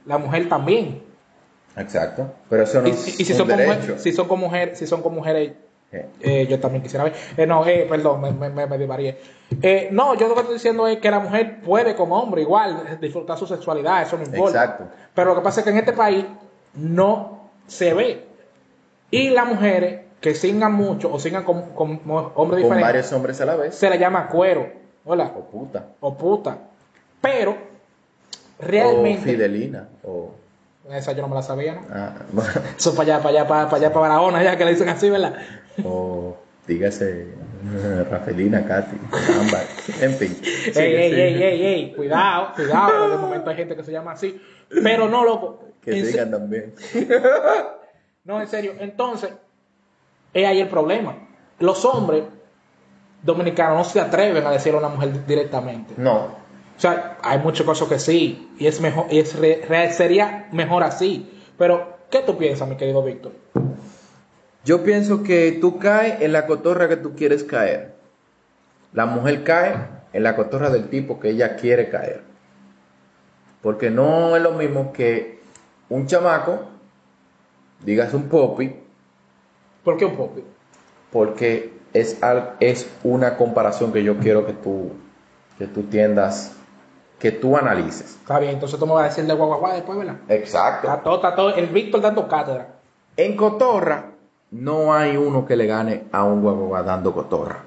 la 0.05 0.17
mujer 0.17 0.49
también. 0.49 1.03
Exacto. 1.77 2.31
Pero 2.49 2.63
eso 2.63 2.81
no 2.81 2.87
Y, 2.87 2.91
es 2.91 3.19
y- 3.19 3.25
si, 3.25 3.31
un 3.33 3.37
son 3.39 3.47
mujeres, 3.47 4.01
si 4.01 4.11
son 4.11 4.27
con 4.27 4.39
mujeres, 4.39 4.77
si 4.79 4.87
son 4.87 5.01
con 5.01 5.13
mujeres, 5.15 5.53
Eh, 6.21 6.47
yo 6.49 6.59
también 6.59 6.81
quisiera 6.81 7.03
ver. 7.03 7.13
Eh, 7.37 7.45
no, 7.45 7.65
eh, 7.65 7.85
perdón, 7.89 8.21
me, 8.21 8.31
me, 8.31 8.65
me, 8.67 8.77
divarié. 8.77 9.17
Eh, 9.61 9.89
no, 9.91 10.15
yo 10.15 10.27
lo 10.27 10.33
que 10.33 10.41
estoy 10.41 10.55
diciendo 10.55 10.87
es 10.87 10.97
que 10.97 11.11
la 11.11 11.19
mujer 11.19 11.61
puede 11.61 11.95
como 11.95 12.17
hombre 12.19 12.41
igual 12.41 12.97
disfrutar 12.99 13.37
su 13.37 13.45
sexualidad, 13.45 14.01
eso 14.01 14.17
no 14.17 14.23
importa. 14.23 14.63
Exacto. 14.63 14.85
Pero 15.13 15.29
lo 15.29 15.35
que 15.35 15.41
pasa 15.41 15.59
es 15.59 15.63
que 15.65 15.69
en 15.71 15.77
este 15.77 15.93
país 15.93 16.25
no 16.73 17.49
se 17.67 17.93
ve. 17.93 18.25
Y 19.11 19.29
las 19.29 19.45
mujeres 19.47 20.01
que 20.19 20.33
singan 20.33 20.73
mucho 20.73 21.11
o 21.13 21.19
singan 21.19 21.43
con, 21.43 21.69
con 21.75 21.89
hombres 22.05 22.33
Con 22.33 22.49
diferentes, 22.55 22.81
varios 22.81 23.13
hombres 23.13 23.41
a 23.41 23.45
la 23.45 23.55
vez. 23.55 23.75
se 23.75 23.89
le 23.89 23.99
llama 23.99 24.27
cuero. 24.27 24.67
Hola 25.05 25.31
O 25.37 25.41
puta. 25.43 25.85
o 25.99 26.17
puta. 26.17 26.57
Pero, 27.21 27.51
O 27.51 28.65
realmente. 28.65 29.21
fidelina. 29.21 29.89
O. 30.03 30.31
Esa 30.91 31.13
yo 31.13 31.21
no 31.21 31.29
me 31.29 31.35
la 31.35 31.41
sabía, 31.41 31.75
¿no? 31.75 31.81
ah, 31.93 32.13
Eso 32.77 32.93
para 32.95 33.15
allá, 33.15 33.23
para 33.23 33.29
allá, 33.39 33.47
para, 33.47 33.65
para 33.69 33.77
allá, 33.77 33.93
para 33.93 34.07
Barahona, 34.09 34.43
ya 34.43 34.57
que 34.57 34.65
le 34.65 34.71
dicen 34.71 34.89
así, 34.89 35.09
¿verdad? 35.09 35.35
o 35.83 36.35
dígase 36.67 37.27
Rafelina, 38.11 38.65
Katy, 38.65 38.97
Ámbar, 39.39 39.63
en 40.01 40.13
fin. 40.13 40.37
ey, 40.75 40.95
ey, 40.95 41.13
ey, 41.13 41.43
ey, 41.43 41.65
ey, 41.65 41.93
cuidado, 41.95 42.53
cuidado, 42.55 42.91
porque 42.99 43.11
de 43.11 43.17
momento 43.17 43.49
hay 43.49 43.55
gente 43.55 43.75
que 43.75 43.83
se 43.83 43.91
llama 43.91 44.11
así. 44.11 44.41
Pero 44.69 45.07
no, 45.07 45.23
loco. 45.23 45.63
Que 45.81 46.01
se- 46.01 46.11
sigan 46.11 46.31
también. 46.31 46.73
No, 48.25 48.41
en 48.41 48.47
serio. 48.47 48.73
Entonces, 48.79 49.31
es 50.33 50.47
ahí 50.47 50.59
el 50.61 50.67
problema. 50.69 51.15
Los 51.59 51.83
hombres 51.85 52.23
dominicanos 53.21 53.77
no 53.77 53.83
se 53.85 53.99
atreven 54.01 54.45
a 54.45 54.51
decirle 54.51 54.77
a 54.79 54.85
una 54.85 54.95
mujer 54.95 55.25
directamente. 55.25 55.93
No, 55.97 56.27
O 56.77 56.79
sea, 56.79 57.17
hay 57.21 57.39
muchas 57.39 57.65
cosas 57.65 57.87
que 57.87 57.99
sí, 57.99 58.49
y 58.57 58.67
es 58.67 58.81
mejor, 58.81 59.05
y 59.09 59.19
es 59.19 59.37
re- 59.39 59.63
re- 59.67 59.93
sería 59.93 60.47
mejor 60.51 60.83
así. 60.83 61.29
Pero, 61.57 61.97
¿qué 62.09 62.19
tú 62.19 62.37
piensas, 62.37 62.67
mi 62.67 62.75
querido 62.77 63.03
Víctor? 63.03 63.31
Yo 64.65 64.83
pienso 64.83 65.23
que 65.23 65.57
tú 65.61 65.77
caes 65.77 66.21
en 66.21 66.31
la 66.33 66.45
cotorra 66.47 66.87
que 66.87 66.97
tú 66.97 67.15
quieres 67.15 67.43
caer. 67.43 67.93
La 68.93 69.05
mujer 69.05 69.43
cae 69.43 69.75
en 70.13 70.23
la 70.23 70.35
cotorra 70.35 70.69
del 70.69 70.89
tipo 70.89 71.19
que 71.19 71.29
ella 71.29 71.55
quiere 71.55 71.89
caer. 71.89 72.21
Porque 73.61 73.89
no 73.89 74.35
es 74.35 74.41
lo 74.41 74.51
mismo 74.51 74.91
que 74.93 75.41
un 75.89 76.07
chamaco, 76.07 76.63
digas 77.85 78.13
un 78.13 78.29
popi, 78.29 78.75
¿Por 79.83 79.97
qué 79.97 80.05
un 80.05 80.15
popi? 80.15 80.43
porque 81.11 81.73
es, 81.93 82.23
al- 82.23 82.55
es 82.59 82.89
una 83.03 83.37
comparación 83.37 83.91
que 83.93 84.03
yo 84.03 84.17
quiero 84.17 84.45
que 84.45 84.53
tú, 84.53 84.91
que 85.57 85.67
tú 85.67 85.83
tiendas, 85.83 86.55
que 87.23 87.31
tú 87.31 87.55
analices. 87.55 88.17
Está 88.19 88.37
bien, 88.37 88.51
entonces 88.51 88.77
tú 88.77 88.85
me 88.85 88.91
vas 88.91 89.05
a 89.05 89.07
decir 89.07 89.23
de 89.23 89.33
guaguaguá 89.33 89.75
después, 89.75 89.97
¿verdad? 89.97 90.17
Exacto. 90.27 90.89
Está 90.89 91.01
todo, 91.01 91.15
está 91.15 91.33
todo, 91.33 91.55
el 91.55 91.67
Víctor 91.67 92.01
dando 92.01 92.27
cátedra. 92.27 92.75
En 93.15 93.37
cotorra 93.37 94.11
no 94.51 94.93
hay 94.93 95.15
uno 95.15 95.45
que 95.45 95.55
le 95.55 95.65
gane 95.65 96.03
a 96.11 96.25
un 96.25 96.41
guaguaguá 96.41 96.83
dando 96.83 97.13
cotorra. 97.13 97.63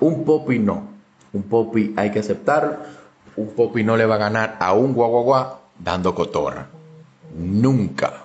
Un 0.00 0.24
popi 0.24 0.58
no. 0.58 0.82
Un 1.32 1.44
popi 1.44 1.94
hay 1.96 2.10
que 2.10 2.18
aceptarlo. 2.18 2.78
Un 3.36 3.54
popi 3.54 3.84
no 3.84 3.96
le 3.96 4.04
va 4.04 4.16
a 4.16 4.18
ganar 4.18 4.56
a 4.58 4.72
un 4.72 4.92
guaguaguá 4.92 5.60
dando 5.78 6.12
cotorra. 6.12 6.66
Nunca. 7.36 8.24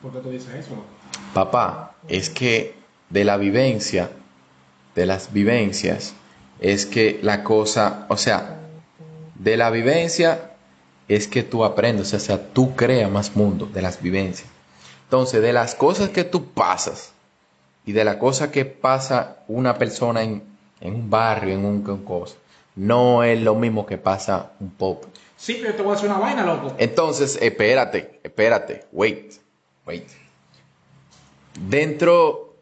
¿Por 0.00 0.12
qué 0.12 0.20
tú 0.20 0.30
dices 0.30 0.54
eso? 0.54 0.76
Papá, 1.34 1.96
es 2.06 2.30
que 2.30 2.76
de 3.10 3.24
la 3.24 3.36
vivencia, 3.36 4.10
de 4.94 5.06
las 5.06 5.32
vivencias, 5.32 6.14
es 6.60 6.86
que 6.86 7.20
la 7.22 7.44
cosa, 7.44 8.06
o 8.08 8.16
sea, 8.16 8.58
de 9.34 9.56
la 9.56 9.70
vivencia 9.70 10.52
es 11.06 11.28
que 11.28 11.42
tú 11.42 11.64
aprendes, 11.64 12.12
o 12.12 12.18
sea, 12.18 12.52
tú 12.52 12.74
creas 12.74 13.10
más 13.10 13.36
mundo 13.36 13.66
de 13.66 13.82
las 13.82 14.02
vivencias. 14.02 14.48
Entonces, 15.04 15.40
de 15.40 15.52
las 15.52 15.74
cosas 15.74 16.10
que 16.10 16.24
tú 16.24 16.46
pasas 16.46 17.12
y 17.86 17.92
de 17.92 18.04
la 18.04 18.18
cosa 18.18 18.50
que 18.50 18.64
pasa 18.64 19.38
una 19.48 19.78
persona 19.78 20.22
en, 20.22 20.42
en 20.80 20.94
un 20.94 21.10
barrio, 21.10 21.54
en 21.54 21.64
un 21.64 21.84
en 21.88 22.04
cosa, 22.04 22.36
no 22.76 23.22
es 23.22 23.40
lo 23.40 23.54
mismo 23.54 23.86
que 23.86 23.96
pasa 23.96 24.52
un 24.60 24.70
pop. 24.70 25.04
Sí, 25.36 25.58
pero 25.62 25.74
te 25.74 25.82
voy 25.82 25.92
a 25.92 25.94
decir 25.94 26.10
una 26.10 26.18
vaina, 26.18 26.44
loco. 26.44 26.74
Entonces, 26.78 27.38
espérate, 27.40 28.20
espérate, 28.22 28.84
wait, 28.92 29.34
wait. 29.86 30.08
Dentro, 31.58 32.54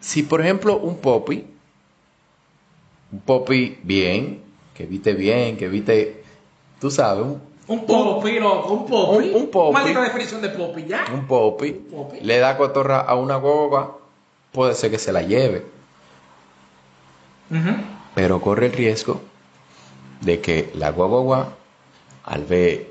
si 0.00 0.22
por 0.22 0.40
ejemplo 0.40 0.78
un 0.78 0.98
popi, 0.98 1.44
un 3.12 3.20
popi 3.20 3.78
bien, 3.82 4.42
que 4.74 4.86
viste 4.86 5.14
bien, 5.14 5.56
que 5.56 5.68
viste, 5.68 6.22
tú 6.80 6.90
sabes, 6.90 7.24
un, 7.24 7.40
Un 7.68 7.84
popi, 7.86 8.38
loco, 8.38 8.72
un 8.74 8.86
popi. 8.86 9.28
Un- 9.30 9.34
un 9.42 9.50
popi. 9.50 9.72
Maldita 9.74 10.02
definición 10.02 10.40
de 10.42 10.48
popi, 10.50 10.84
¿ya? 10.86 11.04
un 11.12 11.26
popi, 11.26 11.72
popi. 11.72 12.20
le 12.20 12.38
da 12.38 12.56
cotorra 12.56 13.00
a 13.00 13.14
una 13.16 13.36
guagua, 13.36 13.98
puede 14.52 14.74
ser 14.74 14.90
que 14.90 14.98
se 14.98 15.12
la 15.12 15.22
lleve, 15.22 15.64
pero 18.14 18.40
corre 18.40 18.66
el 18.66 18.72
riesgo 18.72 19.20
de 20.20 20.40
que 20.40 20.70
la 20.74 20.90
guagua, 20.90 21.54
al 22.24 22.44
ver 22.44 22.90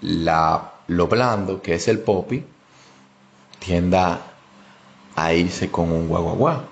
la, 0.00 0.72
lo 0.88 1.06
blando 1.06 1.62
que 1.62 1.74
es 1.74 1.86
el 1.88 2.00
popi, 2.00 2.44
tienda 3.58 4.20
a 5.14 5.32
irse 5.32 5.70
con 5.70 5.90
un 5.92 6.08
guaguaguá. 6.08 6.64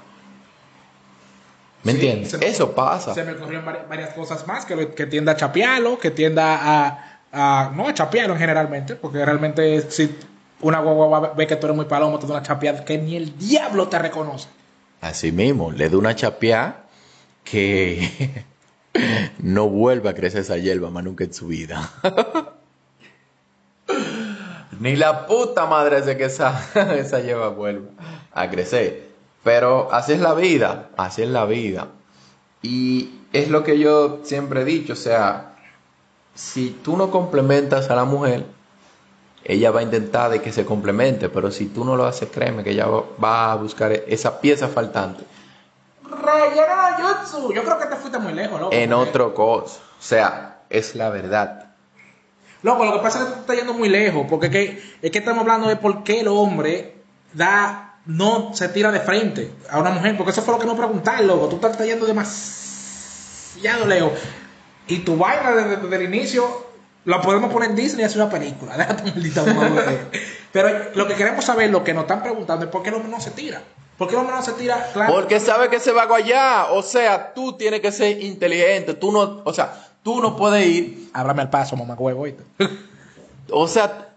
¿Me 1.85 1.93
Sí, 1.93 1.99
entiendes? 1.99 2.39
me- 2.39 2.47
Eso 2.47 2.75
pasa. 2.75 3.15
Se 3.15 3.23
me 3.25 3.33
ocurrieron 3.33 3.65
vari- 3.67 3.87
varias 3.89 4.15
cosas 4.15 4.47
más, 4.47 4.65
que, 4.65 4.75
tienda 5.07 5.33
a 5.33 5.37
chapearlo, 5.37 5.99
que 5.99 6.11
tienda 6.11 6.57
a, 6.57 7.21
a- 7.33 7.71
No 7.75 7.87
a 7.89 7.95
chapearlo 7.95 8.37
generalmente, 8.37 8.97
porque 8.97 9.25
realmente 9.25 9.83
si 9.91 10.17
una 10.61 10.79
guagua 10.81 11.35
ve 11.37 11.47
que 11.47 11.57
tú 11.57 11.67
eres 11.67 11.77
muy 11.77 11.85
palomo, 11.87 12.19
te 12.19 12.27
una 12.27 12.43
chapeada 12.43 12.85
que 12.85 12.97
ni 12.99 13.17
el 13.17 13.37
diablo 13.39 13.89
te 13.89 13.99
reconoce. 13.99 14.49
Así 15.03 15.31
mismo, 15.31 15.71
le 15.73 15.89
da 15.91 15.99
una 15.99 16.15
chapeá 16.17 16.85
que 17.45 18.45
no 19.39 19.69
vuelva 19.69 20.11
a 20.11 20.15
crecer 20.15 20.41
esa 20.41 20.57
hierba 20.57 20.89
más 20.91 21.05
nunca 21.05 21.25
en 21.25 21.35
su 21.35 21.47
vida. 21.49 21.91
Ni 24.81 24.97
la 24.97 25.27
puta 25.27 25.67
madre 25.67 25.97
hace 25.99 26.17
que 26.17 26.25
esa, 26.25 26.61
esa 26.99 27.21
hierba 27.21 27.49
vuelva 27.51 27.91
a 28.33 28.51
crecer. 28.51 29.14
Pero 29.45 29.93
así 29.93 30.13
es 30.13 30.21
la 30.21 30.35
vida, 30.35 30.89
así 30.97 31.23
es 31.23 31.29
la 31.29 31.45
vida. 31.45 31.89
Y 32.63 33.11
es 33.33 33.51
lo 33.51 33.63
que 33.63 33.79
yo 33.79 34.21
siempre 34.25 34.63
he 34.63 34.65
dicho, 34.65 34.95
o 34.95 34.97
sea, 34.97 35.55
si 36.35 36.71
tú 36.71 36.97
no 36.97 37.11
complementas 37.11 37.91
a 37.91 37.95
la 37.95 38.05
mujer, 38.05 38.47
ella 39.45 39.71
va 39.71 39.81
a 39.81 39.83
intentar 39.83 40.31
de 40.31 40.41
que 40.41 40.51
se 40.53 40.65
complemente, 40.65 41.29
pero 41.29 41.51
si 41.51 41.67
tú 41.67 41.85
no 41.85 41.95
lo 41.97 42.07
haces, 42.07 42.31
créeme 42.33 42.65
que 42.65 42.71
ella 42.71 42.87
va- 43.23 43.53
a 43.53 43.57
buscar 43.57 43.93
esa 43.93 44.41
pieza 44.41 44.69
faltante 44.69 45.23
Relleno 46.03 46.75
Jutsu. 46.99 47.53
Yo 47.53 47.63
creo 47.65 47.79
que 47.79 47.87
te 47.87 47.97
fuiste 47.97 48.19
muy 48.19 48.33
lejos, 48.33 48.59
loco. 48.61 48.73
en 48.75 48.91
porque- 48.91 49.11
otro 49.11 49.35
cosa. 49.35 49.81
O 49.99 50.03
sea, 50.03 50.59
es 50.71 50.95
la 50.95 51.11
verdad. 51.11 51.67
Loco, 52.63 52.85
lo 52.85 52.93
que 52.95 52.99
pasa 53.01 53.19
es 53.21 53.25
que 53.27 53.33
tú 53.35 53.41
estás 53.41 53.57
yendo 53.57 53.75
muy 53.75 53.89
lejos, 53.91 54.27
porque 54.29 54.47
es 54.47 54.53
que, 54.53 54.83
es 55.03 55.11
que 55.11 55.19
estamos 55.19 55.43
hablando 55.43 55.69
de 55.69 55.77
por 55.77 56.03
qué 56.03 56.21
el 56.21 56.29
hombre 56.29 56.97
da, 57.35 57.94
no 58.07 58.55
se 58.55 58.69
tira 58.69 58.93
de 58.93 59.01
frente 59.01 59.53
a 59.71 59.79
una 59.79 59.91
mujer, 59.91 60.17
porque 60.17 60.33
eso 60.33 60.43
fue 60.43 60.55
lo 60.55 60.61
que 60.61 60.67
nos 60.67 60.77
preguntaron, 60.77 61.27
loco. 61.27 61.49
Tú 61.49 61.57
estás 61.57 61.87
yendo 61.87 62.07
demasiado 62.07 63.87
lejos. 63.87 64.13
Y 64.87 64.99
tu 64.99 65.17
vaina 65.17 65.53
desde, 65.53 65.77
desde 65.77 65.97
el 65.97 66.15
inicio 66.15 66.67
la 67.07 67.21
podemos 67.21 67.53
poner 67.53 67.71
en 67.71 67.77
Disney 67.77 68.03
y 68.03 68.07
hacer 68.07 68.21
una 68.21 68.31
película. 68.31 68.77
Déjate. 68.77 69.13
Pero 70.53 70.91
lo 70.95 71.07
que 71.07 71.15
queremos 71.15 71.45
saber, 71.45 71.71
lo 71.71 71.83
que 71.83 71.95
nos 71.95 72.03
están 72.03 72.23
preguntando, 72.23 72.65
es 72.65 72.71
por 72.71 72.83
qué 72.83 72.91
el 72.91 72.97
hombre 72.97 73.11
no 73.11 73.21
se 73.21 73.31
tira. 73.31 73.63
¿Por 73.99 74.09
qué 74.09 74.15
el 74.15 74.21
hombre 74.21 74.37
no 74.37 74.43
se 74.43 74.53
tira? 74.53 74.91
Claro. 74.93 75.15
Porque 75.15 75.41
sabe 75.41 75.69
que 75.69 75.81
se 75.81 75.93
va 75.93 76.03
a 76.03 76.17
allá. 76.17 76.67
O 76.73 76.83
sea, 76.83 77.33
tú 77.33 77.57
tienes 77.57 77.81
que 77.81 77.93
ser 77.93 78.23
inteligente. 78.23 78.95
Tú 78.95 79.13
no, 79.13 79.43
o 79.45 79.53
sea, 79.53 79.73
tú 80.03 80.21
no 80.21 80.37
puedes 80.37 80.67
ir. 80.67 81.11
Ábrame 81.13 81.43
el 81.43 81.51
paso, 81.51 81.77
mamá 81.77 81.95
huevo. 81.95 82.27
O 83.51 83.69
sea, 83.69 84.17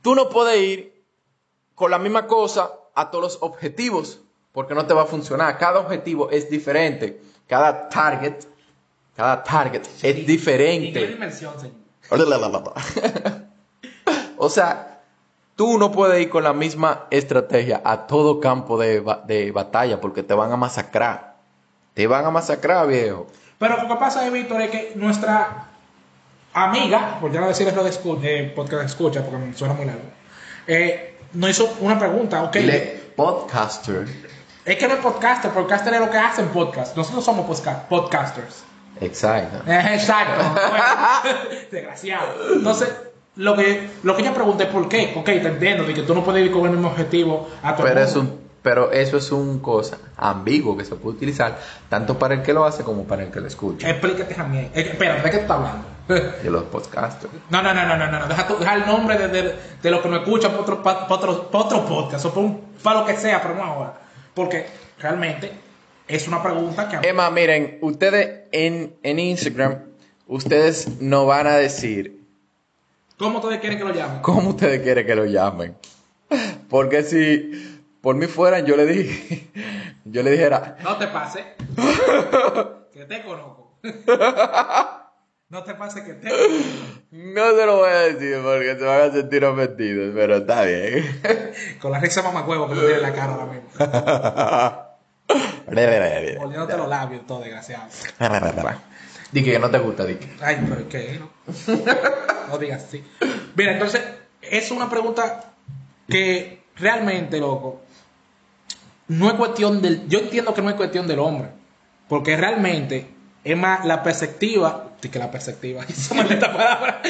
tú 0.00 0.14
no 0.14 0.28
puedes 0.28 0.60
ir 0.60 0.91
con 1.82 1.90
la 1.90 1.98
misma 1.98 2.28
cosa 2.28 2.70
a 2.94 3.10
todos 3.10 3.24
los 3.24 3.38
objetivos. 3.40 4.20
Porque 4.52 4.72
no 4.72 4.86
te 4.86 4.94
va 4.94 5.02
a 5.02 5.06
funcionar. 5.06 5.58
Cada 5.58 5.80
objetivo 5.80 6.30
es 6.30 6.48
diferente. 6.48 7.20
Cada 7.48 7.88
target, 7.88 8.44
cada 9.16 9.42
target 9.42 9.82
es 10.00 10.24
diferente. 10.24 11.18
señor. 11.32 11.54
o 14.38 14.48
sea, 14.48 15.02
tú 15.56 15.76
no 15.76 15.90
puedes 15.90 16.22
ir 16.22 16.30
con 16.30 16.44
la 16.44 16.52
misma 16.52 17.08
estrategia 17.10 17.82
a 17.84 18.06
todo 18.06 18.38
campo 18.38 18.78
de, 18.78 19.02
de 19.26 19.50
batalla 19.50 20.00
porque 20.00 20.22
te 20.22 20.34
van 20.34 20.52
a 20.52 20.56
masacrar. 20.56 21.34
Te 21.94 22.06
van 22.06 22.24
a 22.24 22.30
masacrar, 22.30 22.86
viejo. 22.86 23.26
Pero 23.58 23.82
lo 23.82 23.88
que 23.88 23.96
pasa, 23.96 24.30
Víctor, 24.30 24.60
es 24.60 24.70
que 24.70 24.92
nuestra 24.94 25.66
amiga, 26.52 27.18
por 27.20 27.32
ya 27.32 27.40
no 27.40 27.48
decir 27.48 27.66
eso 27.66 27.82
de 27.82 28.38
eh, 28.38 28.52
podcast 28.54 28.84
escucha, 28.84 29.24
porque 29.24 29.38
me 29.38 29.52
suena 29.52 29.74
muy 29.74 29.86
largo, 29.86 30.04
eh, 30.68 31.11
nos 31.34 31.50
hizo 31.50 31.76
una 31.80 31.98
pregunta, 31.98 32.42
ok. 32.44 32.56
Podcaster. 33.16 34.06
Es 34.64 34.76
que 34.76 34.88
no 34.88 34.94
es 34.94 35.00
podcaster, 35.00 35.50
podcaster 35.50 35.94
es 35.94 36.00
lo 36.00 36.10
que 36.10 36.18
hacen 36.18 36.48
podcast. 36.48 36.96
Nosotros 36.96 37.24
somos 37.24 37.46
podca- 37.46 37.88
podcasters. 37.88 38.64
Exacto. 39.00 39.58
Exacto. 39.66 40.44
Bueno, 40.70 41.50
desgraciado. 41.70 42.26
Entonces, 42.54 42.92
lo 43.36 43.56
que, 43.56 43.88
lo 44.02 44.16
que 44.16 44.22
yo 44.22 44.32
pregunté 44.34 44.64
es 44.64 44.70
por 44.70 44.88
qué. 44.88 45.12
Ok, 45.16 45.24
te 45.26 45.48
entiendo 45.48 45.84
de 45.84 45.94
que 45.94 46.02
tú 46.02 46.14
no 46.14 46.22
puedes 46.24 46.44
ir 46.44 46.52
con 46.52 46.64
el 46.66 46.70
mismo 46.72 46.88
objetivo 46.88 47.48
a 47.62 47.70
el 47.70 47.76
Pero, 47.76 48.00
es 48.00 48.14
un, 48.14 48.40
pero 48.62 48.92
eso 48.92 49.16
es 49.16 49.32
un 49.32 49.58
cosa 49.58 49.98
ambiguo 50.16 50.76
que 50.76 50.84
se 50.84 50.94
puede 50.94 51.16
utilizar 51.16 51.58
tanto 51.88 52.18
para 52.18 52.34
el 52.34 52.42
que 52.42 52.52
lo 52.52 52.64
hace 52.64 52.84
como 52.84 53.04
para 53.04 53.24
el 53.24 53.30
que 53.30 53.40
lo 53.40 53.48
escucha. 53.48 53.88
Explícate 53.90 54.34
también. 54.34 54.66
Eh, 54.74 54.88
espera, 54.92 55.16
¿de 55.16 55.22
qué 55.22 55.38
tú 55.38 55.42
estás 55.42 55.56
hablando? 55.56 55.86
De 56.20 56.50
los 56.50 56.64
podcasters. 56.64 57.32
No, 57.50 57.62
no, 57.62 57.72
no, 57.74 57.86
no, 57.86 57.96
no, 57.96 58.18
no. 58.20 58.26
Deja, 58.26 58.46
tu- 58.48 58.58
deja 58.58 58.74
el 58.74 58.86
nombre 58.86 59.16
de, 59.18 59.28
de, 59.28 59.54
de 59.82 59.90
lo 59.90 60.02
que 60.02 60.08
nos 60.08 60.20
escuchan 60.22 60.52
para 60.52 60.62
otro, 60.62 60.82
otro, 61.08 61.48
otro 61.52 61.84
podcast 61.86 62.24
o 62.26 62.30
para, 62.34 62.46
un- 62.46 62.60
para 62.82 63.00
lo 63.00 63.06
que 63.06 63.16
sea, 63.16 63.40
pero 63.42 63.54
no 63.54 63.62
ahora. 63.64 64.00
Porque 64.34 64.66
realmente 64.98 65.52
es 66.08 66.26
una 66.28 66.42
pregunta 66.42 66.88
que 66.88 67.08
Emma, 67.08 67.30
miren, 67.30 67.78
ustedes 67.82 68.42
en, 68.52 68.94
en 69.02 69.18
Instagram, 69.18 69.78
ustedes 70.26 71.00
no 71.00 71.26
van 71.26 71.46
a 71.46 71.56
decir 71.56 72.20
¿Cómo 73.18 73.38
ustedes 73.38 73.60
quieren 73.60 73.78
que 73.78 73.84
lo 73.84 73.92
llamen? 73.94 74.20
cómo 74.22 74.50
ustedes 74.50 74.80
quieren 74.82 75.06
que 75.06 75.14
lo 75.14 75.24
llamen. 75.26 75.76
Porque 76.68 77.02
si 77.04 77.80
por 78.00 78.16
mí 78.16 78.26
fueran, 78.26 78.64
yo 78.66 78.76
le 78.76 78.84
dije, 78.86 79.46
yo 80.04 80.22
le 80.22 80.30
dijera, 80.32 80.76
No 80.82 80.96
te 80.96 81.06
pase. 81.08 81.44
que 82.92 83.04
te 83.04 83.22
conozco. 83.22 83.74
no 85.52 85.62
te 85.62 85.74
pase 85.74 86.02
que 86.02 86.14
te 86.14 86.30
no 87.10 87.50
se 87.50 87.66
lo 87.66 87.76
voy 87.76 87.90
a 87.90 88.00
decir 88.00 88.38
porque 88.42 88.74
se 88.78 88.84
van 88.84 89.10
a 89.10 89.12
sentir 89.12 89.44
ofendidos, 89.44 90.14
pero 90.14 90.36
está 90.36 90.64
bien. 90.64 91.20
Con 91.80 91.92
la 91.92 92.00
risa 92.00 92.22
mamacuevo 92.22 92.68
que 92.68 92.74
tú 92.74 92.80
tienes 92.80 92.96
en 92.96 93.02
la 93.02 93.12
cara 93.12 93.34
ahora 93.34 93.52
mismo. 93.52 93.68
Volviéndote 96.40 96.76
los 96.78 96.88
labios, 96.88 97.26
todo 97.26 97.40
desgraciado. 97.40 97.84
Di 99.30 99.44
que 99.44 99.58
no 99.58 99.70
te 99.70 99.78
gusta, 99.78 100.06
Di 100.06 100.14
que. 100.14 100.30
Ay, 100.40 100.66
pero 100.66 100.80
es 100.80 100.86
que 100.86 101.18
no. 101.18 101.30
No 102.48 102.58
digas 102.58 102.84
así. 102.84 103.04
Mira, 103.54 103.72
entonces, 103.72 104.02
es 104.40 104.70
una 104.70 104.88
pregunta 104.88 105.52
que 106.08 106.64
realmente, 106.76 107.38
loco, 107.38 107.82
no 109.08 109.28
es 109.28 109.34
cuestión 109.34 109.82
del. 109.82 110.08
Yo 110.08 110.18
entiendo 110.18 110.52
que 110.54 110.62
no 110.62 110.70
es 110.70 110.76
cuestión 110.76 111.06
del 111.06 111.18
hombre. 111.18 111.48
Porque 112.08 112.36
realmente 112.36 113.11
es 113.44 113.56
más 113.56 113.84
la 113.84 114.02
perspectiva. 114.02 114.90
Sí, 115.00 115.08
que 115.08 115.18
la 115.18 115.30
perspectiva. 115.30 115.84
Esa 115.88 116.14
maldita 116.14 116.52
palabra. 116.52 117.02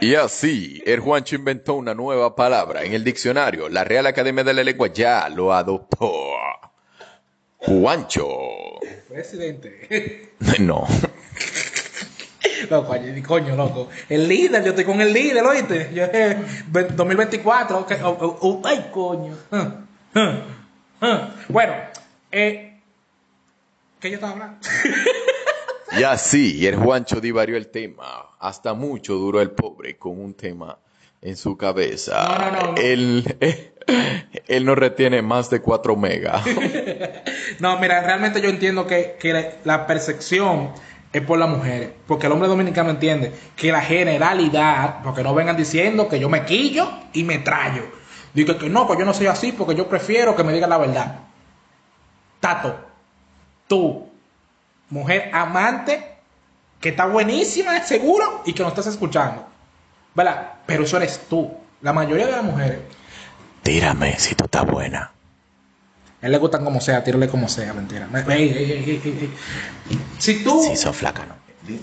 Y 0.00 0.14
así, 0.14 0.82
el 0.84 1.00
Juancho 1.00 1.36
inventó 1.36 1.74
una 1.74 1.94
nueva 1.94 2.34
palabra 2.34 2.82
en 2.82 2.92
el 2.92 3.04
diccionario. 3.04 3.68
La 3.68 3.84
Real 3.84 4.06
Academia 4.06 4.42
de 4.44 4.52
la 4.54 4.64
Lengua 4.64 4.88
ya 4.92 5.28
lo 5.28 5.52
adoptó. 5.52 6.12
Juancho. 7.58 8.28
Presidente. 9.08 10.30
No. 10.58 10.86
Loco, 12.70 12.94
coño, 13.26 13.56
loco. 13.56 13.88
El 14.08 14.28
líder, 14.28 14.62
yo 14.62 14.70
estoy 14.70 14.84
con 14.84 15.00
el 15.00 15.12
líder, 15.12 15.44
¿oíste? 15.44 15.90
Yo, 15.92 16.04
eh, 16.04 16.36
ve- 16.68 16.84
2024, 16.90 17.78
ok, 17.78 17.92
oh, 18.04 18.08
oh, 18.20 18.38
oh, 18.40 18.62
ay, 18.64 18.90
coño. 18.92 19.36
Bueno, 21.48 21.74
eh, 22.30 22.80
¿qué 24.00 24.10
yo 24.10 24.14
estaba 24.14 24.32
hablando? 24.32 24.58
Y 25.98 26.02
así, 26.02 26.66
el 26.66 26.76
Juancho 26.76 27.20
divarió 27.20 27.56
el 27.56 27.68
tema. 27.68 28.30
Hasta 28.38 28.74
mucho 28.74 29.14
duró 29.14 29.40
el 29.40 29.50
pobre 29.50 29.96
con 29.96 30.20
un 30.20 30.34
tema 30.34 30.78
en 31.20 31.36
su 31.36 31.56
cabeza. 31.56 32.28
No, 32.28 32.50
no, 32.50 32.72
no. 32.72 32.74
Él, 32.76 33.36
él 34.46 34.64
no 34.64 34.74
retiene 34.74 35.22
más 35.22 35.50
de 35.50 35.60
4 35.60 35.96
megas. 35.96 36.44
No, 37.60 37.78
mira, 37.78 38.00
realmente 38.00 38.40
yo 38.40 38.48
entiendo 38.48 38.86
que, 38.86 39.16
que 39.20 39.58
la, 39.62 39.86
percepción 39.86 40.72
es 41.12 41.22
por 41.22 41.38
las 41.38 41.48
mujeres. 41.48 41.90
Porque 42.06 42.26
el 42.26 42.32
hombre 42.32 42.48
dominicano 42.48 42.90
entiende 42.90 43.32
que 43.54 43.70
la 43.70 43.80
generalidad, 43.80 45.02
porque 45.04 45.22
no 45.22 45.34
vengan 45.34 45.56
diciendo 45.56 46.08
que 46.08 46.18
yo 46.18 46.28
me 46.28 46.44
quillo 46.44 46.90
y 47.12 47.22
me 47.22 47.38
traigo. 47.38 47.86
Digo 48.32 48.58
que 48.58 48.68
no, 48.68 48.88
que 48.88 48.98
yo 48.98 49.04
no 49.04 49.14
soy 49.14 49.26
así 49.26 49.52
porque 49.52 49.76
yo 49.76 49.88
prefiero 49.88 50.34
que 50.34 50.42
me 50.42 50.52
digan 50.52 50.70
la 50.70 50.78
verdad. 50.78 51.20
Tato, 52.40 52.76
tú, 53.68 54.08
mujer 54.94 55.30
amante, 55.32 56.02
que 56.80 56.90
está 56.90 57.06
buenísima, 57.06 57.82
seguro, 57.82 58.42
y 58.46 58.52
que 58.52 58.62
no 58.62 58.68
estás 58.68 58.86
escuchando. 58.86 59.46
¿Verdad? 60.14 60.52
Pero 60.66 60.84
eso 60.84 60.96
eres 60.96 61.20
tú. 61.28 61.52
La 61.82 61.92
mayoría 61.92 62.26
de 62.26 62.32
las 62.32 62.44
mujeres 62.44 62.78
Tírame 63.62 64.18
si 64.18 64.34
tú 64.34 64.44
estás 64.44 64.64
buena. 64.64 65.10
A 66.22 66.26
él 66.26 66.32
le 66.32 66.38
gustan 66.38 66.64
como 66.64 66.80
sea, 66.80 67.02
tírale 67.02 67.28
como 67.28 67.48
sea, 67.48 67.72
mentira. 67.74 68.08
Ey, 68.28 68.48
ey, 68.48 68.72
ey. 68.72 69.30
Si 70.18 70.44
tú, 70.44 70.62
Si 70.62 70.76
sos 70.76 70.96
flaca, 70.96 71.26
no. 71.26 71.34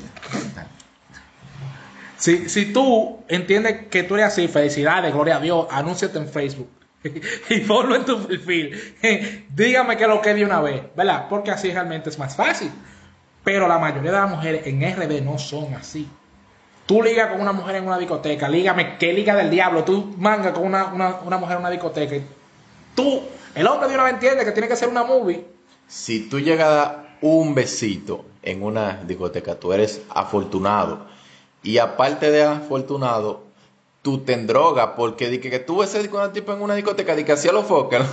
si, 2.18 2.50
si 2.50 2.72
tú 2.72 3.24
entiendes 3.28 3.88
que 3.90 4.04
tú 4.04 4.16
eres 4.16 4.28
así, 4.28 4.48
felicidades, 4.48 5.14
gloria 5.14 5.38
a 5.38 5.40
Dios, 5.40 5.68
anúnciate 5.70 6.18
en 6.20 6.30
Facebook 6.30 6.70
y 7.50 7.60
ponlo 7.62 7.96
en 7.96 8.06
tu 8.06 8.28
perfil. 8.28 8.96
Dígame 9.50 9.98
que 9.98 10.08
lo 10.08 10.22
que 10.22 10.34
de 10.34 10.46
una 10.46 10.62
vez, 10.62 10.84
¿verdad? 10.96 11.26
Porque 11.30 11.52
así 11.52 11.72
realmente 11.72 12.10
es 12.10 12.20
más 12.20 12.36
fácil. 12.36 12.72
Pero 13.44 13.68
la 13.68 13.80
mayoría 13.80 14.12
de 14.12 14.18
las 14.18 14.30
mujeres 14.30 14.68
en 14.68 14.82
RD 14.82 15.22
no 15.22 15.38
son 15.38 15.74
así. 15.74 16.08
Tú 16.86 17.02
ligas 17.02 17.32
con 17.32 17.42
una 17.42 17.54
mujer 17.54 17.78
en 17.78 17.88
una 17.88 17.98
discoteca, 17.98 18.50
lígame, 18.50 18.98
¿qué 18.98 19.14
liga 19.14 19.36
del 19.36 19.50
diablo? 19.50 19.84
Tú 19.84 20.14
mangas 20.18 20.52
con 20.52 20.66
una, 20.66 20.88
una, 20.88 21.20
una 21.26 21.38
mujer 21.38 21.56
en 21.56 21.62
una 21.62 21.70
discoteca. 21.70 22.18
Tú, 22.96 23.22
el 23.56 23.68
hombre 23.68 23.88
de 23.88 23.96
una 23.96 24.04
vez 24.04 24.14
entiende 24.14 24.44
que 24.44 24.52
tiene 24.52 24.68
que 24.68 24.76
ser 24.76 24.90
una 24.90 25.04
movie. 25.04 25.46
Si 25.88 26.28
tú 26.30 26.40
llegas 26.40 26.68
a 26.68 26.72
dar 26.72 27.18
un 27.22 27.56
besito 27.56 28.26
en 28.44 28.64
una 28.64 29.04
discoteca, 29.04 29.56
tú 29.56 29.74
eres 29.74 30.02
afortunado. 30.10 31.06
Y 31.64 31.78
aparte 31.78 32.32
de 32.32 32.44
afortunado, 32.44 33.44
tú 34.02 34.20
te 34.20 34.36
drogas 34.38 34.92
porque 34.98 35.30
di 35.30 35.40
que, 35.40 35.50
que 35.50 35.60
tú 35.60 35.78
beses 35.78 36.08
con 36.08 36.22
una 36.22 36.34
tipa 36.34 36.54
en 36.54 36.62
una 36.62 36.76
discoteca, 36.76 37.16
di 37.16 37.24
que 37.24 37.34
hacía 37.34 37.52
los 37.52 37.66
focos. 37.66 38.06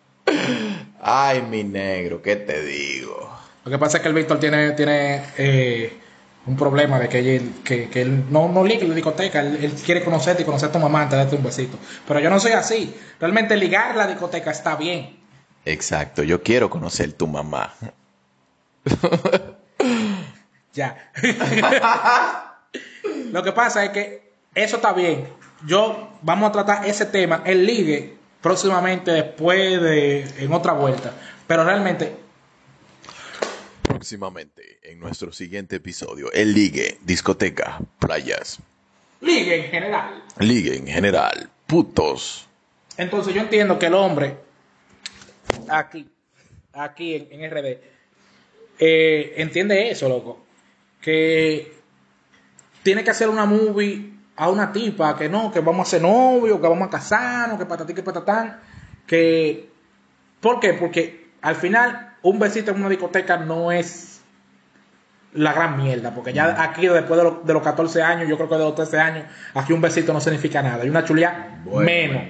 Ay, 1.02 1.42
mi 1.42 1.64
negro, 1.64 2.22
¿qué 2.22 2.36
te 2.36 2.62
digo? 2.62 3.29
Lo 3.64 3.70
que 3.70 3.78
pasa 3.78 3.98
es 3.98 4.02
que 4.02 4.08
el 4.08 4.14
Víctor 4.14 4.40
tiene, 4.40 4.72
tiene 4.72 5.22
eh, 5.36 6.00
un 6.46 6.56
problema 6.56 6.98
de 6.98 7.08
que 7.08 7.36
él, 7.36 7.52
que, 7.64 7.88
que 7.88 8.02
él 8.02 8.24
no, 8.30 8.48
no 8.48 8.64
liga 8.64 8.82
en 8.82 8.88
la 8.88 8.94
discoteca. 8.94 9.40
Él, 9.40 9.58
él 9.62 9.72
quiere 9.84 10.02
conocerte 10.02 10.42
y 10.42 10.44
conocer 10.44 10.70
a 10.70 10.72
tu 10.72 10.78
mamá 10.78 11.02
antes 11.02 11.18
de 11.18 11.24
darte 11.24 11.36
un 11.36 11.42
besito. 11.42 11.78
Pero 12.06 12.20
yo 12.20 12.30
no 12.30 12.40
soy 12.40 12.52
así. 12.52 12.94
Realmente 13.18 13.56
ligar 13.56 13.96
la 13.96 14.06
discoteca 14.06 14.50
está 14.50 14.76
bien. 14.76 15.18
Exacto, 15.64 16.22
yo 16.22 16.42
quiero 16.42 16.70
conocer 16.70 17.12
tu 17.12 17.26
mamá. 17.26 17.74
Ya. 20.72 21.10
Lo 23.32 23.42
que 23.42 23.52
pasa 23.52 23.84
es 23.84 23.90
que 23.90 24.32
eso 24.54 24.76
está 24.76 24.92
bien. 24.92 25.28
Yo 25.66 26.10
vamos 26.22 26.48
a 26.48 26.52
tratar 26.52 26.86
ese 26.86 27.06
tema, 27.06 27.42
el 27.44 27.66
ligue, 27.66 28.16
próximamente 28.40 29.10
después 29.10 29.80
de 29.80 30.22
en 30.38 30.52
otra 30.52 30.72
vuelta. 30.72 31.12
Pero 31.46 31.64
realmente 31.64 32.16
Próximamente, 34.00 34.78
en 34.82 34.98
nuestro 34.98 35.30
siguiente 35.30 35.76
episodio, 35.76 36.32
el 36.32 36.54
ligue, 36.54 36.96
discoteca, 37.02 37.80
playas, 37.98 38.58
ligue 39.20 39.66
en 39.66 39.70
general. 39.70 40.24
ligue 40.38 40.74
en 40.74 40.86
general, 40.86 41.50
putos. 41.66 42.48
Entonces 42.96 43.34
yo 43.34 43.42
entiendo 43.42 43.78
que 43.78 43.88
el 43.88 43.92
hombre, 43.92 44.38
aquí, 45.68 46.10
aquí 46.72 47.14
en, 47.14 47.28
en 47.30 47.50
RD, 47.50 47.78
eh, 48.78 49.34
entiende 49.36 49.90
eso, 49.90 50.08
loco. 50.08 50.46
Que 51.02 51.70
tiene 52.82 53.04
que 53.04 53.10
hacer 53.10 53.28
una 53.28 53.44
movie 53.44 54.14
a 54.34 54.48
una 54.48 54.72
tipa, 54.72 55.14
que 55.14 55.28
no, 55.28 55.52
que 55.52 55.60
vamos 55.60 55.86
a 55.86 55.90
ser 55.90 56.00
novios, 56.00 56.58
que 56.58 56.68
vamos 56.68 56.88
a 56.88 56.90
casarnos, 56.90 57.58
que 57.58 57.66
patatí, 57.66 57.92
que 57.92 58.02
patatán. 58.02 58.62
Que, 59.06 59.68
¿Por 60.40 60.58
qué? 60.58 60.72
Porque 60.72 61.32
al 61.42 61.56
final 61.56 62.09
un 62.22 62.38
besito 62.38 62.70
en 62.70 62.78
una 62.78 62.88
discoteca 62.88 63.36
no 63.38 63.72
es 63.72 64.20
la 65.32 65.52
gran 65.52 65.76
mierda, 65.76 66.12
porque 66.12 66.32
ya 66.32 66.60
aquí 66.62 66.86
después 66.88 67.16
de, 67.18 67.24
los- 67.24 67.46
de 67.46 67.52
los 67.52 67.62
14 67.62 68.02
años, 68.02 68.28
yo 68.28 68.36
creo 68.36 68.48
que 68.48 68.56
de 68.56 68.64
los 68.64 68.74
13 68.74 68.98
años, 68.98 69.24
aquí 69.54 69.72
un 69.72 69.80
besito 69.80 70.12
no 70.12 70.20
significa 70.20 70.60
nada, 70.62 70.84
y 70.84 70.88
una 70.90 71.04
chulía 71.04 71.60
menos. 71.64 72.22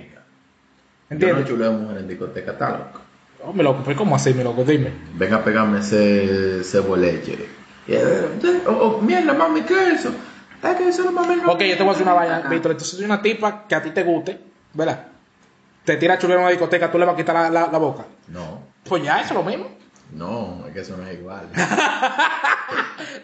¿Entiendes? 1.08 1.46
chuleo 1.48 1.72
mujer 1.72 1.98
en 1.98 2.08
discoteca, 2.08 2.52
está 2.52 2.70
loco. 2.70 3.00
Oh, 3.44 3.52
mi 3.52 3.62
loco, 3.64 3.82
pues 3.82 3.96
¿cómo 3.96 4.14
así, 4.14 4.34
mi 4.34 4.44
loco? 4.44 4.62
Dime. 4.64 4.92
Ven 5.14 5.32
a 5.32 5.42
pegarme 5.42 5.80
ese, 5.80 6.60
ese 6.60 6.78
boleche. 6.80 7.48
Y, 7.88 7.94
eh, 7.94 8.28
oh, 8.66 8.70
oh, 8.70 9.00
mierda, 9.00 9.32
mami, 9.32 9.62
¿qué 9.62 9.74
es 9.94 10.00
eso? 10.00 10.14
Es 10.62 10.76
que 10.76 10.88
eso 10.88 11.04
no 11.04 11.12
mami 11.12 11.36
no. 11.36 11.52
Ok, 11.52 11.62
yo 11.62 11.76
te 11.76 11.82
voy 11.82 11.88
a 11.88 11.92
hacer 11.92 12.02
una 12.02 12.12
vaina, 12.12 12.38
Víctor. 12.50 12.72
Entonces, 12.72 12.96
soy 12.96 13.06
una 13.06 13.22
tipa 13.22 13.66
que 13.66 13.74
a 13.74 13.82
ti 13.82 13.90
te 13.90 14.02
guste, 14.04 14.38
¿verdad? 14.74 15.06
Te 15.84 15.96
tira 15.96 16.18
chulero 16.18 16.40
en 16.40 16.44
una 16.44 16.50
discoteca, 16.50 16.92
tú 16.92 16.98
le 16.98 17.06
vas 17.06 17.14
a 17.14 17.16
quitar 17.16 17.34
la, 17.34 17.48
la- 17.50 17.72
la 17.72 17.78
boca. 17.78 18.04
No, 18.28 18.60
Pues 18.84 19.02
ya, 19.02 19.20
eso 19.22 19.30
es 19.30 19.34
lo 19.34 19.42
mismo. 19.42 19.68
No, 20.12 20.64
es 20.66 20.72
que 20.74 20.80
eso 20.80 20.96
no 20.96 21.06
es 21.06 21.18
igual. 21.18 21.48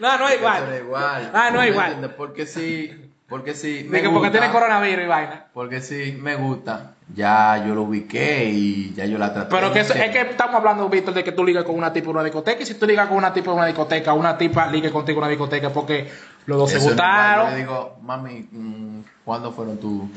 No, 0.01 0.19
no 0.19 0.29
es 0.29 0.35
Eso 0.37 0.43
no 0.45 0.49
es 0.51 0.61
igual. 0.81 0.81
igual. 0.85 1.31
Ah, 1.33 1.51
no 1.53 1.61
es 1.63 1.67
¿Me 1.69 1.73
igual. 1.73 2.15
Porque 2.17 2.47
sí, 2.47 3.13
porque 3.29 3.55
sí. 3.55 3.85
De 3.85 3.89
me 3.89 4.03
que 4.03 4.09
porque 4.09 4.29
gusta, 4.29 4.33
tiene 4.41 4.51
coronavirus 4.53 5.05
y 5.05 5.09
vaina. 5.09 5.45
Porque 5.55 5.81
sí, 5.81 6.19
me 6.21 6.35
gusta. 6.35 6.93
Ya 7.15 7.65
yo 7.67 7.75
lo 7.75 7.83
ubiqué 7.83 8.47
y 8.51 8.93
ya 8.95 9.05
yo 9.07 9.17
la 9.19 9.33
traté. 9.33 9.55
Pero 9.55 9.73
que 9.73 9.81
eso- 9.81 9.95
es 9.95 10.11
que 10.11 10.21
estamos 10.23 10.57
hablando, 10.57 10.89
Víctor, 10.89 11.15
de 11.15 11.23
que 11.25 11.33
tú 11.33 11.45
ligas 11.45 11.65
con 11.65 11.77
una 11.77 11.93
tipa 11.93 12.07
en 12.11 12.17
una 12.17 12.25
discoteca. 12.25 12.61
Y 12.63 12.67
si 12.67 12.75
tú 12.75 12.87
ligas 12.87 13.07
con 13.09 13.17
una 13.17 13.33
tipa 13.33 13.53
en 13.53 13.57
una 13.59 13.67
discoteca, 13.67 14.13
una 14.13 14.37
tipa 14.37 14.67
ligue 14.67 14.91
contigo 14.91 15.19
en 15.19 15.23
una 15.25 15.31
discoteca 15.31 15.71
porque 15.71 16.11
los 16.47 16.59
dos 16.59 16.71
se 16.71 16.79
Eso 16.79 16.91
igual. 16.91 16.97
Yo 16.99 17.05
gustaron. 17.05 17.51
le 17.53 17.57
digo, 17.59 17.99
mami, 18.03 18.49
mm, 18.51 19.01
¿cuándo 19.25 19.53
fueron 19.53 19.79
tu- 19.79 20.11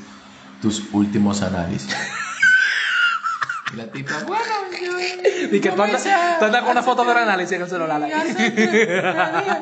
tus 0.61 0.91
últimos 0.93 1.41
análisis? 1.43 1.95
y 3.73 3.75
la 3.75 3.85
tipa, 3.87 4.13
bueno, 4.27 4.43
yo. 4.81 4.99
Y 5.55 5.61
que 5.61 5.71
tú 5.71 5.81
andas, 5.81 6.05
con 6.39 6.69
una 6.69 6.83
foto 6.83 7.03
del 7.05 7.17
análisis 7.17 7.53
en 7.53 7.61
el 7.63 7.69
celular. 7.69 8.01
tres 8.01 8.55
días, 8.55 9.57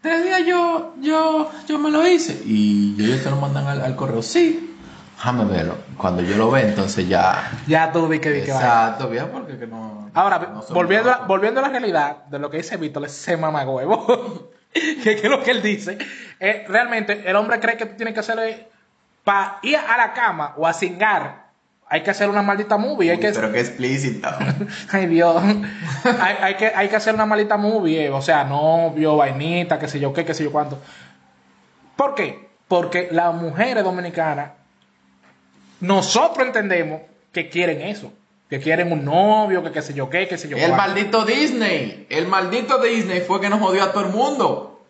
tres 0.00 0.24
días 0.24 0.46
yo, 0.46 0.94
yo, 1.00 1.50
yo 1.66 1.78
me 1.78 1.90
lo 1.90 2.06
hice. 2.06 2.42
Y 2.44 2.96
ellos 2.98 3.22
te 3.22 3.30
lo 3.30 3.36
mandan 3.36 3.66
al, 3.66 3.82
al 3.82 3.96
correo. 3.96 4.22
Sí, 4.22 4.76
déjame 5.16 5.44
verlo. 5.44 5.76
Cuando 5.96 6.22
yo 6.22 6.36
lo 6.36 6.50
ve, 6.50 6.62
entonces 6.62 7.08
ya. 7.08 7.50
Ya 7.66 7.92
tú 7.92 8.08
di 8.08 8.18
que 8.18 8.30
di 8.30 8.42
que 8.42 8.52
vaina. 8.52 8.66
Exacto, 8.66 9.08
bien, 9.08 9.28
porque 9.32 9.58
que 9.58 9.66
no. 9.66 10.10
Ahora, 10.14 10.38
no 10.38 10.62
volviendo, 10.70 11.10
a, 11.10 11.18
volviendo 11.26 11.60
a 11.60 11.64
la 11.64 11.68
realidad 11.68 12.24
de 12.26 12.38
lo 12.38 12.50
que 12.50 12.58
dice 12.58 12.76
Víctor, 12.76 13.04
ese 13.04 13.36
mamagüevo, 13.36 14.50
que 14.72 15.12
es 15.12 15.24
lo 15.24 15.42
que 15.42 15.50
él 15.50 15.62
dice, 15.62 15.98
eh, 16.40 16.64
realmente 16.68 17.28
el 17.28 17.36
hombre 17.36 17.60
cree 17.60 17.76
que 17.76 17.86
tú 17.86 17.96
tienes 17.96 18.14
que 18.14 18.20
hacerle, 18.20 18.68
para 19.24 19.58
ir 19.62 19.76
a 19.76 19.96
la 19.96 20.12
cama 20.12 20.54
o 20.56 20.66
a 20.66 20.72
cingar, 20.72 21.45
hay 21.88 22.02
que 22.02 22.10
hacer 22.10 22.28
una 22.28 22.42
maldita 22.42 22.76
movie, 22.76 23.10
hay 23.10 23.16
Uy, 23.16 23.22
que, 23.22 23.32
Pero 23.32 23.52
que 23.52 23.60
explícito. 23.60 24.28
ay 24.92 25.06
Dios, 25.06 25.42
hay, 26.20 26.36
hay 26.42 26.54
que, 26.56 26.66
hay 26.74 26.88
que 26.88 26.96
hacer 26.96 27.14
una 27.14 27.26
maldita 27.26 27.56
movie, 27.56 28.06
eh, 28.06 28.10
o 28.10 28.20
sea, 28.20 28.44
novio, 28.44 29.16
vainita, 29.16 29.78
qué 29.78 29.86
sé 29.88 30.00
yo 30.00 30.12
qué, 30.12 30.24
qué 30.24 30.34
sé 30.34 30.44
yo 30.44 30.50
cuánto. 30.52 30.80
¿Por 31.96 32.14
qué? 32.14 32.48
Porque 32.68 33.08
las 33.12 33.34
mujeres 33.34 33.84
dominicanas, 33.84 34.50
nosotros 35.80 36.46
entendemos 36.46 37.02
que 37.32 37.48
quieren 37.48 37.80
eso, 37.82 38.12
que 38.50 38.60
quieren 38.60 38.90
un 38.90 39.04
novio, 39.04 39.62
que 39.62 39.70
qué 39.70 39.82
sé 39.82 39.94
yo 39.94 40.10
qué, 40.10 40.26
qué 40.26 40.38
sé 40.38 40.48
yo 40.48 40.56
El 40.56 40.70
cuánto. 40.70 40.76
maldito 40.78 41.24
Disney. 41.24 42.06
El 42.10 42.26
maldito 42.26 42.78
Disney 42.78 43.20
fue 43.20 43.40
que 43.40 43.48
nos 43.48 43.60
jodió 43.60 43.84
a 43.84 43.92
todo 43.92 44.06
el 44.06 44.12
mundo. 44.12 44.84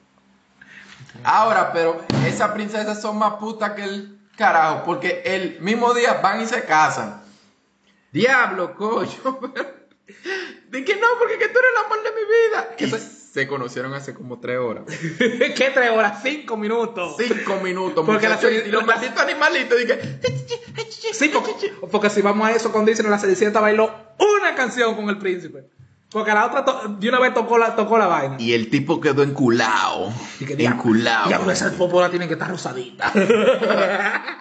Ahora, 1.25 1.73
pero 1.73 2.03
esas 2.27 2.51
princesas 2.53 3.01
son 3.01 3.19
más 3.19 3.35
putas 3.35 3.73
que 3.73 3.85
el 3.85 4.16
carajo. 4.37 4.83
Porque 4.85 5.23
el 5.25 5.61
mismo 5.61 5.93
día 5.95 6.15
van 6.23 6.41
y 6.43 6.47
se 6.47 6.65
casan. 6.65 7.23
Diablo, 8.13 8.75
coño. 8.75 9.11
De 10.69 10.85
que 10.85 10.97
no, 10.97 11.07
porque 11.19 11.39
que 11.39 11.49
tú 11.49 11.59
eres 11.59 11.71
el 11.73 11.85
amor 11.85 12.03
de 12.03 12.11
mi 12.11 12.21
vida. 12.23 12.77
Que 12.77 12.89
se- 12.89 13.17
se 13.37 13.47
conocieron 13.47 13.93
hace 13.93 14.15
como 14.15 14.41
tres 14.41 14.59
horas. 14.59 14.85
¿Qué 15.19 15.71
tres 15.75 15.91
horas? 15.91 16.21
Cinco 16.23 16.57
minutos. 16.57 17.17
Cinco 17.19 17.57
minutos. 17.63 18.05
Porque 18.07 18.29
la- 18.29 18.39
y 18.51 18.71
los 18.71 18.87
malditos 18.87 19.21
animalitos. 19.21 19.79
Dije, 19.79 20.21
Sí, 21.13 21.29
porque, 21.33 21.53
porque 21.91 22.11
si 22.11 22.23
vamos 22.23 22.49
a 22.49 22.53
eso 22.53 22.73
con 22.73 22.85
Disney, 22.85 23.11
la 23.11 23.19
Cenicienta 23.19 23.61
bailó 23.61 23.93
una 24.19 24.55
canción 24.55 24.95
con 24.97 25.09
el 25.11 25.19
príncipe. 25.19 25.65
Porque 26.17 26.33
la 26.33 26.47
otra 26.47 26.65
de 26.89 27.09
una 27.11 27.21
vez 27.21 27.35
tocó 27.35 27.59
la, 27.59 27.77
tocó 27.77 27.99
la 27.99 28.07
vaina. 28.07 28.37
y 28.39 28.55
el 28.55 28.71
tipo 28.71 29.03
quedó 29.03 29.23
enculado. 29.23 30.11
Y 30.41 30.47
que, 30.47 30.65
Enculado. 30.65 31.29
diablo, 31.29 31.53
esa 31.53 31.71
popola 31.73 32.09
tiene 32.09 32.27
que 32.27 32.33
estar 32.33 32.49
rosadita. 32.49 33.13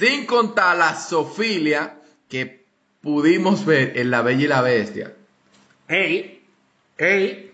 Sin 0.00 0.24
contar 0.24 0.78
la 0.78 0.94
sofilia 0.94 1.98
que 2.30 2.64
pudimos 3.02 3.66
ver 3.66 3.92
en 3.98 4.10
La 4.10 4.22
Bella 4.22 4.44
y 4.44 4.48
la 4.48 4.62
Bestia. 4.62 5.12
ey, 5.86 6.42
ey, 6.96 7.52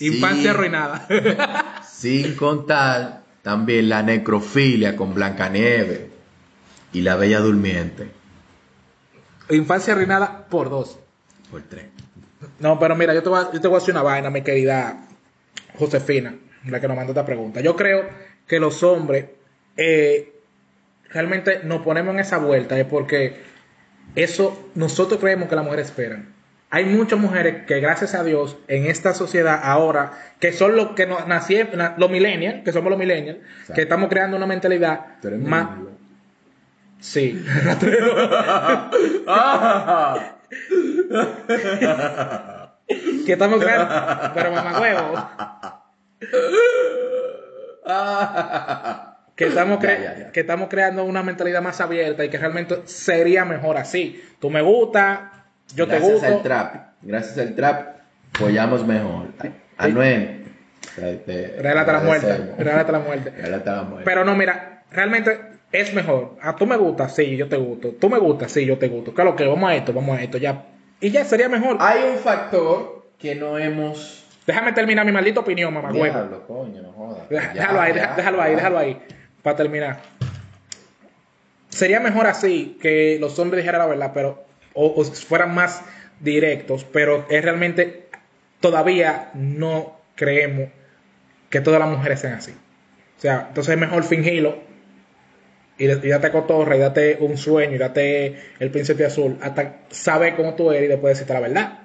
infancia 0.00 0.50
arruinada. 0.50 1.80
Sin 1.90 2.34
contar 2.36 3.22
también 3.40 3.88
la 3.88 4.02
necrofilia 4.02 4.94
con 4.94 5.14
Blancanieves 5.14 6.02
y 6.92 7.00
La 7.00 7.16
Bella 7.16 7.40
Durmiente. 7.40 8.10
infancia 9.48 9.94
arruinada 9.94 10.48
por 10.50 10.68
dos. 10.68 10.98
Por 11.50 11.62
tres. 11.62 11.86
No, 12.60 12.78
pero 12.78 12.94
mira, 12.94 13.14
yo 13.14 13.22
te, 13.22 13.28
voy 13.28 13.40
a, 13.40 13.50
yo 13.52 13.60
te 13.60 13.68
voy 13.68 13.76
a 13.76 13.78
hacer 13.78 13.92
una 13.94 14.02
vaina, 14.02 14.30
mi 14.30 14.42
querida 14.42 14.96
Josefina, 15.76 16.34
la 16.66 16.80
que 16.80 16.86
nos 16.88 16.96
mandó 16.96 17.12
esta 17.12 17.24
pregunta. 17.26 17.60
Yo 17.60 17.74
creo 17.76 18.04
que 18.46 18.60
los 18.60 18.82
hombres 18.82 19.26
eh, 19.76 20.34
realmente 21.10 21.60
nos 21.64 21.82
ponemos 21.82 22.14
en 22.14 22.20
esa 22.20 22.38
vuelta 22.38 22.78
es 22.78 22.84
porque 22.86 23.40
eso 24.14 24.70
nosotros 24.74 25.20
creemos 25.20 25.48
que 25.48 25.56
las 25.56 25.64
mujeres 25.64 25.86
esperan. 25.86 26.34
Hay 26.70 26.84
muchas 26.84 27.18
mujeres 27.18 27.64
que 27.66 27.80
gracias 27.80 28.14
a 28.14 28.22
Dios 28.24 28.56
en 28.68 28.86
esta 28.86 29.14
sociedad 29.14 29.58
ahora, 29.62 30.12
que 30.38 30.52
son 30.52 30.76
los 30.76 30.88
que 30.90 31.06
nos 31.06 31.26
nacieron, 31.26 31.78
na- 31.78 31.94
los 31.96 32.10
millennials, 32.10 32.62
que 32.62 32.72
somos 32.72 32.90
los 32.90 32.98
millennials, 32.98 33.38
Exacto. 33.38 33.74
que 33.74 33.82
estamos 33.82 34.08
creando 34.10 34.36
una 34.36 34.46
mentalidad 34.46 35.06
más... 35.40 35.68
Sí. 37.00 37.42
que 43.26 43.32
estamos 43.32 43.60
creando... 43.62 43.88
Pero 44.34 44.50
mamá 44.52 44.80
huevo. 44.80 45.28
que 49.36 49.46
estamos, 49.46 49.80
Ya, 49.80 49.98
ya, 49.98 50.18
ya. 50.18 50.32
que 50.32 50.40
estamos 50.40 50.68
creando 50.68 51.04
una 51.04 51.22
mentalidad 51.22 51.62
más 51.62 51.80
abierta 51.80 52.24
y 52.24 52.28
que 52.28 52.38
realmente 52.38 52.82
sería 52.86 53.44
mejor 53.44 53.76
así. 53.76 54.22
Tú 54.40 54.50
me 54.50 54.62
gusta, 54.62 55.44
yo 55.74 55.86
gracias 55.86 56.20
te 56.20 56.26
al 56.26 56.32
gusto. 56.32 56.48
trap. 56.48 56.74
Gracias 57.02 57.38
al 57.38 57.54
trap, 57.54 57.96
follamos 58.32 58.84
mejor. 58.86 59.28
Anuel. 59.76 60.44
Regálate 60.96 61.92
la 61.92 62.00
muerte. 62.00 62.54
Regálate 62.58 62.92
la 62.92 62.98
muerte. 62.98 63.32
Pero 64.04 64.24
no, 64.24 64.34
mira, 64.34 64.82
realmente 64.90 65.40
es 65.72 65.92
mejor. 65.94 66.36
A 66.40 66.56
tú 66.56 66.66
me 66.66 66.76
gusta, 66.76 67.08
sí, 67.08 67.36
yo 67.36 67.48
te 67.48 67.56
gusto. 67.56 67.90
Tú 68.00 68.08
me 68.08 68.18
gusta, 68.18 68.48
sí, 68.48 68.64
yo 68.64 68.78
te 68.78 68.88
gusto. 68.88 69.12
Claro 69.14 69.36
que 69.36 69.46
vamos 69.46 69.68
a 69.70 69.74
esto, 69.74 69.92
vamos 69.92 70.18
a 70.18 70.22
esto, 70.22 70.38
ya. 70.38 70.64
Y 71.00 71.10
ya 71.10 71.24
sería 71.24 71.48
mejor. 71.48 71.76
Hay 71.80 72.02
un 72.10 72.18
factor 72.18 73.06
que 73.18 73.34
no 73.34 73.58
hemos. 73.58 74.24
Déjame 74.46 74.72
terminar 74.72 75.04
mi 75.04 75.12
maldita 75.12 75.40
opinión, 75.40 75.72
mamá. 75.74 75.92
Diablo, 75.92 76.46
coño, 76.46 76.82
no 76.82 76.92
jodas. 76.92 77.28
Deja- 77.28 77.52
Ya, 77.54 77.60
déjalo 77.62 77.80
ahí, 77.80 77.92
ya, 77.94 78.14
déjalo 78.16 78.42
ahí, 78.42 78.54
déjalo 78.54 78.78
ahí. 78.78 78.98
Para 79.42 79.56
terminar. 79.56 80.00
Sería 81.68 82.00
mejor 82.00 82.26
así 82.26 82.78
que 82.80 83.18
los 83.20 83.38
hombres 83.38 83.62
dijeran 83.62 83.80
la 83.80 83.86
verdad, 83.86 84.10
pero 84.14 84.44
o, 84.74 84.86
o 85.00 85.04
fueran 85.04 85.54
más 85.54 85.82
directos, 86.20 86.84
pero 86.84 87.26
es 87.28 87.44
realmente 87.44 88.08
todavía 88.60 89.30
no 89.34 89.96
creemos 90.14 90.70
que 91.50 91.60
todas 91.60 91.78
las 91.78 91.88
mujeres 91.88 92.20
sean 92.20 92.34
así. 92.34 92.52
O 92.52 93.20
sea, 93.20 93.46
entonces 93.48 93.74
es 93.74 93.80
mejor 93.80 94.02
fingirlo 94.04 94.56
y, 95.78 95.84
y 95.84 96.08
date 96.08 96.30
cotorra 96.30 96.76
y 96.76 96.80
date 96.80 97.16
un 97.20 97.36
sueño 97.38 97.74
y 97.74 97.78
date 97.78 98.36
el 98.58 98.70
príncipe 98.70 99.04
azul 99.06 99.38
hasta 99.40 99.82
saber 99.90 100.36
cómo 100.36 100.54
tú 100.54 100.70
eres 100.70 100.84
y 100.84 100.88
después 100.88 101.14
decirte 101.14 101.34
la 101.34 101.40
verdad. 101.40 101.78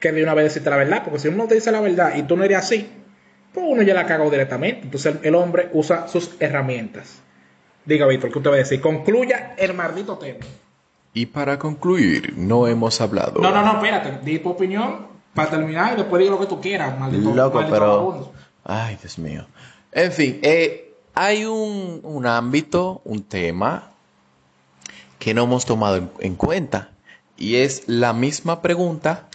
Que 0.00 0.12
de 0.12 0.22
una 0.22 0.34
vez 0.34 0.44
decirte 0.46 0.70
la 0.70 0.76
verdad, 0.76 1.02
porque 1.04 1.18
si 1.18 1.28
uno 1.28 1.46
te 1.46 1.54
dice 1.54 1.70
la 1.72 1.80
verdad 1.80 2.14
y 2.16 2.22
tú 2.24 2.36
no 2.36 2.44
eres 2.44 2.58
así, 2.58 2.88
pues 3.52 3.66
uno 3.68 3.82
ya 3.82 3.94
la 3.94 4.06
cagó 4.06 4.30
directamente. 4.30 4.82
Entonces 4.82 5.14
el, 5.16 5.26
el 5.28 5.34
hombre 5.34 5.68
usa 5.72 6.08
sus 6.08 6.32
herramientas. 6.40 7.20
Diga, 7.84 8.06
Víctor, 8.06 8.32
¿qué 8.32 8.38
usted 8.38 8.50
va 8.50 8.54
a 8.54 8.58
decir? 8.58 8.80
Concluya 8.80 9.54
el 9.58 9.74
maldito 9.74 10.18
tema. 10.18 10.40
Y 11.12 11.26
para 11.26 11.58
concluir, 11.58 12.34
no 12.36 12.66
hemos 12.66 13.00
hablado. 13.00 13.40
No, 13.40 13.50
no, 13.52 13.62
no, 13.62 13.74
espérate. 13.74 14.18
Di 14.24 14.40
tu 14.40 14.50
opinión 14.50 15.06
para 15.32 15.50
terminar 15.50 15.92
y 15.92 15.96
después 15.96 16.18
diga 16.20 16.32
lo 16.32 16.40
que 16.40 16.46
tú 16.46 16.60
quieras, 16.60 16.98
maldito, 16.98 17.34
Loco, 17.34 17.56
maldito 17.58 17.74
pero. 17.76 17.86
vagabundo. 17.88 18.32
Ay, 18.64 18.96
Dios 19.00 19.18
mío. 19.18 19.46
En 19.92 20.10
fin, 20.12 20.40
eh, 20.42 20.83
hay 21.14 21.44
un, 21.44 22.00
un 22.02 22.26
ámbito, 22.26 23.00
un 23.04 23.22
tema 23.22 23.90
que 25.18 25.32
no 25.34 25.44
hemos 25.44 25.64
tomado 25.64 25.96
en, 25.96 26.10
en 26.20 26.34
cuenta. 26.34 26.90
Y 27.36 27.56
es 27.56 27.84
la 27.86 28.12
misma 28.12 28.62
pregunta, 28.62 29.26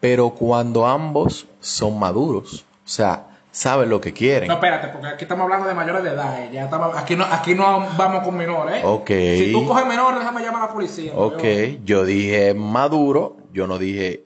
pero 0.00 0.30
cuando 0.30 0.86
ambos 0.86 1.46
son 1.60 1.98
maduros. 1.98 2.64
O 2.84 2.88
sea, 2.88 3.26
saben 3.52 3.88
lo 3.90 4.00
que 4.00 4.12
quieren. 4.12 4.48
No, 4.48 4.54
espérate, 4.54 4.88
porque 4.88 5.06
aquí 5.08 5.24
estamos 5.24 5.44
hablando 5.44 5.68
de 5.68 5.74
mayores 5.74 6.02
de 6.02 6.10
edad. 6.10 6.42
eh. 6.42 6.50
Ya 6.52 6.64
estamos, 6.64 6.96
aquí, 6.96 7.14
no, 7.16 7.24
aquí 7.24 7.54
no 7.54 7.86
vamos 7.96 8.24
con 8.24 8.36
menores. 8.36 8.76
¿eh? 8.76 8.82
Ok. 8.84 9.08
Si 9.08 9.52
tú 9.52 9.66
coges 9.66 9.86
menores, 9.86 10.18
déjame 10.18 10.42
llamar 10.42 10.62
a 10.62 10.66
la 10.66 10.72
policía. 10.72 11.12
Ok, 11.14 11.42
Yo- 11.84 12.04
dije 12.04 12.54
maduro, 12.54 13.36
yo 13.52 13.66
no 13.66 13.78
dije... 13.78 14.24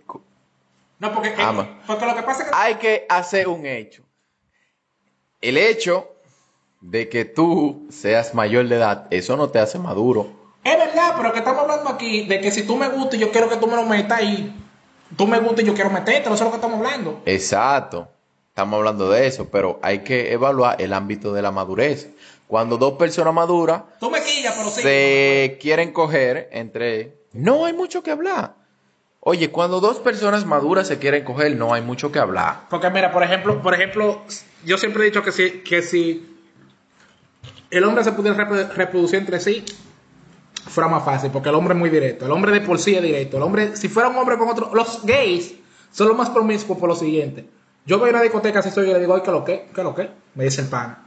No, 1.01 1.13
porque, 1.15 1.29
eh, 1.29 1.79
porque 1.87 2.07
lo 2.07 2.17
que 2.17 2.23
pasa 2.23 2.43
es 2.45 2.49
que... 2.49 2.55
Hay 2.57 2.75
que 2.77 3.07
hacer 3.09 3.47
un 3.47 3.65
hecho. 3.67 4.03
El 5.41 5.57
hecho 5.57 6.09
de 6.81 7.09
que 7.09 7.25
tú 7.25 7.87
seas 7.91 8.35
mayor 8.35 8.69
de 8.69 8.77
edad, 8.77 9.07
eso 9.11 9.37
no 9.37 9.49
te 9.49 9.59
hace 9.59 9.79
maduro. 9.79 10.29
Es 10.65 10.77
verdad, 10.77 11.15
pero 11.17 11.33
que 11.33 11.39
estamos 11.39 11.63
hablando 11.63 11.89
aquí 11.91 12.27
de 12.27 12.41
que 12.41 12.51
si 12.51 12.67
tú 12.67 12.77
me 12.77 12.89
gustas 12.89 13.15
y 13.15 13.19
yo 13.19 13.31
quiero 13.31 13.49
que 13.49 13.57
tú 13.57 13.67
me 13.67 13.77
lo 13.77 13.85
metas 13.85 14.23
y 14.23 14.53
tú 15.17 15.27
me 15.27 15.39
gustas 15.41 15.65
y 15.65 15.67
yo 15.67 15.75
quiero 15.75 15.91
meterte, 15.91 16.23
eso 16.23 16.35
es 16.35 16.41
lo 16.41 16.51
que 16.51 16.57
estamos 16.57 16.79
hablando. 16.79 17.21
Exacto. 17.25 18.09
Estamos 18.49 18.79
hablando 18.79 19.09
de 19.09 19.27
eso, 19.27 19.49
pero 19.51 19.79
hay 19.83 20.01
que 20.01 20.33
evaluar 20.33 20.81
el 20.83 20.93
ámbito 20.93 21.33
de 21.33 21.43
la 21.43 21.53
madurez. 21.53 22.11
Cuando 22.49 22.77
dos 22.77 22.95
personas 22.95 23.33
maduras 23.33 23.83
Tú 24.01 24.11
me 24.11 24.23
quillas, 24.23 24.55
pero 24.57 24.71
sí. 24.71 24.83
se 24.83 25.59
quieren 25.61 25.93
coger 25.93 26.49
entre... 26.51 27.19
No 27.33 27.67
hay 27.67 27.73
mucho 27.73 28.03
que 28.03 28.11
hablar. 28.11 28.55
Oye, 29.21 29.51
cuando 29.51 29.81
dos 29.81 29.99
personas 29.99 30.45
maduras 30.47 30.89
se 30.89 30.99
quieren 30.99 31.25
coger, 31.25 31.55
no 31.57 31.75
hay 31.75 31.83
mucho 31.83 32.11
que 32.11 32.19
hablar. 32.19 32.63
Porque 32.71 32.89
mira, 32.91 33.13
por 33.13 33.23
ejemplo, 33.23 33.61
por 33.63 33.75
ejemplo, 33.75 34.23
yo 34.65 34.79
siempre 34.79 35.03
he 35.03 35.07
dicho 35.07 35.23
que 35.23 35.33
si, 35.33 35.61
que 35.61 35.83
si 35.83 36.38
el 37.71 37.85
hombre 37.85 38.05
se 38.05 38.13
pudiera 38.13 38.37
repro- 38.37 38.69
reproducir 38.75 39.19
entre 39.21 39.41
sí, 39.41 39.65
fuera 40.67 40.89
más 40.89 41.05
fácil, 41.05 41.31
porque 41.31 41.49
el 41.49 41.55
hombre 41.55 41.75
es 41.75 41.79
muy 41.79 41.91
directo. 41.91 42.27
El 42.27 42.33
hombre 42.33 42.53
de 42.53 42.61
por 42.61 42.79
sí 42.79 42.95
es 42.95 43.03
directo. 43.03 43.37
El 43.37 43.43
hombre, 43.43 43.77
si 43.77 43.89
fuera 43.89 44.09
un 44.09 44.17
hombre 44.17 44.37
con 44.39 44.49
otro, 44.49 44.71
los 44.75 45.05
gays 45.05 45.55
son 45.93 46.09
los 46.09 46.17
más 46.17 46.31
promiscuos 46.31 46.79
por 46.79 46.89
lo 46.89 46.97
siguiente. 46.97 47.47
Yo 47.87 47.99
voy 47.99 48.09
a 48.09 48.13
una 48.13 48.23
discoteca, 48.23 48.61
si 48.63 48.71
soy 48.71 48.91
y 48.91 48.93
le 48.93 49.01
digo, 49.01 49.15
ay, 49.15 49.23
¿qué 49.25 49.31
lo 49.31 49.45
que? 49.45 49.69
¿Qué 49.75 49.83
lo 49.83 49.95
que? 49.95 50.11
Me 50.35 50.45
dice 50.45 50.61
el 50.61 50.69
pan. 50.69 50.99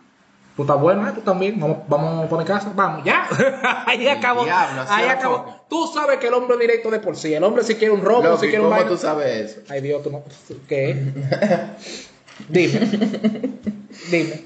Tú 0.56 0.64
estás 0.64 0.80
bueno, 0.82 1.08
¿eh? 1.08 1.12
Tú 1.16 1.22
también. 1.22 1.60
Vamos, 1.60 1.78
vamos 1.88 2.28
para 2.28 2.42
mi 2.42 2.48
casa. 2.48 2.72
Vamos, 2.76 3.06
ya. 3.06 3.26
ahí 3.86 4.08
acabó. 4.08 4.44
diablo, 4.44 4.84
ahí 4.90 5.06
acabó. 5.08 5.46
poco. 5.46 5.66
Tú 5.70 5.88
sabes 5.94 6.18
que 6.20 6.28
el 6.28 6.34
hombre 6.34 6.56
es 6.56 6.60
directo 6.62 6.90
de 6.92 7.00
por 7.00 7.16
sí. 7.16 7.34
El 7.34 7.44
hombre 7.44 7.64
si 7.64 7.76
quiere 7.76 7.94
un 7.94 8.02
robo, 8.02 8.36
si 8.38 8.48
quiere 8.48 8.60
un 8.60 8.66
¿cómo 8.66 8.72
vaina- 8.76 8.90
tú 8.90 8.98
sabes 8.98 9.52
eso? 9.52 9.62
Ay, 9.70 9.82
Dios, 9.82 10.04
tú 10.04 10.12
no. 10.12 10.24
¿Qué? 10.68 11.14
Dime. 12.50 12.80
Dime. 14.10 14.42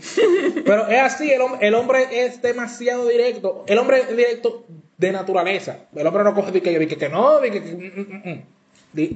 Pero 0.65 0.87
es 0.87 0.99
así, 1.01 1.31
el, 1.31 1.41
el 1.61 1.73
hombre 1.75 2.07
es 2.11 2.41
demasiado 2.41 3.07
directo. 3.07 3.63
El 3.67 3.77
hombre 3.77 3.99
es 4.01 4.09
directo 4.15 4.65
de 4.97 5.11
naturaleza. 5.11 5.77
El 5.95 6.07
hombre 6.07 6.23
no 6.23 6.33
coge 6.33 6.51
de 6.51 6.61
que, 6.61 6.77
de 6.79 6.87
que, 6.87 6.97
que 6.97 7.09
no, 7.09 7.39
de 7.39 7.51
que, 7.51 7.63
que- 7.63 7.71
mm, 7.73 7.99
mm, 7.99 8.29
mm. 8.29 8.43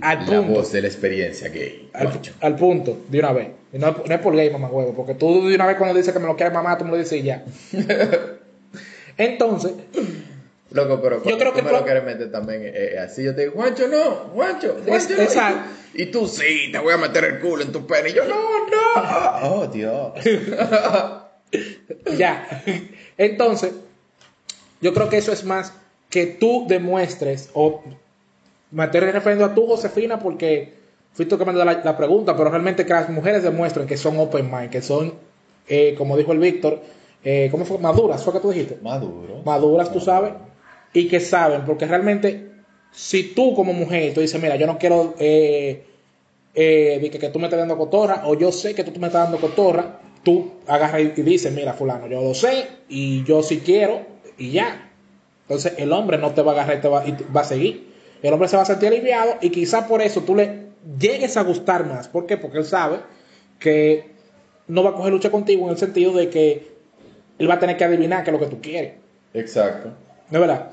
Al 0.01 0.19
La 0.19 0.25
punto. 0.25 0.53
voz 0.53 0.71
de 0.73 0.81
la 0.81 0.87
experiencia 0.89 1.47
gay. 1.49 1.89
Al, 2.41 2.55
punto, 2.57 2.97
de 3.07 3.19
una 3.19 3.31
vez. 3.31 3.47
No 3.71 3.87
es 4.09 4.19
por 4.19 4.35
gay, 4.35 4.49
mamá 4.49 4.67
huevo, 4.67 4.93
porque 4.93 5.13
tú 5.15 5.47
de 5.47 5.55
una 5.55 5.65
vez 5.67 5.77
cuando 5.77 5.95
dices 5.97 6.13
que 6.13 6.19
me 6.19 6.25
lo 6.27 6.35
quieres 6.35 6.53
mamá, 6.53 6.77
tú 6.77 6.83
me 6.83 6.91
lo 6.91 6.97
dices 6.97 7.13
y 7.19 7.23
ya. 7.23 7.45
Entonces, 9.17 9.73
Loco, 10.71 11.01
pero 11.01 11.21
cuando 11.21 11.39
creo 11.39 11.51
tú 11.51 11.57
que 11.57 11.63
me 11.63 11.71
lo 11.71 11.83
quieres 11.83 12.03
meter 12.03 12.31
también 12.31 12.61
eh, 12.63 12.99
así, 12.99 13.23
yo 13.23 13.33
te 13.33 13.41
digo, 13.41 13.53
Juancho, 13.53 13.87
no, 13.87 14.11
Juancho, 14.33 14.77
Juancho, 14.85 15.15
no. 15.17 15.23
Y 15.23 15.27
tú, 15.27 15.41
y 15.93 16.05
tú, 16.07 16.27
sí, 16.27 16.69
te 16.71 16.77
voy 16.77 16.93
a 16.93 16.97
meter 16.97 17.25
el 17.25 17.39
culo 17.39 17.63
en 17.63 17.71
tu 17.71 17.87
pene. 17.87 18.09
Y 18.09 18.13
yo, 18.13 18.23
no, 18.25 18.35
no. 18.35 19.39
Oh, 19.61 19.67
Dios. 19.67 20.13
Ya. 22.17 22.63
Entonces, 23.17 23.73
yo 24.81 24.93
creo 24.93 25.09
que 25.09 25.17
eso 25.17 25.31
es 25.31 25.43
más 25.43 25.73
que 26.09 26.25
tú 26.27 26.65
demuestres 26.67 27.49
o 27.53 27.83
me 28.71 28.85
estoy 28.85 28.99
refiriendo 29.01 29.45
a 29.45 29.55
tú, 29.55 29.65
Josefina, 29.65 30.19
porque 30.19 30.73
fuiste 31.13 31.37
que 31.37 31.45
me 31.45 31.53
la, 31.53 31.65
la 31.65 31.97
pregunta, 31.97 32.35
pero 32.37 32.49
realmente 32.49 32.85
que 32.85 32.93
las 32.93 33.09
mujeres 33.09 33.43
demuestren 33.43 33.87
que 33.87 33.97
son 33.97 34.19
open 34.19 34.49
mind, 34.51 34.69
que 34.69 34.81
son, 34.81 35.13
eh, 35.67 35.95
como 35.97 36.17
dijo 36.17 36.31
el 36.31 36.39
Víctor, 36.39 36.79
eh, 37.23 37.49
¿cómo 37.51 37.65
fue? 37.65 37.77
Maduras, 37.79 38.23
¿fue 38.23 38.33
que 38.33 38.39
tú 38.39 38.51
dijiste? 38.51 38.77
Maduro. 38.81 39.41
Maduras, 39.43 39.91
tú 39.91 39.99
sabes, 39.99 40.33
y 40.93 41.07
que 41.07 41.19
saben, 41.19 41.65
porque 41.65 41.85
realmente, 41.85 42.51
si 42.91 43.33
tú 43.33 43.53
como 43.55 43.73
mujer, 43.73 44.13
tú 44.13 44.21
dices, 44.21 44.41
mira, 44.41 44.55
yo 44.55 44.67
no 44.67 44.77
quiero 44.77 45.15
eh, 45.19 45.85
eh, 46.55 47.09
que, 47.11 47.19
que 47.19 47.29
tú 47.29 47.39
me 47.39 47.45
estés 47.45 47.59
dando 47.59 47.77
cotorra, 47.77 48.23
o 48.25 48.37
yo 48.37 48.51
sé 48.51 48.73
que 48.73 48.83
tú 48.83 48.99
me 48.99 49.07
estás 49.07 49.23
dando 49.23 49.39
cotorra, 49.39 49.99
tú 50.23 50.51
agarras 50.67 51.01
y, 51.01 51.19
y 51.19 51.23
dices, 51.23 51.53
mira, 51.53 51.73
fulano, 51.73 52.07
yo 52.07 52.21
lo 52.21 52.33
sé, 52.33 52.67
y 52.89 53.23
yo 53.23 53.43
sí 53.43 53.61
quiero, 53.63 54.01
y 54.37 54.51
ya. 54.51 54.91
Entonces 55.43 55.73
el 55.77 55.91
hombre 55.91 56.17
no 56.17 56.31
te 56.33 56.41
va 56.41 56.51
a 56.51 56.55
agarrar 56.55 56.77
y 56.77 56.81
te 56.81 56.87
va, 56.87 57.07
y 57.07 57.11
te 57.13 57.23
va 57.25 57.41
a 57.41 57.45
seguir. 57.45 57.89
El 58.21 58.33
hombre 58.33 58.47
se 58.47 58.55
va 58.55 58.63
a 58.63 58.65
sentir 58.65 58.89
aliviado 58.89 59.35
y 59.41 59.49
quizá 59.49 59.87
por 59.87 60.01
eso 60.01 60.21
tú 60.21 60.35
le 60.35 60.69
llegues 60.99 61.37
a 61.37 61.43
gustar 61.43 61.85
más. 61.85 62.07
¿Por 62.07 62.25
qué? 62.25 62.37
Porque 62.37 62.59
él 62.59 62.65
sabe 62.65 62.99
que 63.59 64.11
no 64.67 64.83
va 64.83 64.91
a 64.91 64.93
coger 64.93 65.11
lucha 65.11 65.31
contigo 65.31 65.65
en 65.65 65.71
el 65.71 65.77
sentido 65.77 66.13
de 66.13 66.29
que 66.29 66.71
él 67.37 67.49
va 67.49 67.55
a 67.55 67.59
tener 67.59 67.77
que 67.77 67.83
adivinar 67.83 68.23
qué 68.23 68.29
es 68.29 68.33
lo 68.33 68.39
que 68.39 68.53
tú 68.53 68.61
quieres. 68.61 68.93
Exacto. 69.33 69.89
¿No 70.29 70.37
es 70.37 70.39
verdad? 70.39 70.71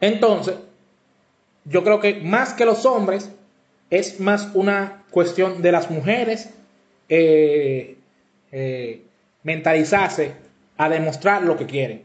Entonces, 0.00 0.54
yo 1.64 1.82
creo 1.84 2.00
que 2.00 2.14
más 2.20 2.52
que 2.52 2.64
los 2.64 2.84
hombres, 2.86 3.30
es 3.90 4.18
más 4.20 4.48
una 4.54 5.04
cuestión 5.10 5.62
de 5.62 5.72
las 5.72 5.90
mujeres 5.90 6.50
eh, 7.08 7.96
eh, 8.52 9.02
mentalizarse 9.44 10.32
a 10.76 10.88
demostrar 10.88 11.42
lo 11.42 11.56
que 11.56 11.66
quieren. 11.66 12.02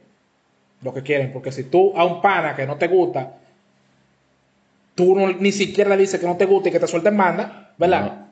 Lo 0.83 0.93
que 0.93 1.01
quieren. 1.03 1.31
Porque 1.33 1.51
si 1.51 1.63
tú 1.63 1.93
a 1.97 2.05
un 2.05 2.21
pana 2.21 2.55
que 2.55 2.65
no 2.67 2.75
te 2.77 2.87
gusta, 2.87 3.33
tú 4.95 5.15
no- 5.15 5.31
ni 5.33 5.51
siquiera 5.51 5.89
le 5.95 5.97
dices 6.03 6.19
que 6.19 6.25
no 6.27 6.37
te 6.37 6.45
gusta 6.45 6.69
y 6.69 6.71
que 6.71 6.79
te 6.79 6.87
suelten 6.87 7.17
banda, 7.17 7.71
¿verdad? 7.77 8.27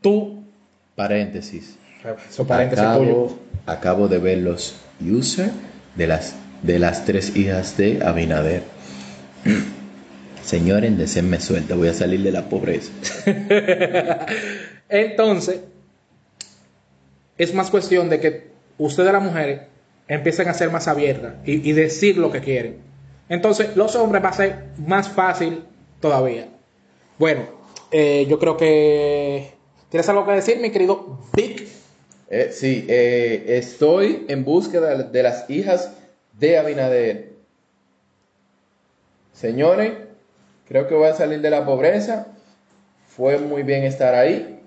Tú. 0.00 0.42
Paréntesis. 0.94 1.76
Eso 2.28 2.46
paréntesis 2.46 2.84
tuyo. 2.96 3.10
Acabo, 3.10 3.38
acabo 3.66 4.08
de 4.08 4.18
ver 4.18 4.38
los 4.38 4.76
user 5.00 5.50
de 5.96 6.06
las, 6.06 6.34
de 6.62 6.78
las 6.78 7.04
tres 7.04 7.34
hijas 7.36 7.76
de 7.76 8.00
Abinader. 8.04 8.62
Señores, 10.44 10.96
desenme 10.96 11.40
suelta, 11.40 11.74
voy 11.74 11.88
a 11.88 11.94
salir 11.94 12.22
de 12.22 12.32
la 12.32 12.48
pobreza. 12.48 12.92
Entonces, 14.88 15.60
es 17.38 17.54
más 17.54 17.70
cuestión 17.70 18.08
de 18.08 18.20
que 18.20 18.48
ustedes 18.78 19.12
las 19.12 19.22
mujeres 19.22 19.62
empiecen 20.08 20.48
a 20.48 20.54
ser 20.54 20.70
más 20.70 20.86
abiertas 20.86 21.34
y, 21.44 21.68
y 21.68 21.72
decir 21.72 22.16
lo 22.18 22.30
que 22.30 22.40
quieren. 22.40 22.76
Entonces, 23.28 23.76
los 23.76 23.96
hombres 23.96 24.22
va 24.22 24.28
a 24.28 24.32
ser 24.32 24.64
más 24.78 25.08
fácil 25.08 25.64
todavía. 26.00 26.48
Bueno, 27.18 27.42
eh, 27.90 28.26
yo 28.28 28.38
creo 28.38 28.56
que... 28.56 29.52
¿Tienes 29.90 30.08
algo 30.08 30.26
que 30.26 30.32
decir, 30.32 30.58
mi 30.58 30.70
querido 30.70 31.20
Vic? 31.34 31.66
Eh, 32.28 32.50
sí, 32.52 32.84
eh, 32.88 33.44
estoy 33.48 34.26
en 34.28 34.44
búsqueda 34.44 35.02
de 35.02 35.22
las 35.22 35.48
hijas 35.48 35.92
de 36.38 36.58
Abinader. 36.58 37.35
Señores, 39.36 39.92
creo 40.66 40.88
que 40.88 40.94
voy 40.94 41.08
a 41.08 41.14
salir 41.14 41.42
de 41.42 41.50
la 41.50 41.66
pobreza. 41.66 42.28
Fue 43.06 43.38
muy 43.38 43.62
bien 43.62 43.84
estar 43.84 44.14
ahí, 44.14 44.62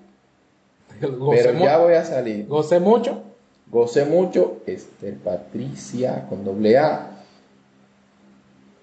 Gocé, 1.00 1.42
pero 1.42 1.58
ya 1.58 1.78
voy 1.78 1.94
a 1.94 2.04
salir. 2.04 2.46
gocé 2.46 2.78
mucho. 2.78 3.22
Gocé 3.66 4.04
mucho. 4.04 4.58
Esther 4.66 5.16
Patricia 5.18 6.26
con 6.28 6.44
doble 6.44 6.78
A. 6.78 7.10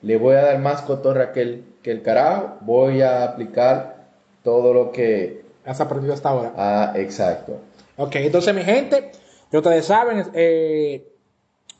Le 0.01 0.17
voy 0.17 0.35
a 0.35 0.41
dar 0.43 0.59
más 0.59 0.81
cotorra 0.81 1.31
que 1.31 1.41
el, 1.41 1.65
que 1.81 1.91
el 1.91 2.01
carajo. 2.01 2.57
Voy 2.61 3.01
a 3.01 3.23
aplicar 3.23 4.07
todo 4.43 4.73
lo 4.73 4.91
que... 4.91 5.45
Has 5.65 5.79
aprendido 5.79 6.13
hasta 6.13 6.29
ahora. 6.29 6.53
Ah, 6.55 6.93
exacto. 6.95 7.61
Ok, 7.95 8.15
entonces 8.17 8.53
mi 8.53 8.63
gente, 8.63 9.11
ya 9.51 9.59
ustedes 9.59 9.85
saben, 9.85 10.23
eh, 10.33 11.11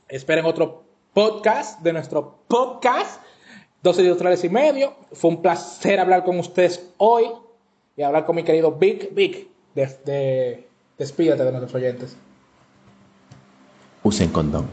esperen 0.10 0.46
otro 0.46 0.84
podcast 1.14 1.82
de 1.82 1.94
nuestro 1.94 2.40
podcast, 2.48 3.22
12 3.84 4.02
industriales 4.02 4.44
y 4.44 4.50
medio. 4.50 4.94
Fue 5.14 5.30
un 5.30 5.42
placer 5.42 6.00
hablar 6.00 6.24
con 6.24 6.40
ustedes 6.40 6.90
hoy 6.98 7.26
y 7.96 8.02
hablar 8.02 8.26
con 8.26 8.36
mi 8.36 8.44
querido. 8.44 8.72
Vic, 8.72 9.14
de, 9.76 9.88
de- 10.06 10.68
despídete 10.98 11.44
de 11.44 11.52
nuestros 11.52 11.76
oyentes. 11.76 12.16
Usen 14.04 14.30
condón. 14.30 14.68